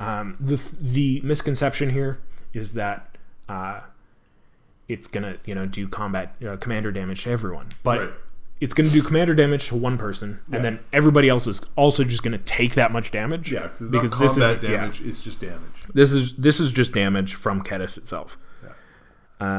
Um, 0.00 0.36
the, 0.40 0.60
the 0.80 1.20
misconception 1.20 1.90
here 1.90 2.18
is 2.52 2.72
that 2.72 3.16
uh, 3.48 3.82
it's 4.88 5.06
going 5.06 5.22
to 5.22 5.38
you 5.44 5.54
know 5.54 5.66
do 5.66 5.86
combat 5.86 6.34
uh, 6.44 6.56
commander 6.56 6.90
damage 6.90 7.22
to 7.22 7.30
everyone. 7.30 7.68
But 7.84 8.00
Right. 8.00 8.10
It's 8.64 8.72
going 8.72 8.88
to 8.88 8.94
do 8.94 9.02
commander 9.02 9.34
damage 9.34 9.68
to 9.68 9.74
one 9.76 9.98
person, 9.98 10.40
Yeah. 10.48 10.56
and 10.56 10.64
then 10.64 10.78
everybody 10.90 11.28
else 11.28 11.46
is 11.46 11.60
also 11.76 12.02
just 12.02 12.22
going 12.22 12.32
to 12.32 12.42
take 12.44 12.74
that 12.74 12.90
much 12.92 13.10
damage. 13.10 13.52
Yeah, 13.52 13.68
because 13.78 14.18
this 14.18 14.38
is 14.38 14.62
yeah. 14.62 14.86
It's 14.88 15.22
just 15.22 15.38
damage. 15.38 15.60
This 15.92 16.12
is 16.12 16.34
this 16.36 16.60
is 16.60 16.72
just 16.72 16.92
damage 16.92 17.34
from 17.34 17.62
Kediss 17.62 17.98
itself, 17.98 18.38
Yeah. 18.62 18.70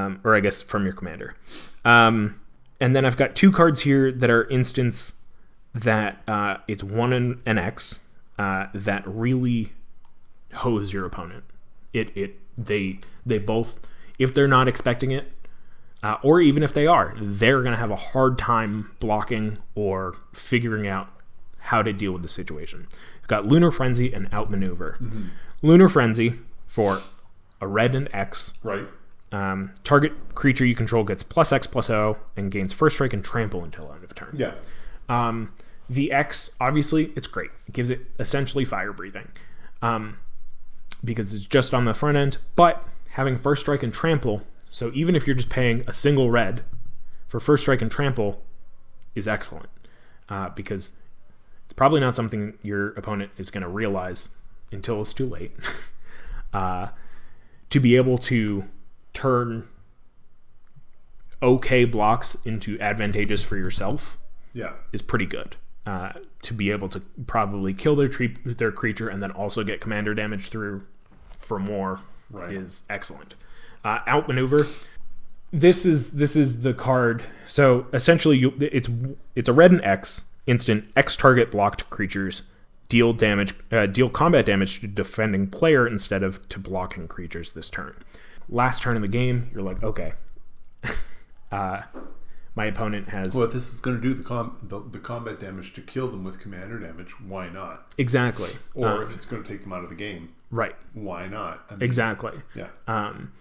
um, 0.05 0.19
or 0.23 0.35
I 0.35 0.39
guess 0.39 0.61
from 0.63 0.85
your 0.85 0.93
commander. 0.93 1.35
Um, 1.85 2.39
and 2.81 2.95
then 2.95 3.05
I've 3.05 3.15
got 3.15 3.35
two 3.35 3.51
cards 3.51 3.81
here 3.81 4.11
that 4.11 4.29
are 4.31 4.45
instants 4.49 5.13
that 5.75 6.21
uh, 6.27 6.57
it's 6.67 6.83
one 6.83 7.13
and 7.13 7.41
an 7.45 7.57
X 7.59 7.99
uh, 8.39 8.67
that 8.73 9.03
really 9.05 9.73
hose 10.53 10.93
your 10.93 11.05
opponent. 11.05 11.43
It 11.93 12.11
it 12.17 12.39
they 12.57 12.99
they 13.25 13.37
both 13.37 13.77
if 14.17 14.33
they're 14.33 14.47
not 14.47 14.67
expecting 14.67 15.11
it, 15.11 15.31
uh, 16.05 16.17
or 16.21 16.39
even 16.39 16.61
if 16.61 16.71
they 16.71 16.85
are, 16.85 17.15
they're 17.19 17.63
gonna 17.63 17.75
have 17.75 17.89
a 17.89 17.95
hard 17.95 18.37
time 18.37 18.91
blocking 18.99 19.57
or 19.73 20.15
figuring 20.33 20.87
out 20.87 21.09
how 21.57 21.81
to 21.81 21.91
deal 21.91 22.11
with 22.11 22.21
the 22.21 22.27
situation. 22.27 22.85
You've 23.21 23.27
got 23.27 23.47
Lunar 23.47 23.71
Frenzy 23.71 24.13
and 24.13 24.31
Outmaneuver. 24.31 24.99
Lunar 25.63 25.89
Frenzy 25.89 26.35
for 26.67 27.01
a 27.59 27.65
red 27.65 27.95
and 27.95 28.07
X. 28.13 28.53
Right. 28.61 28.85
Um, 29.31 29.73
target 29.83 30.13
creature 30.35 30.63
you 30.63 30.75
control 30.75 31.03
gets 31.03 31.23
plus 31.23 31.51
X 31.51 31.65
plus 31.65 31.89
O 31.89 32.17
and 32.37 32.51
gains 32.51 32.71
first 32.71 32.97
strike 32.97 33.11
and 33.11 33.25
trample 33.25 33.63
until 33.63 33.91
end 33.91 34.03
of 34.03 34.13
turn. 34.13 34.35
Yeah. 34.37 34.53
Um, 35.09 35.53
the 35.89 36.11
X, 36.11 36.51
obviously, 36.61 37.13
it's 37.15 37.25
great. 37.25 37.49
It 37.67 37.73
gives 37.73 37.89
it 37.89 38.01
essentially 38.19 38.63
fire 38.63 38.93
breathing 38.93 39.29
um, 39.81 40.19
because 41.03 41.33
it's 41.33 41.47
just 41.47 41.73
on 41.73 41.85
the 41.85 41.95
front 41.95 42.15
end. 42.15 42.37
But 42.55 42.85
having 43.09 43.39
first 43.39 43.63
strike 43.63 43.81
and 43.81 43.91
trample, 43.91 44.43
so 44.75 44.91
even 44.93 45.15
if 45.15 45.25
you're 45.25 45.37
just 45.37 45.47
paying 45.47 45.85
a 45.87 45.93
single 45.93 46.29
red 46.29 46.63
for 47.27 47.39
first 47.39 47.61
strike 47.63 47.81
and 47.81 47.89
trample, 47.89 48.43
is 49.15 49.25
excellent 49.25 49.69
uh, 50.27 50.49
because 50.49 50.97
it's 51.63 51.73
probably 51.73 52.01
not 52.01 52.13
something 52.13 52.57
your 52.61 52.89
opponent 52.95 53.31
is 53.37 53.49
going 53.49 53.61
to 53.61 53.69
realize 53.69 54.35
until 54.73 54.99
it's 54.99 55.13
too 55.13 55.25
late. 55.25 55.53
uh, 56.53 56.87
to 57.69 57.79
be 57.79 57.95
able 57.95 58.17
to 58.17 58.65
turn 59.13 59.65
okay 61.41 61.85
blocks 61.85 62.35
into 62.43 62.77
advantageous 62.81 63.45
for 63.45 63.55
yourself 63.55 64.17
Yeah. 64.51 64.73
is 64.91 65.01
pretty 65.01 65.25
good. 65.25 65.55
Uh, 65.85 66.11
to 66.41 66.53
be 66.53 66.69
able 66.71 66.89
to 66.89 66.99
probably 67.27 67.73
kill 67.73 67.95
their 67.95 68.09
tree, 68.09 68.35
their 68.43 68.73
creature 68.73 69.07
and 69.07 69.23
then 69.23 69.31
also 69.31 69.63
get 69.63 69.79
commander 69.79 70.13
damage 70.13 70.49
through 70.49 70.85
for 71.39 71.59
more 71.59 72.01
Right. 72.29 72.53
is 72.53 72.83
excellent. 72.89 73.35
Uh, 73.85 73.99
outmaneuver. 74.07 74.65
This 75.51 75.85
is 75.85 76.13
this 76.13 76.35
is 76.35 76.63
the 76.63 76.73
card. 76.73 77.23
So 77.45 77.85
essentially, 77.93 78.35
you 78.35 78.51
it's 78.59 78.89
it's 79.35 79.47
a 79.47 79.53
red 79.53 79.71
and 79.71 79.83
X 79.85 80.23
instant 80.47 80.89
X 80.97 81.15
target 81.15 81.51
blocked 81.51 81.87
creatures 81.91 82.41
deal 82.89 83.13
damage 83.13 83.53
uh, 83.71 83.85
deal 83.85 84.09
combat 84.09 84.45
damage 84.47 84.81
to 84.81 84.87
defending 84.87 85.47
player 85.47 85.87
instead 85.87 86.23
of 86.23 86.49
to 86.49 86.59
blocking 86.59 87.07
creatures 87.07 87.51
this 87.51 87.69
turn. 87.69 88.03
Last 88.49 88.81
turn 88.81 88.95
of 88.95 89.03
the 89.03 89.07
game, 89.07 89.51
you're 89.53 89.61
like, 89.61 89.83
okay, 89.83 90.13
uh, 91.51 91.81
my 92.55 92.65
opponent 92.65 93.09
has 93.09 93.35
Well, 93.35 93.45
if 93.45 93.53
this 93.53 93.71
is 93.71 93.79
going 93.81 93.97
to 93.97 94.01
do 94.01 94.15
the, 94.15 94.23
com- 94.23 94.57
the 94.63 94.79
the 94.79 94.99
combat 94.99 95.39
damage 95.39 95.73
to 95.73 95.81
kill 95.81 96.07
them 96.07 96.23
with 96.23 96.39
commander 96.39 96.79
damage, 96.79 97.19
why 97.21 97.49
not? 97.49 97.93
exactly 97.99 98.49
Or 98.73 98.87
Uh, 98.87 99.01
if 99.05 99.15
it's 99.15 99.27
going 99.27 99.43
to 99.43 99.47
take 99.47 99.61
them 99.61 99.73
out 99.73 99.83
of 99.83 99.89
the 99.89 99.95
game, 99.95 100.33
right 100.49 100.75
why 100.93 101.27
not? 101.27 101.65
I 101.69 101.73
mean, 101.75 101.83
exactly. 101.83 102.41
Yeah. 102.55 102.69
Um, 102.87 103.31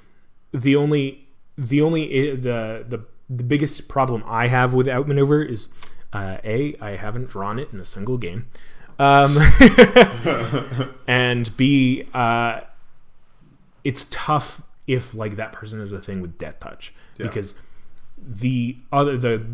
the 0.55 0.77
only 0.77 1.27
the 1.59 1.81
only 1.83 2.35
the 2.37 2.85
the 2.89 3.05
the 3.29 3.43
biggest 3.43 3.89
problem 3.89 4.23
I 4.27 4.47
have 4.49 4.73
with 4.73 4.87
outmaneuver 4.89 5.43
is 5.43 5.69
uh, 6.13 6.39
a 6.45 6.77
I 6.81 6.97
haven't 6.97 7.29
drawn 7.29 7.59
it 7.59 7.69
in 7.73 7.81
a 7.81 7.85
single 7.85 8.17
game, 8.19 8.47
um, 8.99 9.37
and 11.07 11.57
b 11.57 12.07
uh, 12.15 12.61
it's 13.83 14.07
tough 14.11 14.63
if 14.87 15.15
like 15.15 15.37
that 15.37 15.53
person 15.53 15.81
is 15.81 15.93
a 15.93 16.01
thing 16.01 16.21
with 16.21 16.39
death 16.39 16.61
touch 16.61 16.95
Yeah. 17.17 17.27
because 17.27 17.59
the 18.19 18.77
other 18.93 19.17
the 19.17 19.45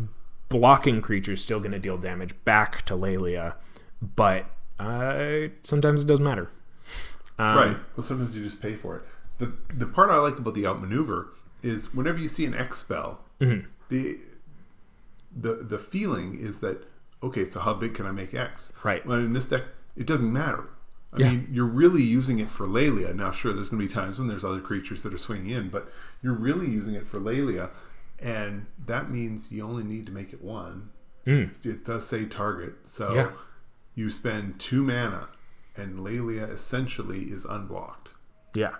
blocking 0.49 1.01
creature 1.01 1.31
is 1.33 1.41
still 1.41 1.59
going 1.59 1.71
to 1.71 1.79
deal 1.79 1.97
damage 1.97 2.33
back 2.45 2.83
to 2.85 2.93
Laelia, 2.95 3.53
but 4.15 4.45
uh, 4.79 5.47
sometimes 5.63 6.03
it 6.03 6.07
doesn't 6.07 6.25
matter. 6.25 6.49
Um, 7.39 7.55
Right. 7.57 7.77
Well, 7.95 8.03
sometimes 8.03 8.35
you 8.35 8.43
just 8.43 8.61
pay 8.61 8.75
for 8.75 8.97
it. 8.97 9.03
The 9.41 9.51
the 9.73 9.85
part 9.87 10.09
I 10.09 10.17
like 10.17 10.37
about 10.39 10.53
the 10.53 10.65
outmaneuver 10.65 11.29
is 11.63 11.93
whenever 11.93 12.17
you 12.19 12.27
see 12.27 12.45
an 12.45 12.53
X 12.53 12.77
spell, 12.79 13.21
Mm-hmm. 13.39 13.67
the 13.89 14.19
the 15.35 15.55
the 15.55 15.79
feeling 15.79 16.37
is 16.39 16.59
that 16.59 16.85
okay, 17.23 17.45
so 17.45 17.59
how 17.59 17.73
big 17.73 17.93
can 17.93 18.05
I 18.05 18.11
make 18.11 18.33
X? 18.33 18.71
Right. 18.83 19.05
Well, 19.05 19.19
in 19.19 19.33
this 19.33 19.47
deck, 19.47 19.63
it 19.95 20.05
doesn't 20.07 20.31
matter. 20.33 20.69
I 21.13 21.19
Yeah. 21.19 21.29
mean, 21.31 21.47
you're 21.51 21.65
really 21.83 22.01
using 22.03 22.39
it 22.39 22.49
for 22.49 22.65
Laelia. 22.65 23.13
Now, 23.13 23.31
sure, 23.31 23.51
there's 23.53 23.69
going 23.69 23.81
to 23.81 23.87
be 23.87 23.93
times 23.93 24.17
when 24.17 24.27
there's 24.27 24.45
other 24.45 24.61
creatures 24.61 25.03
that 25.03 25.13
are 25.13 25.17
swinging 25.19 25.49
in, 25.51 25.69
but 25.69 25.91
you're 26.23 26.33
really 26.33 26.67
using 26.69 26.95
it 26.95 27.05
for 27.07 27.19
Laelia, 27.19 27.69
and 28.19 28.65
that 28.85 29.11
means 29.11 29.51
you 29.51 29.61
only 29.63 29.83
need 29.83 30.05
to 30.07 30.11
make 30.11 30.31
it 30.33 30.41
one. 30.41 30.89
It 31.25 31.83
does 31.85 32.07
say 32.07 32.25
target, 32.25 32.75
so 32.85 33.09
Mm. 33.11 33.15
Yeah. 33.15 33.31
you 33.93 34.09
spend 34.09 34.59
two 34.59 34.83
mana, 34.83 35.27
and 35.77 35.99
Laelia 35.99 36.49
essentially 36.49 37.23
is 37.25 37.45
unblocked 37.45 38.09
Yeah. 38.55 38.75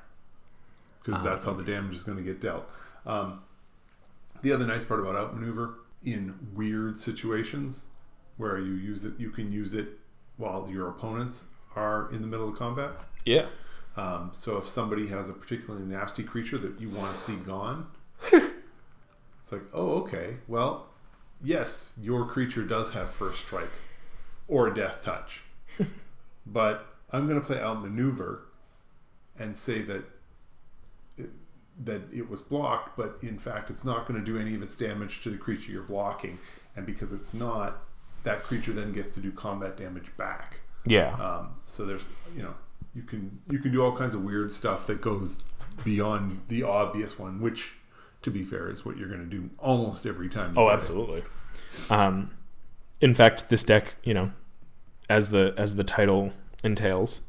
Because 1.04 1.24
that's 1.24 1.46
how 1.46 1.54
the 1.54 1.64
damage 1.64 1.96
is 1.96 2.04
going 2.04 2.18
to 2.18 2.24
get 2.24 2.42
dealt. 2.42 2.70
Um, 3.06 3.42
the 4.42 4.52
other 4.52 4.66
nice 4.66 4.84
part 4.84 5.00
about 5.00 5.16
outmaneuver 5.16 5.80
in 6.04 6.36
weird 6.54 6.98
situations 6.98 7.86
where 8.38 8.58
you 8.58 8.74
use 8.74 9.06
it, 9.06 9.14
you 9.20 9.30
can 9.30 9.52
use 9.52 9.74
it 9.74 10.00
while 10.38 10.68
your 10.70 10.90
opponents 10.90 11.46
are 11.76 12.12
in 12.12 12.22
the 12.22 12.28
middle 12.28 12.50
of 12.50 12.58
combat. 12.58 12.92
Yeah. 13.26 13.48
Um, 13.96 14.30
so 14.34 14.58
if 14.58 14.68
somebody 14.68 15.08
has 15.08 15.30
a 15.30 15.34
particularly 15.34 15.86
nasty 15.86 16.24
creature 16.24 16.58
that 16.58 16.80
you 16.80 16.90
want 16.90 17.16
to 17.16 17.22
see 17.22 17.36
gone, 17.36 17.88
it's 18.32 19.52
like, 19.52 19.64
oh, 19.74 20.02
okay, 20.02 20.38
well, 20.48 20.88
yes, 21.44 21.94
your 22.02 22.26
creature 22.26 22.64
does 22.64 22.94
have 22.94 23.10
first 23.10 23.40
strike 23.40 23.72
or 24.48 24.70
death 24.70 25.02
touch, 25.02 25.44
but 26.46 26.96
I'm 27.12 27.28
going 27.28 27.40
to 27.40 27.46
play 27.46 27.60
outmaneuver 27.60 28.44
and 29.38 29.56
say 29.56 29.82
that 29.84 30.04
that 31.84 32.02
it 32.14 32.30
was 32.30 32.42
blocked, 32.42 32.98
but 32.98 33.18
in 33.22 33.40
fact, 33.40 33.70
it's 33.70 33.84
not 33.84 34.08
going 34.08 34.20
to 34.20 34.26
do 34.26 34.38
any 34.38 34.56
of 34.56 34.62
its 34.62 34.76
damage 34.76 35.22
to 35.22 35.30
the 35.30 35.38
creature 35.38 35.72
you're 35.72 35.84
blocking, 35.84 36.40
and 36.76 36.86
because 36.86 37.14
it's 37.14 37.34
not, 37.34 37.84
that 38.24 38.44
creature 38.44 38.72
then 38.72 38.92
gets 38.92 39.14
to 39.16 39.20
do 39.20 39.32
combat 39.32 39.78
damage 39.78 40.16
back. 40.18 40.62
Yeah. 40.86 41.14
Um, 41.16 41.56
so 41.66 41.86
there's 41.86 42.08
you 42.36 42.44
know 42.44 42.54
you 42.94 43.04
can 43.04 43.40
you 43.50 43.60
can 43.60 43.72
do 43.72 43.84
all 43.84 43.96
kinds 43.96 44.14
of 44.14 44.24
weird 44.24 44.52
stuff 44.52 44.88
that 44.88 45.02
goes 45.02 45.44
beyond 45.84 46.42
the 46.48 46.64
obvious 46.64 47.18
one, 47.18 47.40
which 47.42 47.74
to 48.22 48.32
be 48.32 48.44
fair 48.44 48.70
is 48.70 48.86
what 48.86 48.98
you're 48.98 49.08
going 49.08 49.28
to 49.28 49.38
do 49.38 49.50
almost 49.58 50.06
every 50.06 50.30
time. 50.30 50.56
You 50.56 50.62
Oh, 50.62 50.70
absolutely. 50.70 51.24
Um, 51.90 52.32
in 53.00 53.14
fact, 53.14 53.50
this 53.50 53.64
deck, 53.64 53.96
you 54.04 54.14
know, 54.14 54.32
as 55.10 55.30
the 55.30 55.54
as 55.58 55.76
the 55.76 55.84
title 55.84 56.34
entails, 56.64 57.22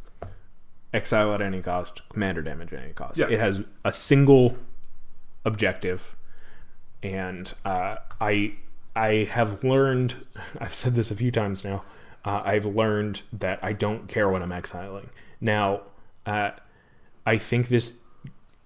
exile 0.92 1.32
at 1.34 1.40
any 1.40 1.62
cost, 1.62 2.02
commander 2.08 2.42
damage 2.42 2.72
at 2.72 2.82
any 2.82 2.92
cost. 2.92 3.18
Yeah. 3.18 3.28
It 3.28 3.38
has 3.38 3.62
a 3.84 3.92
single 3.92 4.56
objective, 5.44 6.16
and 7.02 7.52
uh, 7.64 7.96
I 8.20 8.54
I 8.94 9.28
have 9.30 9.64
learned. 9.64 10.26
I've 10.58 10.74
said 10.74 10.94
this 10.94 11.10
a 11.10 11.16
few 11.16 11.30
times 11.30 11.64
now. 11.64 11.84
Uh, 12.24 12.42
I've 12.44 12.64
learned 12.66 13.22
that 13.32 13.58
I 13.62 13.72
don't 13.72 14.06
care 14.06 14.28
when 14.28 14.42
I'm 14.42 14.52
exiling. 14.52 15.10
Now, 15.40 15.82
uh, 16.24 16.52
I 17.26 17.36
think 17.36 17.68
this 17.68 17.94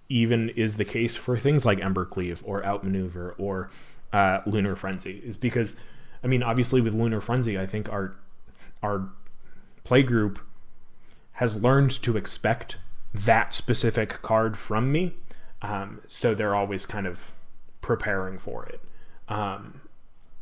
even 0.09 0.51
is 0.51 0.77
the 0.77 0.85
case 0.85 1.17
for 1.17 1.39
things 1.39 1.65
like 1.65 1.79
Embercleave 1.79 2.43
or 2.45 2.65
Outmaneuver 2.65 3.35
or 3.39 3.71
uh, 4.13 4.41
Lunar 4.45 4.77
Frenzy, 4.77 5.23
is 5.25 5.39
because, 5.39 5.75
I 6.23 6.27
mean, 6.27 6.43
obviously 6.43 6.83
with 6.83 6.93
Lunar 6.93 7.21
Frenzy, 7.21 7.59
I 7.59 7.67
think 7.67 7.91
our 7.91 8.15
our 8.83 9.09
play 9.85 10.03
group 10.03 10.39
has 11.37 11.57
learned 11.57 11.91
to 12.03 12.17
expect 12.17 12.77
that 13.15 13.53
specific 13.53 14.23
card 14.23 14.57
from 14.57 14.91
me. 14.91 15.15
Um, 15.63 16.01
so 16.09 16.35
they're 16.35 16.55
always 16.55 16.87
kind 16.87 17.07
of 17.07 17.33
preparing 17.81 18.39
for 18.39 18.67
it. 18.67 18.81
Um, 19.29 19.81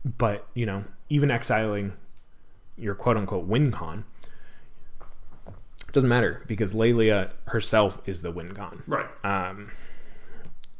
but 0.05 0.47
you 0.55 0.67
know, 0.67 0.85
even 1.09 1.31
exiling 1.31 1.95
your 2.77 2.95
quote 2.95 3.17
unquote 3.17 3.47
win 3.47 3.71
con 3.73 4.05
doesn't 5.93 6.09
matter 6.09 6.43
because 6.47 6.73
Laelia 6.73 7.31
herself 7.47 8.01
is 8.05 8.23
the 8.23 8.31
win 8.31 8.55
con. 8.55 8.83
Right. 8.87 9.07
Um, 9.23 9.71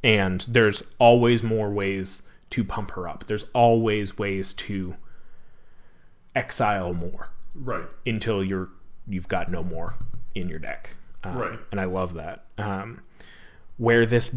and 0.03 0.43
there's 0.43 0.83
always 0.99 1.43
more 1.43 1.71
ways 1.71 2.29
to 2.51 2.65
pump 2.65 2.93
her 2.93 3.09
up. 3.09 3.25
There's 3.27 3.45
always 3.55 4.19
ways 4.19 4.53
to 4.55 4.97
exile 6.35 6.93
more 6.93 7.31
right. 7.55 7.85
until 8.05 8.45
you're 8.45 8.69
you've 9.09 9.29
got 9.29 9.51
no 9.51 9.63
more 9.63 9.95
in 10.35 10.49
your 10.49 10.59
deck. 10.59 10.91
Um, 11.23 11.37
Right. 11.37 11.59
And 11.71 11.81
I 11.81 11.85
love 11.85 12.15
that. 12.15 12.45
Um, 12.59 13.01
where 13.77 14.07
this 14.07 14.37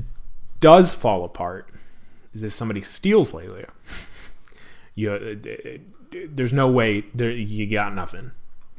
does 0.59 0.93
fall 0.93 1.24
apart 1.24 1.68
is 2.34 2.43
if 2.43 2.53
somebody 2.53 2.82
steals 2.82 3.32
Laelia. 3.32 3.70
you, 4.95 5.11
uh, 5.11 5.78
there's 6.30 6.53
no 6.53 6.70
way 6.70 7.05
there, 7.13 7.32
you 7.32 7.68
got 7.70 7.93
nothing. 7.93 8.32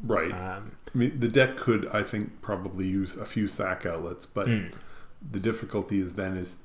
Right. 0.03 0.33
Um, 0.33 0.73
I 0.95 0.99
mean, 0.99 1.21
the 1.21 1.29
deck 1.29 1.57
could, 1.57 1.89
I 1.93 2.03
think, 2.03 2.41
probably 2.41 2.87
use 2.87 3.17
a 3.17 3.25
few 3.27 3.49
sack 3.49 3.85
outlets, 3.85 4.27
but 4.27 4.47
Hmm. 4.49 4.67
the 5.33 5.41
difficulty 5.41 6.01
is 6.01 6.15
then 6.15 6.37
is 6.37 6.59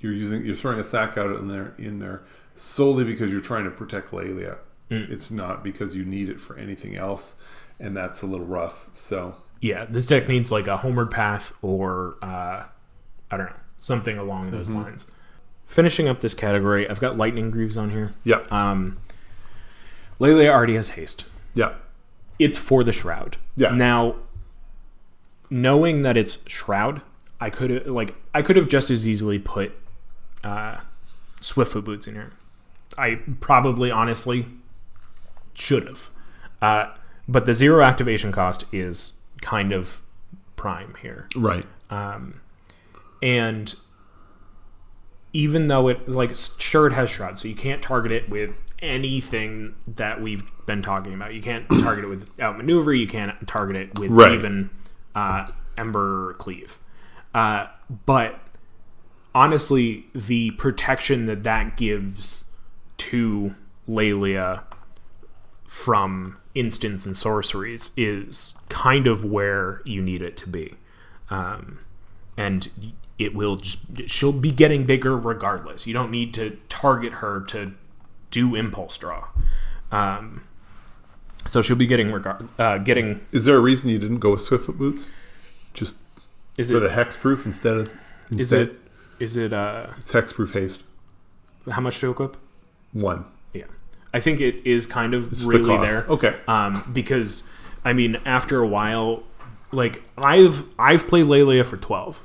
you're 0.00 0.12
using 0.14 0.44
you're 0.46 0.56
throwing 0.56 0.78
a 0.78 0.84
sack 0.84 1.18
out 1.18 1.36
in 1.36 1.46
there 1.48 1.74
in 1.78 1.98
there 1.98 2.22
solely 2.54 3.04
because 3.04 3.30
you're 3.30 3.40
trying 3.42 3.64
to 3.64 3.70
protect 3.70 4.10
Laelia. 4.12 4.56
Hmm. 4.88 5.04
It's 5.10 5.30
not 5.30 5.62
because 5.62 5.94
you 5.94 6.04
need 6.04 6.28
it 6.28 6.40
for 6.40 6.56
anything 6.58 6.96
else, 6.96 7.36
and 7.80 7.96
that's 7.96 8.22
a 8.22 8.26
little 8.26 8.46
rough. 8.46 8.88
So 8.92 9.34
yeah, 9.60 9.84
this 9.88 10.06
deck 10.06 10.28
needs 10.28 10.52
like 10.52 10.66
a 10.68 10.76
homeward 10.78 11.10
path 11.10 11.52
or 11.62 12.16
uh, 12.22 12.64
I 13.30 13.36
don't 13.36 13.50
know 13.50 13.56
something 13.78 14.16
along 14.18 14.50
those 14.52 14.68
lines. 14.70 15.10
Finishing 15.64 16.08
up 16.08 16.20
this 16.20 16.34
category, 16.34 16.88
I've 16.88 17.00
got 17.00 17.16
lightning 17.16 17.50
greaves 17.50 17.76
on 17.76 17.90
here. 17.90 18.12
yeah, 18.24 18.40
Um, 18.50 18.98
Laelia 20.18 20.50
already 20.50 20.74
has 20.74 20.90
haste. 20.90 21.24
yeah, 21.54 21.74
It's 22.38 22.58
for 22.58 22.82
the 22.84 22.92
shroud. 22.92 23.36
Yeah. 23.56 23.70
Now, 23.70 24.16
knowing 25.48 26.02
that 26.02 26.16
it's 26.16 26.38
shroud, 26.46 27.02
I 27.40 27.50
could 27.50 27.70
have 27.70 27.86
like 27.86 28.14
I 28.34 28.42
could 28.42 28.56
have 28.56 28.68
just 28.68 28.90
as 28.90 29.08
easily 29.08 29.38
put 29.38 29.72
uh, 30.44 30.78
Swiftfoot 31.40 31.84
boots 31.84 32.06
in 32.06 32.14
here. 32.14 32.32
I 32.98 33.20
probably 33.40 33.90
honestly 33.90 34.46
should 35.54 35.86
have, 35.86 36.10
uh, 36.60 36.86
but 37.30 37.46
the 37.46 37.54
zero 37.54 37.82
activation 37.82 38.32
cost 38.32 38.64
is 38.72 39.14
kind 39.40 39.72
of 39.72 40.02
prime 40.56 40.94
here. 41.00 41.28
right, 41.36 41.64
Um, 41.88 42.40
and 43.22 43.74
even 45.32 45.68
though 45.68 45.88
it 45.88 46.08
like 46.08 46.34
sure 46.58 46.86
it 46.88 46.92
has 46.92 47.08
shroud, 47.08 47.38
so 47.38 47.46
you 47.48 47.54
can't 47.54 47.80
target 47.82 48.10
it 48.12 48.28
with 48.28 48.50
anything 48.80 49.74
that 49.86 50.20
we've 50.20 50.42
been 50.66 50.82
talking 50.82 51.14
about. 51.14 51.32
You 51.34 51.42
can't 51.42 51.68
target 51.80 52.04
it 52.04 52.08
with 52.08 52.28
outmaneuver. 52.40 52.92
You 52.94 53.06
can't 53.06 53.46
target 53.46 53.76
it 53.76 53.98
with 53.98 54.10
Right. 54.10 54.32
even 54.32 54.70
uh, 55.14 55.46
Embercleave. 55.78 56.78
Uh, 57.34 57.66
but 58.06 58.40
honestly, 59.34 60.06
the 60.14 60.50
protection 60.52 61.26
that 61.26 61.44
that 61.44 61.76
gives 61.76 62.52
to 62.98 63.54
Laelia 63.88 64.62
from 65.70 66.36
instants 66.52 67.06
and 67.06 67.16
sorceries 67.16 67.92
is 67.96 68.58
kind 68.68 69.06
of 69.06 69.24
where 69.24 69.82
you 69.84 70.02
need 70.02 70.20
it 70.20 70.36
to 70.36 70.48
be. 70.48 70.74
Um, 71.30 71.78
and 72.36 72.92
it 73.20 73.36
will 73.36 73.54
just, 73.54 73.78
she'll 74.08 74.32
be 74.32 74.50
getting 74.50 74.84
bigger 74.84 75.16
regardless. 75.16 75.86
You 75.86 75.94
don't 75.94 76.10
need 76.10 76.34
to 76.34 76.58
target 76.68 77.12
her 77.14 77.40
to 77.42 77.72
do 78.32 78.56
impulse 78.56 78.98
draw. 78.98 79.28
Um, 79.92 80.42
so 81.46 81.62
she'll 81.62 81.76
be 81.76 81.86
getting 81.86 82.10
regard, 82.10 82.48
uh, 82.58 82.78
getting, 82.78 83.24
Is 83.30 83.44
there 83.44 83.56
a 83.56 83.60
reason 83.60 83.90
you 83.90 83.98
didn't 84.00 84.18
go 84.18 84.32
with 84.32 84.40
Swiftfoot 84.40 84.76
boots? 84.76 85.06
Just 85.72 85.98
is 86.58 86.72
for 86.72 86.78
it, 86.78 86.80
the 86.80 86.88
hexproof 86.88 87.46
instead 87.46 87.76
of 87.76 87.86
is 87.86 88.52
instead 88.52 88.68
it, 88.68 88.80
is 89.20 89.36
it, 89.36 89.52
uh, 89.52 89.86
it's 89.98 90.10
hexproof 90.10 90.52
haste 90.52 90.82
how 91.70 91.80
much 91.80 92.00
to 92.00 92.10
equip? 92.10 92.36
one. 92.92 93.24
I 94.12 94.20
think 94.20 94.40
it 94.40 94.56
is 94.66 94.86
kind 94.86 95.14
of 95.14 95.32
It's 95.32 95.42
really 95.42 95.66
cost. 95.66 95.88
there. 95.88 96.04
Okay. 96.08 96.36
um, 96.48 96.88
because 96.92 97.48
I 97.84 97.92
mean, 97.92 98.16
after 98.26 98.60
a 98.60 98.66
while, 98.66 99.22
like 99.72 100.02
I've 100.18 100.64
I've 100.78 101.06
played 101.08 101.26
Laelia 101.26 101.64
for 101.64 101.76
twelve. 101.76 102.18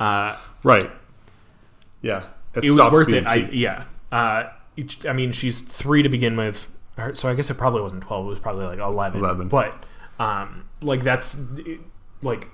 Uh, 0.00 0.36
Right. 0.62 0.90
Yeah. 2.00 2.24
it 2.54 2.70
was 2.70 2.92
worth 2.92 3.08
it. 3.08 3.26
I, 3.26 3.34
yeah. 3.52 3.84
Uh, 4.10 4.44
each- 4.76 5.04
I 5.06 5.12
mean, 5.12 5.32
she's 5.32 5.60
three 5.60 6.02
to 6.02 6.08
begin 6.08 6.36
with, 6.36 6.68
so 7.14 7.28
I 7.28 7.34
guess 7.34 7.50
it 7.50 7.54
probably 7.54 7.82
wasn't 7.82 8.02
twelve. 8.02 8.26
It 8.26 8.28
was 8.28 8.38
probably 8.38 8.66
like 8.66 8.78
eleven. 8.78 9.20
11. 9.20 9.48
But 9.48 9.84
um, 10.18 10.64
like 10.82 11.02
that's 11.02 11.40
like 12.22 12.48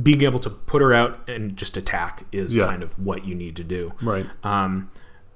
being 0.00 0.22
able 0.22 0.38
to 0.40 0.50
put 0.50 0.80
her 0.82 0.94
out 0.94 1.28
and 1.28 1.56
just 1.56 1.76
attack 1.76 2.24
is 2.32 2.54
Yeah. 2.54 2.66
kind 2.66 2.82
of 2.82 2.98
what 2.98 3.24
you 3.24 3.34
need 3.34 3.56
to 3.56 3.64
do. 3.64 3.92
Right. 4.02 4.26
Um, 4.44 4.90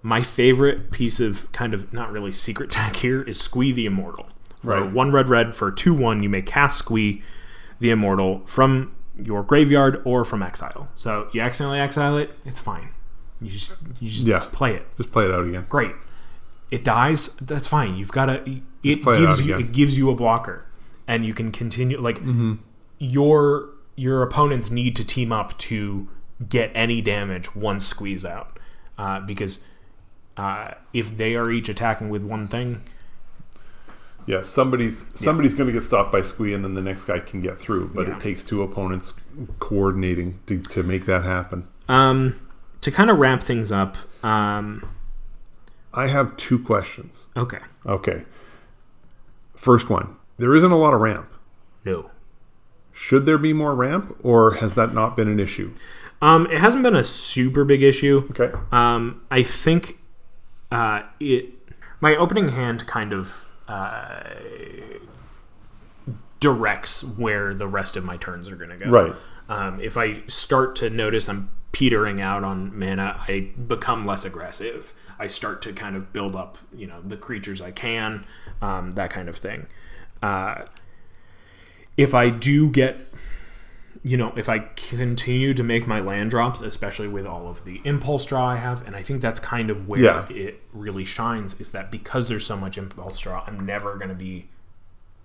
my 0.07 0.21
favorite 0.23 0.91
piece 0.91 1.19
of 1.19 1.51
kind 1.53 1.73
of 1.73 1.91
not 1.93 2.13
really 2.13 2.31
secret 2.31 2.71
tech 2.71 2.97
here 2.97 3.23
is 3.23 3.41
Squee 3.41 3.73
the 3.73 3.87
Immortal. 3.87 4.29
Right. 4.63 4.91
one 4.93 5.11
red 5.13 5.29
red 5.29 5.55
for 5.57 5.71
two 5.73 5.93
one, 5.95 6.23
you 6.23 6.29
may 6.29 6.43
cast 6.43 6.79
Squee 6.79 7.23
the 7.81 7.89
Immortal 7.91 8.43
from 8.47 8.95
your 9.19 9.43
graveyard 9.43 10.03
or 10.05 10.25
from 10.25 10.43
exile. 10.43 10.89
So 10.95 11.29
you 11.33 11.41
accidentally 11.41 11.81
exile 11.81 12.17
it, 12.19 12.31
it's 12.45 12.61
fine. 12.61 12.91
You 13.41 13.49
just 13.51 13.73
you 14.01 14.09
just 14.11 14.27
Yeah. 14.27 14.47
play 14.53 14.75
it. 14.75 14.87
Just 14.99 15.11
play 15.11 15.25
it 15.25 15.31
out 15.33 15.47
again. 15.47 15.65
Great. 15.71 15.93
It 16.71 16.85
dies, 16.85 17.35
that's 17.41 17.67
fine. 17.67 17.97
You've 17.97 18.13
got 18.13 18.27
to 18.27 18.35
it 18.49 18.63
it 18.83 19.03
gives 19.05 19.07
out 19.07 19.39
you 19.47 19.55
again. 19.55 19.61
it 19.69 19.73
gives 19.73 19.97
you 19.99 20.11
a 20.11 20.15
blocker 20.15 20.67
and 21.09 21.25
you 21.25 21.33
can 21.35 21.51
continue 21.51 21.99
like 22.01 22.19
Mm-hmm. 22.19 22.55
your 22.99 23.71
your 23.97 24.23
opponents 24.23 24.71
need 24.71 24.97
to 24.97 25.05
team 25.05 25.33
up 25.33 25.57
to 25.59 26.09
get 26.49 26.71
any 26.75 27.01
damage 27.01 27.55
once 27.55 27.87
Squee's 27.87 28.25
out 28.25 28.59
uh, 28.99 29.21
because 29.21 29.65
uh, 30.37 30.73
if 30.93 31.17
they 31.17 31.35
are 31.37 31.51
each 31.51 31.69
attacking 31.69 32.09
with 32.11 32.23
one 32.23 32.49
thing 32.49 32.81
Yeah, 34.27 34.43
somebody's 34.43 35.05
somebody's 35.15 35.55
going 35.55 35.67
to 35.67 35.73
get 35.73 35.85
stopped 35.85 36.11
by 36.11 36.23
Squee, 36.23 36.55
and 36.55 36.65
then 36.65 36.75
the 36.75 36.83
next 36.83 37.05
guy 37.05 37.19
can 37.21 37.41
get 37.43 37.59
through. 37.61 37.91
But 37.95 38.09
Yeah. 38.09 38.17
it 38.17 38.21
takes 38.21 38.43
two 38.45 38.63
opponents 38.63 39.15
coordinating 39.59 40.39
to, 40.47 40.61
to 40.63 40.83
make 40.83 41.05
that 41.07 41.25
happen. 41.25 41.69
um, 41.89 42.41
to 42.81 42.91
kind 42.91 43.11
of 43.11 43.19
wrap 43.19 43.43
things 43.43 43.71
up 43.73 43.97
um, 44.25 44.89
I 45.93 46.07
have 46.09 46.37
two 46.37 46.59
questions. 46.59 47.27
okay 47.37 47.59
Okay. 47.87 48.25
First 49.55 49.89
one: 49.91 50.17
There 50.39 50.55
isn't 50.55 50.73
a 50.73 50.77
lot 50.77 50.95
of 50.95 51.01
ramp. 51.01 51.29
no 51.85 52.11
Should 52.93 53.25
there 53.27 53.39
be 53.39 53.53
more 53.53 53.75
ramp, 53.75 54.17
or 54.23 54.55
has 54.55 54.75
that 54.75 54.93
not 54.95 55.17
been 55.17 55.29
an 55.29 55.39
issue? 55.41 55.73
um, 56.23 56.47
it 56.51 56.59
hasn't 56.59 56.83
been 56.83 56.97
a 56.97 57.05
super 57.05 57.65
big 57.65 57.83
issue 57.83 58.27
Okay. 58.31 58.53
Um, 58.73 59.21
I 59.31 59.43
think 59.43 59.99
uh, 60.75 61.03
it. 61.21 61.51
My 62.01 62.17
opening 62.17 62.49
hand 62.49 62.87
kind 62.87 63.13
of 63.13 63.47
uh, 63.67 64.25
directs 66.41 67.03
where 67.03 67.55
the 67.55 67.67
rest 67.67 67.97
of 67.97 68.05
my 68.05 68.19
turns 68.19 68.49
are 68.49 68.57
going 68.57 68.71
to 68.71 68.77
go. 68.77 68.91
Right. 68.91 69.15
Um, 69.49 69.81
if 69.81 69.97
I 69.97 70.23
start 70.27 70.77
to 70.77 70.91
notice 70.91 71.29
I'm 71.29 71.51
petering 71.73 72.21
out 72.21 72.45
on 72.45 72.79
mana, 72.79 73.25
I 73.27 73.53
become 73.69 74.05
less 74.05 74.25
aggressive. 74.25 74.93
I 75.19 75.29
start 75.29 75.63
to 75.63 75.73
kind 75.73 75.97
of 75.97 76.13
build 76.13 76.37
up, 76.37 76.59
you 76.75 76.87
know, 76.87 77.01
the 77.01 77.17
creatures 77.17 77.63
I 77.63 77.71
can, 77.71 78.27
um, 78.61 78.91
that 78.93 79.11
kind 79.11 79.29
of 79.29 79.37
thing. 79.37 79.67
Uh, 80.23 80.67
if 81.97 82.15
I 82.15 82.31
do 82.31 82.69
get 82.69 83.14
you 84.07 84.19
know, 84.19 84.33
if 84.37 84.51
I 84.51 84.59
continue 84.77 85.55
to 85.55 85.63
make 85.63 85.87
my 85.87 85.99
land 85.99 86.29
drops, 86.31 86.61
especially 86.61 87.09
with 87.09 87.27
all 87.27 87.49
of 87.49 87.65
the 87.65 87.81
impulse 87.85 88.27
draw 88.27 88.47
I 88.51 88.57
have, 88.57 88.87
and 88.87 88.95
I 88.95 89.03
think 89.03 89.23
that's 89.23 89.41
kind 89.41 89.71
of 89.71 89.89
where 89.89 90.01
Yeah. 90.01 90.27
it 90.29 90.61
really 90.75 91.07
shines, 91.07 91.59
is 91.59 91.73
that 91.73 91.91
because 91.91 92.29
there's 92.29 92.45
so 92.45 92.57
much 92.57 92.77
impulse 92.77 93.19
draw, 93.19 93.43
I'm 93.47 93.65
never 93.65 93.97
going 93.97 94.11
to 94.11 94.15
be 94.15 94.49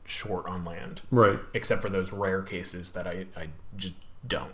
short 0.06 0.48
on 0.48 0.64
land, 0.64 1.02
Right. 1.12 1.40
except 1.54 1.82
for 1.82 1.90
those 1.90 2.14
rare 2.14 2.42
cases 2.42 2.92
that 2.92 3.06
I, 3.06 3.26
I 3.36 3.48
just 3.76 3.96
don't. 4.26 4.54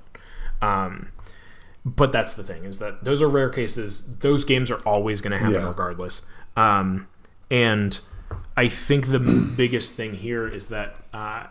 Um, 0.62 1.10
but 1.86 2.12
that's 2.12 2.34
the 2.34 2.44
thing 2.44 2.66
is 2.66 2.80
that 2.80 3.04
those 3.04 3.22
are 3.22 3.30
rare 3.30 3.50
cases. 3.50 4.18
Those 4.22 4.44
games 4.44 4.72
are 4.72 4.80
always 4.88 5.22
going 5.22 5.32
to 5.34 5.38
happen 5.38 5.54
Yeah. 5.62 5.68
regardless. 5.68 6.24
Um, 6.58 7.08
and 7.52 8.00
I 8.58 8.68
think 8.70 9.08
the 9.12 9.20
biggest 9.20 9.94
thing 9.96 10.16
here 10.16 10.48
is 10.48 10.70
that 10.70 10.96
uh, 11.14 11.44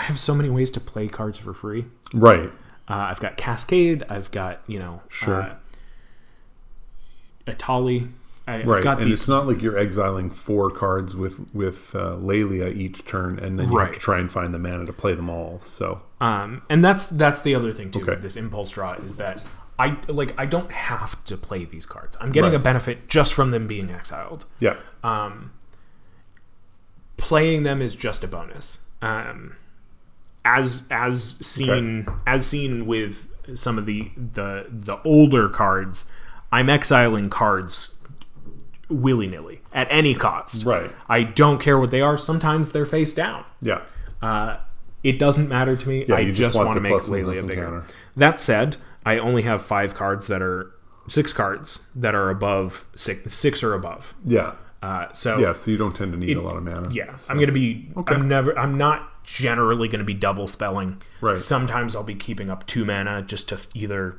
I 0.00 0.04
have 0.04 0.18
so 0.18 0.34
many 0.34 0.48
ways 0.48 0.70
to 0.72 0.80
play 0.80 1.08
cards 1.08 1.36
for 1.38 1.52
free. 1.52 1.84
Right. 2.14 2.48
Uh, 2.88 2.94
I've 3.10 3.20
got 3.20 3.36
Cascade. 3.36 4.02
I've 4.08 4.30
got 4.30 4.62
you 4.66 4.78
know 4.78 5.02
Sure. 5.08 5.42
uh, 5.42 5.54
Etali. 7.46 8.10
I, 8.48 8.62
Right. 8.62 8.82
Got 8.82 9.00
and 9.00 9.10
these. 9.10 9.20
it's 9.20 9.28
not 9.28 9.46
like 9.46 9.60
you're 9.62 9.78
exiling 9.78 10.30
four 10.30 10.70
cards 10.70 11.14
with 11.14 11.54
with 11.54 11.94
uh, 11.94 12.16
Laelia 12.16 12.74
each 12.74 13.04
turn, 13.04 13.38
and 13.38 13.58
then 13.58 13.70
you 13.70 13.76
have 13.78 13.92
to 13.92 13.98
try 14.00 14.18
and 14.18 14.32
find 14.32 14.52
the 14.54 14.58
mana 14.58 14.86
to 14.86 14.92
play 14.92 15.14
them 15.14 15.28
all. 15.28 15.60
So 15.60 16.00
Um, 16.20 16.62
and 16.70 16.82
that's 16.84 17.04
that's 17.04 17.42
the 17.42 17.54
other 17.54 17.72
thing 17.72 17.90
too. 17.90 18.00
Okay. 18.00 18.12
with 18.12 18.22
This 18.22 18.36
impulse 18.36 18.70
draw 18.72 18.94
is 18.94 19.16
that 19.18 19.42
I 19.78 19.96
like 20.08 20.34
I 20.38 20.46
don't 20.46 20.72
have 20.72 21.22
to 21.26 21.36
play 21.36 21.64
these 21.66 21.84
cards. 21.86 22.16
I'm 22.20 22.32
getting 22.32 22.50
Right. 22.52 22.56
a 22.60 22.62
benefit 22.62 23.06
just 23.08 23.34
from 23.34 23.50
them 23.50 23.66
being 23.66 23.90
exiled. 23.90 24.46
Yeah. 24.58 24.76
Um, 25.04 25.52
Playing 27.18 27.64
them 27.64 27.82
is 27.82 27.94
just 27.96 28.24
a 28.24 28.26
bonus. 28.26 28.78
Um, 29.02 29.52
as 30.44 30.84
as 30.90 31.36
seen 31.40 32.06
as 32.26 32.46
seen 32.46 32.86
with 32.86 33.26
some 33.54 33.78
of 33.78 33.86
the 33.86 34.10
the 34.16 34.66
the 34.70 34.98
older 35.04 35.48
cards, 35.48 36.10
I'm 36.52 36.68
exiling 36.70 37.30
cards 37.30 37.96
willy 38.88 39.26
nilly 39.26 39.60
at 39.72 39.86
any 39.90 40.14
cost. 40.14 40.64
Right. 40.64 40.90
I 41.08 41.22
don't 41.22 41.60
care 41.60 41.78
what 41.78 41.90
they 41.90 42.00
are. 42.00 42.16
Sometimes 42.18 42.72
they're 42.72 42.86
face 42.86 43.14
down. 43.14 43.44
Yeah. 43.60 43.82
Uh, 44.20 44.56
it 45.02 45.18
doesn't 45.18 45.48
matter 45.48 45.76
to 45.76 45.88
me. 45.88 46.04
Yeah, 46.06 46.16
I 46.16 46.24
just, 46.26 46.36
just 46.38 46.56
want 46.56 46.66
want 46.68 46.76
to 46.76 46.80
make 46.80 46.92
Laelia 46.92 47.46
bigger. 47.46 47.62
encounter. 47.64 47.86
That 48.16 48.38
said, 48.40 48.76
I 49.06 49.18
only 49.18 49.42
have 49.42 49.62
five 49.64 49.94
cards 49.94 50.26
that 50.26 50.42
are 50.42 50.72
six 51.08 51.32
cards 51.32 51.86
that 51.94 52.14
are 52.14 52.28
above 52.30 52.84
six, 52.94 53.32
six 53.32 53.62
or 53.62 53.74
above. 53.74 54.14
Yeah. 54.24 54.54
Uh, 54.82 55.06
so 55.12 55.38
Yeah. 55.38 55.52
So 55.52 55.70
you 55.70 55.76
don't 55.76 55.94
tend 55.94 56.12
to 56.12 56.18
need 56.18 56.36
a 56.36 56.40
lot 56.42 56.56
of 56.56 56.62
mana. 56.64 56.90
yeah, 56.92 57.16
So- 57.16 57.32
I'm 57.32 57.38
gonna 57.40 57.52
be. 57.52 57.90
Okay. 57.96 58.14
I'm 58.14 58.26
never. 58.28 58.58
I'm 58.58 58.76
not 58.76 59.19
generally 59.32 59.88
gonna 59.88 60.04
be 60.04 60.14
double 60.14 60.46
spelling. 60.46 61.00
Right. 61.20 61.36
Sometimes 61.36 61.94
I'll 61.94 62.02
be 62.02 62.14
keeping 62.14 62.50
up 62.50 62.66
two 62.66 62.84
mana 62.84 63.22
just 63.22 63.48
to 63.50 63.58
either 63.74 64.16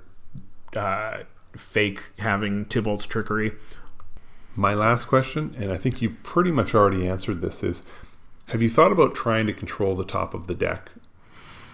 uh, 0.75 1.19
fake 1.55 2.11
having 2.19 2.65
Tibalt's 2.65 3.05
Trickery. 3.05 3.53
My 4.55 4.73
last 4.73 5.05
question, 5.05 5.55
and 5.57 5.71
I 5.71 5.77
think 5.77 6.01
you 6.01 6.11
pretty 6.23 6.51
much 6.51 6.75
already 6.75 7.07
answered 7.07 7.41
this, 7.41 7.63
is 7.63 7.83
have 8.47 8.61
you 8.61 8.69
thought 8.69 8.91
about 8.91 9.15
trying 9.15 9.47
to 9.47 9.53
control 9.53 9.95
the 9.95 10.03
top 10.03 10.33
of 10.33 10.47
the 10.47 10.53
deck 10.53 10.91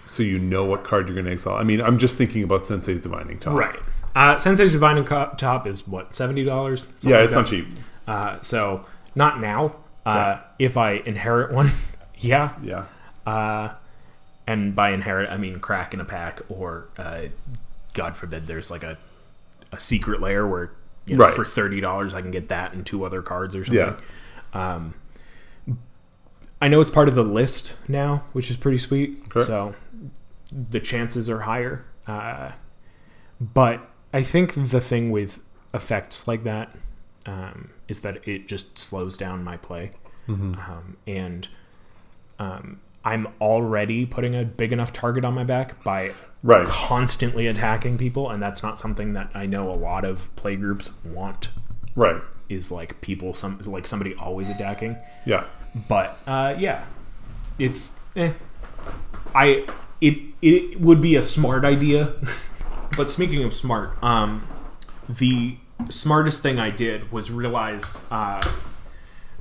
so 0.06 0.22
you 0.24 0.38
know 0.40 0.64
what 0.64 0.84
card 0.84 1.08
you're 1.08 1.16
going 1.16 1.26
to 1.26 1.32
exile? 1.32 1.56
I 1.56 1.64
mean, 1.64 1.82
I'm 1.82 1.98
just 1.98 2.18
thinking 2.18 2.44
about 2.44 2.64
Sensei's 2.66 3.02
Divining 3.02 3.40
Top. 3.40 3.54
Right. 3.56 3.80
Uh, 4.16 4.38
Sensei's 4.38 4.72
Divine 4.72 5.04
Co- 5.06 5.34
Top 5.38 5.68
is 5.68 5.88
what 5.88 6.16
seventy 6.16 6.44
dollars. 6.44 6.94
Yeah, 7.02 7.22
it's 7.24 7.34
not 7.34 7.46
cheap. 7.48 7.68
Uh, 8.08 8.40
so 8.42 8.86
not 9.16 9.40
now. 9.40 9.76
Uh, 10.06 10.40
If 10.58 10.78
I 10.78 10.94
inherit 10.94 11.52
one, 11.52 11.72
yeah. 12.18 12.54
Yeah. 12.64 12.86
Uh, 13.28 13.76
and 14.48 14.74
by 14.76 14.92
inherit, 14.92 15.30
I 15.30 15.38
mean 15.38 15.60
crack 15.60 15.94
in 15.94 16.00
a 16.00 16.06
pack, 16.06 16.42
or 16.50 16.88
uh, 16.98 17.24
God 17.94 18.16
forbid, 18.16 18.44
there's 18.48 18.72
like 18.72 18.84
a, 18.84 18.98
a 19.72 19.80
secret 19.80 20.22
layer 20.22 20.48
where 20.48 20.72
you 21.06 21.16
know, 21.18 21.26
Right. 21.26 21.34
for 21.34 21.46
thirty 21.46 21.80
dollars 21.82 22.14
I 22.14 22.22
can 22.22 22.32
get 22.32 22.48
that 22.50 22.74
and 22.74 22.86
two 22.86 23.04
other 23.06 23.22
cards 23.22 23.56
or 23.56 23.66
something. 23.66 23.96
Yeah. 24.54 24.76
Um, 24.76 24.94
I 26.62 26.68
know 26.70 26.82
it's 26.82 26.90
part 26.90 27.08
of 27.08 27.16
the 27.16 27.24
list 27.24 27.76
now, 27.88 28.24
which 28.34 28.50
is 28.50 28.58
pretty 28.58 28.78
sweet. 28.80 29.22
Okay. 29.36 29.46
So 29.46 29.76
the 30.52 30.80
chances 30.80 31.30
are 31.30 31.42
higher. 31.42 31.86
Uh, 32.08 32.54
but 33.40 33.82
I 34.14 34.24
think 34.24 34.54
the 34.56 34.82
thing 34.82 35.12
with 35.12 35.40
effects 35.74 36.28
like 36.28 36.44
that 36.46 36.76
um, 37.26 37.70
is 37.88 38.00
that 38.02 38.28
it 38.28 38.48
just 38.48 38.80
slows 38.80 39.16
down 39.18 39.44
my 39.44 39.58
play. 39.58 39.92
Um, 40.30 40.98
and 41.06 41.48
um, 42.40 42.80
I'm 43.08 43.28
already 43.40 44.06
putting 44.06 44.36
a 44.36 44.44
big 44.44 44.74
enough 44.74 44.92
target 44.92 45.24
on 45.24 45.34
my 45.34 45.46
back 45.46 45.82
by 45.84 46.12
Right. 46.44 46.68
constantly 46.68 47.48
attacking 47.48 47.98
people, 47.98 48.30
and 48.30 48.42
that's 48.44 48.62
not 48.62 48.78
something 48.78 49.14
that 49.14 49.32
I 49.34 49.46
know 49.46 49.70
a 49.72 49.74
lot 49.74 50.04
of 50.06 50.34
play 50.36 50.56
groups 50.58 50.92
want. 51.04 51.50
Right. 51.96 52.22
Is 52.50 52.70
like 52.72 53.00
people 53.02 53.34
some 53.34 53.60
like 53.66 53.86
somebody 53.88 54.14
always 54.16 54.50
attacking, 54.50 54.98
Yeah. 55.26 55.46
but 55.90 56.18
uh, 56.28 56.56
yeah, 56.58 56.84
it's 57.58 58.00
eh. 58.16 58.32
I 59.34 59.66
it 60.02 60.18
it 60.42 60.80
would 60.82 61.02
be 61.02 61.16
a 61.16 61.22
smart 61.22 61.64
idea, 61.66 62.14
but 62.98 63.10
speaking 63.10 63.44
of 63.44 63.54
smart, 63.54 64.02
um, 64.04 64.46
the 65.10 65.58
smartest 65.90 66.42
thing 66.44 66.60
I 66.60 66.70
did 66.70 67.12
was 67.12 67.32
realize 67.32 68.06
uh, 68.12 68.42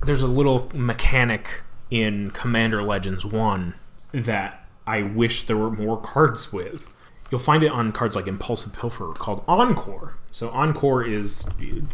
there's 0.04 0.22
a 0.22 0.26
little 0.28 0.70
mechanic 0.74 1.62
in 1.90 2.30
Commander 2.32 2.82
Legends 2.82 3.24
1 3.24 3.74
that 4.12 4.66
I 4.86 5.02
wish 5.02 5.46
there 5.46 5.56
were 5.56 5.70
more 5.70 6.00
cards 6.00 6.52
with. 6.52 6.86
You'll 7.30 7.40
find 7.40 7.62
it 7.62 7.72
on 7.72 7.92
cards 7.92 8.14
like 8.14 8.26
Impulsive 8.26 8.72
Pilferer 8.72 9.14
called 9.14 9.42
Encore. 9.48 10.16
So 10.30 10.50
Encore 10.50 11.04
is 11.04 11.48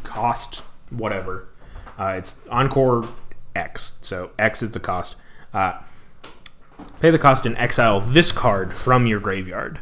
cost 0.05 0.62
whatever. 0.90 1.49
Uh, 1.99 2.14
it's 2.18 2.47
Encore 2.49 3.09
X. 3.55 3.99
So 4.03 4.30
X 4.38 4.62
is 4.62 4.72
the 4.72 4.80
cost. 4.80 5.16
Uh, 5.55 5.78
pay 7.01 7.11
the 7.11 7.18
cost 7.18 7.47
and 7.47 7.57
exile 7.57 8.01
this 8.01 8.32
card 8.32 8.74
from 8.74 9.07
your 9.07 9.20
graveyard. 9.20 9.80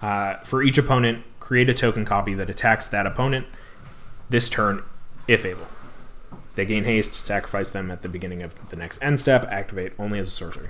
Uh, 0.00 0.36
for 0.38 0.62
each 0.62 0.78
opponent, 0.78 1.22
create 1.38 1.68
a 1.68 1.74
token 1.74 2.04
copy 2.04 2.34
that 2.34 2.48
attacks 2.48 2.88
that 2.88 3.06
opponent 3.06 3.46
this 4.30 4.48
turn, 4.48 4.82
if 5.28 5.44
able. 5.44 5.66
They 6.54 6.64
gain 6.66 6.84
haste, 6.84 7.14
sacrifice 7.14 7.70
them 7.70 7.90
at 7.90 8.02
the 8.02 8.08
beginning 8.08 8.42
of 8.42 8.68
the 8.68 8.76
next 8.76 9.02
end 9.02 9.18
step, 9.20 9.46
activate 9.50 9.92
only 9.98 10.18
as 10.18 10.28
a 10.28 10.30
sorcery. 10.30 10.68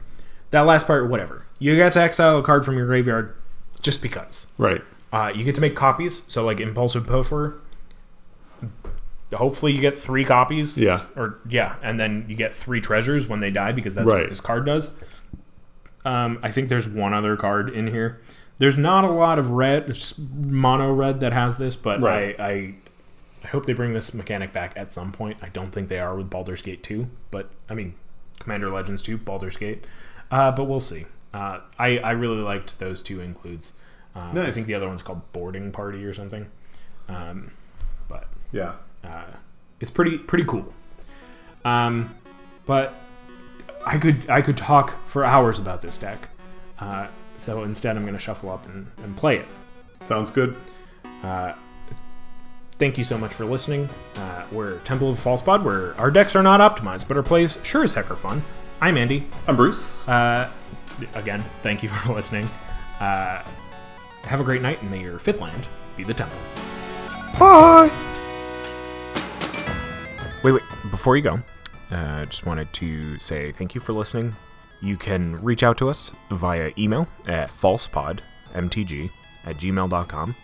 That 0.52 0.60
last 0.62 0.86
part, 0.86 1.08
whatever. 1.08 1.44
You 1.58 1.74
get 1.76 1.92
to 1.94 2.00
exile 2.00 2.38
a 2.38 2.42
card 2.42 2.64
from 2.64 2.76
your 2.76 2.86
graveyard 2.86 3.34
just 3.80 4.02
because. 4.02 4.46
Right. 4.58 4.82
Uh, 5.12 5.32
you 5.34 5.44
get 5.44 5.54
to 5.56 5.60
make 5.60 5.74
copies, 5.76 6.22
so 6.28 6.44
like 6.44 6.60
Impulsive 6.60 7.06
Pilferer. 7.06 7.54
Hopefully, 9.34 9.72
you 9.72 9.80
get 9.80 9.98
three 9.98 10.24
copies. 10.26 10.78
Yeah. 10.78 11.04
Or, 11.16 11.38
yeah, 11.48 11.76
and 11.82 11.98
then 11.98 12.26
you 12.28 12.36
get 12.36 12.54
three 12.54 12.80
treasures 12.82 13.28
when 13.28 13.40
they 13.40 13.50
die 13.50 13.72
because 13.72 13.94
that's 13.94 14.06
Right. 14.06 14.20
what 14.20 14.28
this 14.28 14.40
card 14.42 14.66
does. 14.66 14.90
Um, 16.04 16.38
I 16.42 16.50
think 16.50 16.68
there's 16.68 16.86
one 16.86 17.14
other 17.14 17.36
card 17.36 17.70
in 17.70 17.86
here. 17.88 18.20
There's 18.58 18.76
not 18.76 19.04
a 19.04 19.10
lot 19.10 19.38
of 19.38 19.50
red, 19.50 19.96
mono 20.34 20.92
red 20.92 21.20
that 21.20 21.32
has 21.32 21.56
this, 21.56 21.76
but 21.76 22.00
Right. 22.00 22.38
I, 22.38 22.44
I 22.46 22.74
I 23.44 23.48
hope 23.48 23.66
they 23.66 23.72
bring 23.72 23.92
this 23.92 24.14
mechanic 24.14 24.52
back 24.52 24.72
at 24.76 24.92
some 24.92 25.12
point. 25.12 25.38
I 25.42 25.48
don't 25.48 25.72
think 25.72 25.88
they 25.88 25.98
are 25.98 26.16
with 26.16 26.30
Baldur's 26.30 26.62
Gate 26.62 26.82
2, 26.82 27.08
but 27.30 27.50
I 27.68 27.74
mean, 27.74 27.94
Commander 28.38 28.70
Legends 28.70 29.02
2, 29.02 29.18
Baldur's 29.18 29.56
Gate. 29.56 29.84
Uh, 30.30 30.50
but 30.52 30.64
we'll 30.64 30.80
see. 30.80 31.06
Uh, 31.34 31.60
I, 31.78 31.98
I 31.98 32.10
really 32.12 32.40
liked 32.40 32.78
those 32.78 33.02
two 33.02 33.20
includes. 33.20 33.72
Uh, 34.14 34.30
I 34.34 34.52
think 34.52 34.66
the 34.66 34.74
other 34.74 34.86
one's 34.88 35.02
called 35.02 35.22
Boarding 35.32 35.72
Party 35.72 36.04
or 36.04 36.14
something. 36.14 36.46
Um, 37.08 37.50
but 38.08 38.28
Yeah. 38.52 38.74
uh, 39.02 39.24
it's 39.80 39.90
pretty 39.90 40.18
pretty 40.18 40.44
cool. 40.44 40.72
Um, 41.64 42.14
but 42.66 42.94
I 43.84 43.98
could 43.98 44.28
I 44.30 44.42
could 44.42 44.56
talk 44.56 45.06
for 45.06 45.24
hours 45.24 45.58
about 45.58 45.82
this 45.82 45.98
deck. 45.98 46.28
Uh, 46.78 47.08
so 47.38 47.64
instead, 47.64 47.96
I'm 47.96 48.02
going 48.02 48.12
to 48.14 48.20
shuffle 48.20 48.50
up 48.50 48.66
and, 48.66 48.86
and 49.02 49.16
play 49.16 49.38
it. 49.38 49.46
Sounds 50.00 50.30
good. 50.30 50.54
Thank 52.78 52.98
you 52.98 53.04
so 53.04 53.16
much 53.16 53.32
for 53.32 53.44
listening. 53.44 53.88
Uh, 54.16 54.44
we're 54.50 54.78
Temple 54.80 55.10
of 55.10 55.18
False 55.18 55.42
Pod, 55.42 55.64
where 55.64 55.96
our 55.98 56.10
decks 56.10 56.34
are 56.34 56.42
not 56.42 56.60
optimized, 56.60 57.06
but 57.06 57.16
our 57.16 57.22
plays 57.22 57.58
sure 57.62 57.84
as 57.84 57.94
heck 57.94 58.10
are 58.10 58.16
fun. 58.16 58.42
I'm 58.80 58.96
Andy. 58.96 59.28
I'm 59.46 59.56
Bruce. 59.56 60.06
Uh, 60.08 60.50
again, 61.14 61.44
thank 61.62 61.82
you 61.82 61.88
for 61.90 62.12
listening. 62.12 62.48
Uh, 62.98 63.42
have 64.22 64.40
a 64.40 64.44
great 64.44 64.62
night, 64.62 64.80
and 64.82 64.90
may 64.90 65.00
your 65.00 65.18
fifth 65.18 65.40
land 65.40 65.68
be 65.96 66.02
the 66.04 66.14
temple. 66.14 66.38
Bye. 67.38 67.90
Wait, 70.42 70.52
wait. 70.52 70.62
Before 70.90 71.16
you 71.16 71.22
go, 71.22 71.38
uh, 71.90 72.24
just 72.26 72.46
wanted 72.46 72.72
to 72.74 73.18
say 73.18 73.52
thank 73.52 73.74
you 73.74 73.80
for 73.80 73.92
listening. 73.92 74.34
You 74.80 74.96
can 74.96 75.40
reach 75.42 75.62
out 75.62 75.78
to 75.78 75.88
us 75.88 76.10
via 76.30 76.72
email 76.76 77.06
at 77.26 77.50
falsepodmtg 77.50 79.10
at 79.44 79.56
gmail.com 79.56 80.34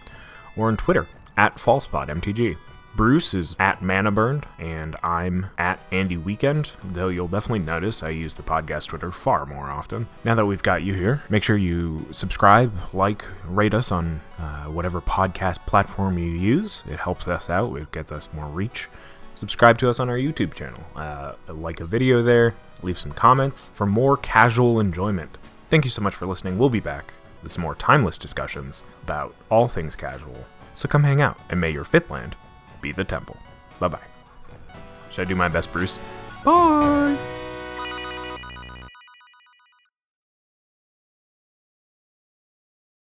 or 0.57 0.69
on 0.69 0.77
Twitter 0.77 1.09
at 1.39 1.55
falsepodmtg. 1.57 2.59
Bruce 2.95 3.33
is 3.33 3.55
at 3.59 3.81
Mana 3.81 4.11
Burned, 4.11 4.45
and 4.59 4.97
I'm 5.05 5.47
at 5.57 5.79
Andy 5.93 6.17
Weekend, 6.17 6.73
though 6.83 7.09
you'll 7.09 7.29
definitely 7.29 7.61
notice 7.61 8.03
I 8.03 8.11
use 8.11 8.35
the 8.35 8.43
podcast 8.43 8.89
Twitter 8.89 9.13
far 9.13 9.47
more 9.47 9.71
often. 9.71 10.09
Now 10.25 10.35
that 10.35 10.45
we've 10.45 10.63
got 10.63 10.83
you 10.83 10.95
here, 10.95 11.23
make 11.31 11.45
sure 11.45 11.57
you 11.57 12.09
subscribe, 12.11 12.77
like, 12.93 13.25
rate 13.47 13.73
us 13.73 13.93
on 13.93 14.21
uh, 14.39 14.65
whatever 14.65 15.01
podcast 15.01 15.65
platform 15.65 16.19
you 16.19 16.31
use. 16.31 16.83
It 16.91 16.99
helps 16.99 17.29
us 17.29 17.49
out, 17.49 17.75
it 17.77 17.93
gets 17.93 18.13
us 18.13 18.29
more 18.35 18.47
reach 18.47 18.89
subscribe 19.39 19.79
to 19.79 19.89
us 19.89 20.01
on 20.01 20.09
our 20.09 20.17
YouTube 20.17 20.53
channel, 20.53 20.83
uh, 20.97 21.33
like 21.47 21.81
a 21.81 21.85
video 21.85 22.23
there, 22.23 22.55
leave 22.83 22.99
some 22.99 23.13
comments 23.13 23.71
for 23.75 23.87
more 23.87 24.17
casual 24.17 24.81
enjoyment. 24.81 25.39
Thank 25.71 25.85
you 25.85 25.91
so 25.91 26.03
much 26.03 26.15
for 26.15 26.27
listening. 26.27 26.59
We'll 26.59 26.71
be 26.71 26.81
back 26.81 27.15
with 27.43 27.53
some 27.53 27.63
more 27.63 27.77
timeless 27.77 28.19
discussions 28.19 28.83
about 29.05 29.35
all 29.51 29.69
things 29.69 29.95
casual. 29.95 30.45
So 30.79 30.87
come 30.89 31.03
hang 31.03 31.21
out, 31.21 31.37
and 31.51 31.61
may 31.61 31.71
your 31.71 31.83
fifth 31.83 32.09
land 32.09 32.37
be 32.81 32.93
the 32.93 33.03
temple. 33.03 33.37
Bye 33.81 33.89
bye. 33.89 33.99
Should 35.11 35.23
I 35.23 35.25
do 35.25 35.35
my 35.35 35.49
best, 35.49 35.73
Bruce? 35.73 35.99
Bye! 36.45 37.19